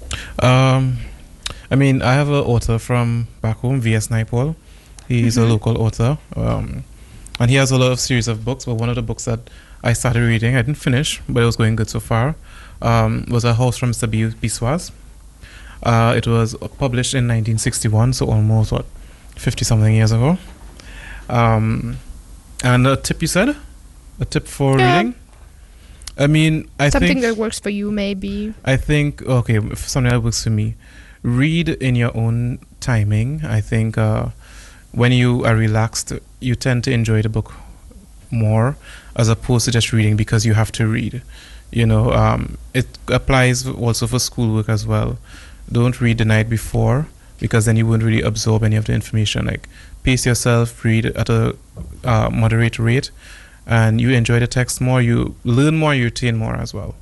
I 1.72 1.76
mean, 1.76 2.02
I 2.02 2.14
have 2.14 2.28
an 2.28 2.36
author 2.36 2.78
from 2.78 3.28
back 3.42 3.58
home, 3.60 3.80
V.S. 3.82 4.10
Naipaul. 4.10 4.56
He's 5.08 5.38
a 5.38 5.42
Mhm. 5.42 5.50
local 5.50 5.78
author, 5.82 6.18
um, 6.36 6.84
and 7.40 7.50
he 7.50 7.56
has 7.58 7.72
a 7.72 7.78
lot 7.78 7.92
of 7.92 8.00
series 8.00 8.28
of 8.28 8.44
books. 8.46 8.66
But 8.66 8.76
one 8.76 8.90
of 8.90 8.96
the 8.96 9.02
books 9.02 9.26
that 9.26 9.40
I 9.84 9.94
started 9.94 10.22
reading, 10.22 10.56
I 10.56 10.62
didn't 10.62 10.78
finish, 10.78 11.22
but 11.30 11.42
it 11.44 11.46
was 11.46 11.56
going 11.56 11.76
good 11.76 11.90
so 11.90 12.00
far, 12.00 12.36
um, 12.82 13.26
was 13.30 13.44
A 13.46 13.54
House 13.56 13.78
from 13.78 13.94
Sabi 13.94 14.30
Biswas. 14.42 14.92
Uh, 15.84 16.14
it 16.16 16.28
was 16.28 16.56
published 16.78 17.14
in 17.16 17.26
1961, 17.28 18.14
so 18.14 18.28
almost 18.28 18.72
what, 18.72 18.86
50 19.36 19.66
something 19.66 19.96
years 19.96 20.12
ago. 20.12 20.38
Um, 21.30 21.98
and 22.64 22.86
a 22.86 22.96
tip 22.96 23.22
you 23.22 23.28
said? 23.28 23.56
A 24.20 24.26
tip 24.26 24.48
for 24.48 24.78
Yeah. 24.78 24.98
reading? 24.98 25.16
I 26.18 26.28
mean, 26.28 26.68
I 26.80 26.90
something 26.90 27.08
think 27.08 27.22
that 27.22 27.38
works 27.38 27.60
for 27.60 27.70
you, 27.72 27.90
maybe. 27.92 28.54
I 28.66 28.76
think 28.78 29.22
okay, 29.24 29.60
something 29.76 30.12
that 30.12 30.22
works 30.22 30.44
for 30.44 30.52
me. 30.52 30.76
Read 31.24 31.70
in 31.70 31.96
your 31.96 32.16
own 32.16 32.60
timing. 32.80 33.46
I 33.46 33.62
think 33.62 33.98
uh, 33.98 34.30
when 34.92 35.12
you 35.12 35.46
are 35.46 35.56
relaxed, 35.56 36.14
you 36.40 36.56
tend 36.56 36.84
to 36.86 36.92
enjoy 36.92 37.22
the 37.22 37.30
book 37.30 37.54
more 38.32 38.78
as 39.16 39.30
opposed 39.30 39.66
to 39.66 39.72
just 39.72 39.94
reading 39.94 40.16
because 40.16 40.46
you 40.46 40.54
have 40.54 40.72
to 40.74 40.88
read. 40.88 41.22
You 41.72 41.86
know, 41.86 42.12
um, 42.12 42.58
it 42.74 42.88
applies 43.08 43.68
also 43.68 44.08
for 44.08 44.20
schoolwork 44.20 44.68
as 44.68 44.86
well. 44.86 45.18
Don't 45.72 46.02
read 46.02 46.18
the 46.18 46.26
night 46.26 46.50
before 46.50 47.08
because 47.40 47.66
then 47.66 47.78
you 47.78 47.86
won't 47.88 48.04
really 48.04 48.22
absorb 48.22 48.64
any 48.64 48.76
of 48.76 48.86
the 48.86 48.94
information. 48.94 49.46
Like 49.46 49.70
pace 50.04 50.26
yourself, 50.26 50.84
read 50.84 51.06
at 51.06 51.30
a 51.30 51.56
uh, 52.04 52.30
moderate 52.32 52.78
rate, 52.78 53.12
and 53.66 54.02
you 54.02 54.10
enjoy 54.10 54.40
the 54.40 54.48
text 54.48 54.82
more. 54.82 55.02
You 55.02 55.36
learn 55.44 55.78
more, 55.78 55.94
you 55.94 56.06
retain 56.06 56.36
more 56.38 56.56
as 56.56 56.74
well. 56.74 56.96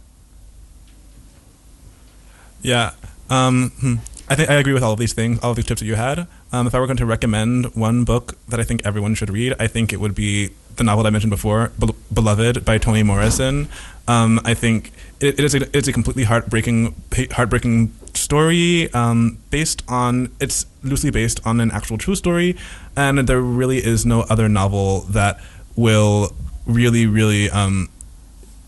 Yeah. 2.62 2.92
Um, 3.30 3.72
hmm. 3.80 3.96
I 4.30 4.36
think 4.36 4.50
I 4.50 4.56
agree 4.56 4.74
with 4.74 4.84
all 4.84 4.94
of 4.94 5.00
these 5.00 5.14
things, 5.14 5.40
all 5.42 5.52
of 5.52 5.56
these 5.56 5.66
tips 5.66 5.82
that 5.82 5.88
you 5.88 5.96
had. 5.96 6.28
Um, 6.52 6.68
if 6.68 6.76
I 6.76 6.80
were 6.80 6.86
going 6.86 6.98
to 6.98 7.06
recommend 7.06 7.74
one 7.76 8.04
book 8.04 8.38
that 8.48 8.60
I 8.60 8.64
think 8.64 8.86
everyone 8.86 9.16
should 9.16 9.32
read, 9.32 9.56
I 9.60 9.66
think 9.66 9.92
it 9.92 10.00
would 10.00 10.14
be 10.14 10.52
the 10.76 10.84
novel 10.84 11.04
that 11.04 11.08
I 11.08 11.12
mentioned 11.12 11.32
before, 11.32 11.72
Bel- 11.80 11.96
Beloved 12.14 12.64
by 12.64 12.78
Toni 12.78 13.02
Morrison. 13.02 13.70
Um, 14.08 14.40
I 14.46 14.54
think 14.54 14.92
it, 15.20 15.40
it 15.40 15.46
is 15.46 15.56
a, 15.56 15.76
it's 15.76 15.88
a 15.88 15.94
completely 15.94 16.26
heartbreaking 16.26 16.96
heartbreaking 17.32 17.92
story 18.14 18.94
um, 18.94 19.40
based 19.50 19.84
on 19.88 20.32
it's 20.40 20.68
loosely 20.84 21.10
based 21.10 21.46
on 21.46 21.60
an 21.60 21.72
actual 21.72 21.98
true 21.98 22.16
story, 22.16 22.56
and 22.96 23.18
there 23.28 23.42
really 23.42 23.80
is 23.80 24.06
no 24.06 24.22
other 24.30 24.48
novel 24.48 25.02
that 25.02 25.40
will 25.76 26.36
really 26.68 27.08
really 27.08 27.50
um, 27.50 27.90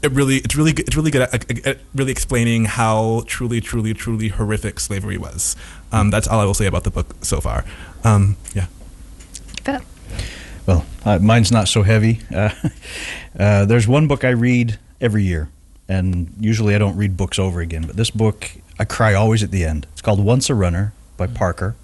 it 0.04 0.12
really 0.12 0.38
it's 0.38 0.56
really 0.56 0.74
good- 0.74 0.88
it's 0.88 0.96
really 0.96 1.12
good 1.12 1.22
at, 1.22 1.34
at, 1.34 1.66
at 1.66 1.78
really 1.94 2.12
explaining 2.12 2.66
how 2.66 3.24
truly 3.28 3.62
truly 3.62 3.94
truly 3.94 4.30
horrific 4.30 4.80
slavery 4.80 5.18
was. 5.18 5.56
Um, 5.92 6.10
that's 6.10 6.28
all 6.28 6.40
I 6.40 6.46
will 6.46 6.54
say 6.54 6.66
about 6.66 6.84
the 6.84 6.92
book 6.92 7.16
so 7.22 7.40
far. 7.42 7.66
Um, 8.04 8.38
yeah. 8.54 8.68
Val? 9.64 9.82
Well, 10.66 10.86
uh, 11.06 11.20
mine's 11.20 11.52
not 11.52 11.68
so 11.68 11.84
heavy. 11.84 12.20
Uh, 12.34 12.50
uh, 13.40 13.66
there's 13.66 13.88
one 13.88 14.08
book 14.08 14.24
I 14.24 14.30
read 14.30 14.80
every 15.00 15.24
year, 15.24 15.50
and 15.88 16.34
usually 16.40 16.76
I 16.76 16.78
don't 16.78 16.96
read 16.96 17.18
books 17.18 17.40
over 17.40 17.62
again. 17.62 17.84
But 17.86 17.96
this 17.96 18.10
book, 18.12 18.52
I 18.80 18.86
cry 18.86 19.14
always 19.14 19.44
at 19.44 19.52
the 19.52 19.66
end. 19.66 19.88
It's 19.92 20.02
called 20.02 20.24
Once 20.24 20.50
a 20.50 20.56
Runner 20.56 20.94
by 21.18 21.28
Parker. 21.28 21.76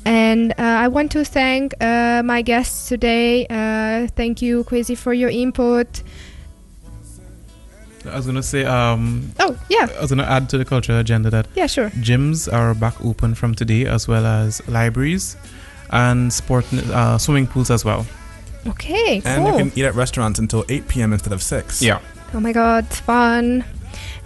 And 0.05 0.53
uh, 0.53 0.63
I 0.63 0.87
want 0.87 1.11
to 1.11 1.23
thank 1.23 1.73
uh, 1.81 2.23
my 2.23 2.41
guests 2.41 2.87
today. 2.89 3.45
Uh, 3.47 4.07
thank 4.15 4.41
you, 4.41 4.63
Quizzy, 4.63 4.97
for 4.97 5.13
your 5.13 5.29
input. 5.29 6.01
I 8.09 8.15
was 8.15 8.25
gonna 8.25 8.41
say, 8.41 8.63
um, 8.63 9.31
Oh, 9.39 9.57
yeah. 9.69 9.87
I 9.97 10.01
was 10.01 10.09
gonna 10.09 10.23
add 10.23 10.49
to 10.49 10.57
the 10.57 10.63
cultural 10.65 10.97
agenda 10.99 11.29
that 11.29 11.45
Yeah, 11.55 11.67
sure. 11.67 11.89
gyms 11.89 12.51
are 12.51 12.73
back 12.73 12.95
open 13.03 13.35
from 13.35 13.53
today, 13.53 13.85
as 13.85 14.07
well 14.07 14.25
as 14.25 14.65
libraries 14.69 15.35
and 15.91 16.31
sport 16.31 16.65
uh, 16.73 17.17
swimming 17.17 17.47
pools 17.47 17.69
as 17.69 17.83
well. 17.83 18.05
Okay, 18.65 19.21
And 19.25 19.43
cool. 19.43 19.51
you 19.51 19.57
can 19.57 19.71
eat 19.77 19.85
at 19.85 19.93
restaurants 19.95 20.39
until 20.39 20.63
8 20.69 20.87
p.m. 20.87 21.13
instead 21.13 21.33
of 21.33 21.43
6. 21.43 21.81
Yeah. 21.81 21.99
Oh 22.33 22.39
my 22.39 22.51
god, 22.53 22.87
fun. 22.87 23.63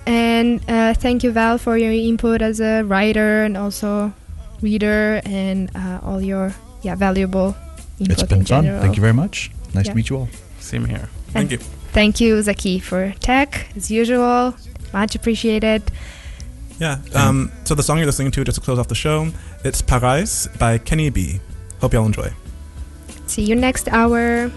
And 0.06 0.62
uh, 0.68 0.94
thank 0.96 1.24
you, 1.24 1.32
Val, 1.32 1.58
for 1.58 1.78
your 1.78 1.92
input 1.92 2.42
as 2.42 2.60
a 2.60 2.82
writer 2.84 3.44
and 3.44 3.56
also 3.56 4.14
reader 4.62 5.22
and 5.26 5.70
uh, 5.76 6.00
all 6.04 6.22
your 6.22 6.54
yeah 6.82 6.96
valuable 6.96 7.56
input 8.00 8.12
It's 8.20 8.24
been 8.24 8.40
in 8.40 8.46
fun. 8.46 8.64
general. 8.66 8.82
Thank 8.82 8.96
you 8.96 9.02
very 9.02 9.14
much. 9.14 9.52
Nice 9.74 9.86
Yeah. 9.86 9.92
to 9.92 9.96
meet 9.96 10.10
you 10.10 10.18
all. 10.18 10.30
Same 10.60 10.86
here. 10.86 11.08
Thank 11.30 11.52
you. 11.52 11.58
Thank 11.94 12.20
you, 12.20 12.42
Zaki, 12.42 12.80
for 12.80 13.14
tech 13.20 13.68
as 13.76 13.92
usual. 13.92 14.56
Much 14.94 15.16
appreciated. 15.16 15.84
Yeah. 16.80 16.98
Um, 17.14 17.52
so 17.64 17.76
the 17.76 17.84
song 17.84 17.98
you're 17.98 18.06
listening 18.08 18.32
to 18.32 18.44
just 18.44 18.56
to 18.56 18.62
close 18.62 18.80
off 18.80 18.88
the 18.88 18.96
show, 18.96 19.28
it's 19.64 19.82
Parijs 19.82 20.48
by 20.58 20.78
Kenny 20.80 21.10
B. 21.12 21.40
Hope 21.80 21.94
y'all 21.94 22.06
enjoy. 22.06 22.32
See 23.28 23.44
you 23.44 23.56
next 23.56 23.88
hour. 23.90 24.52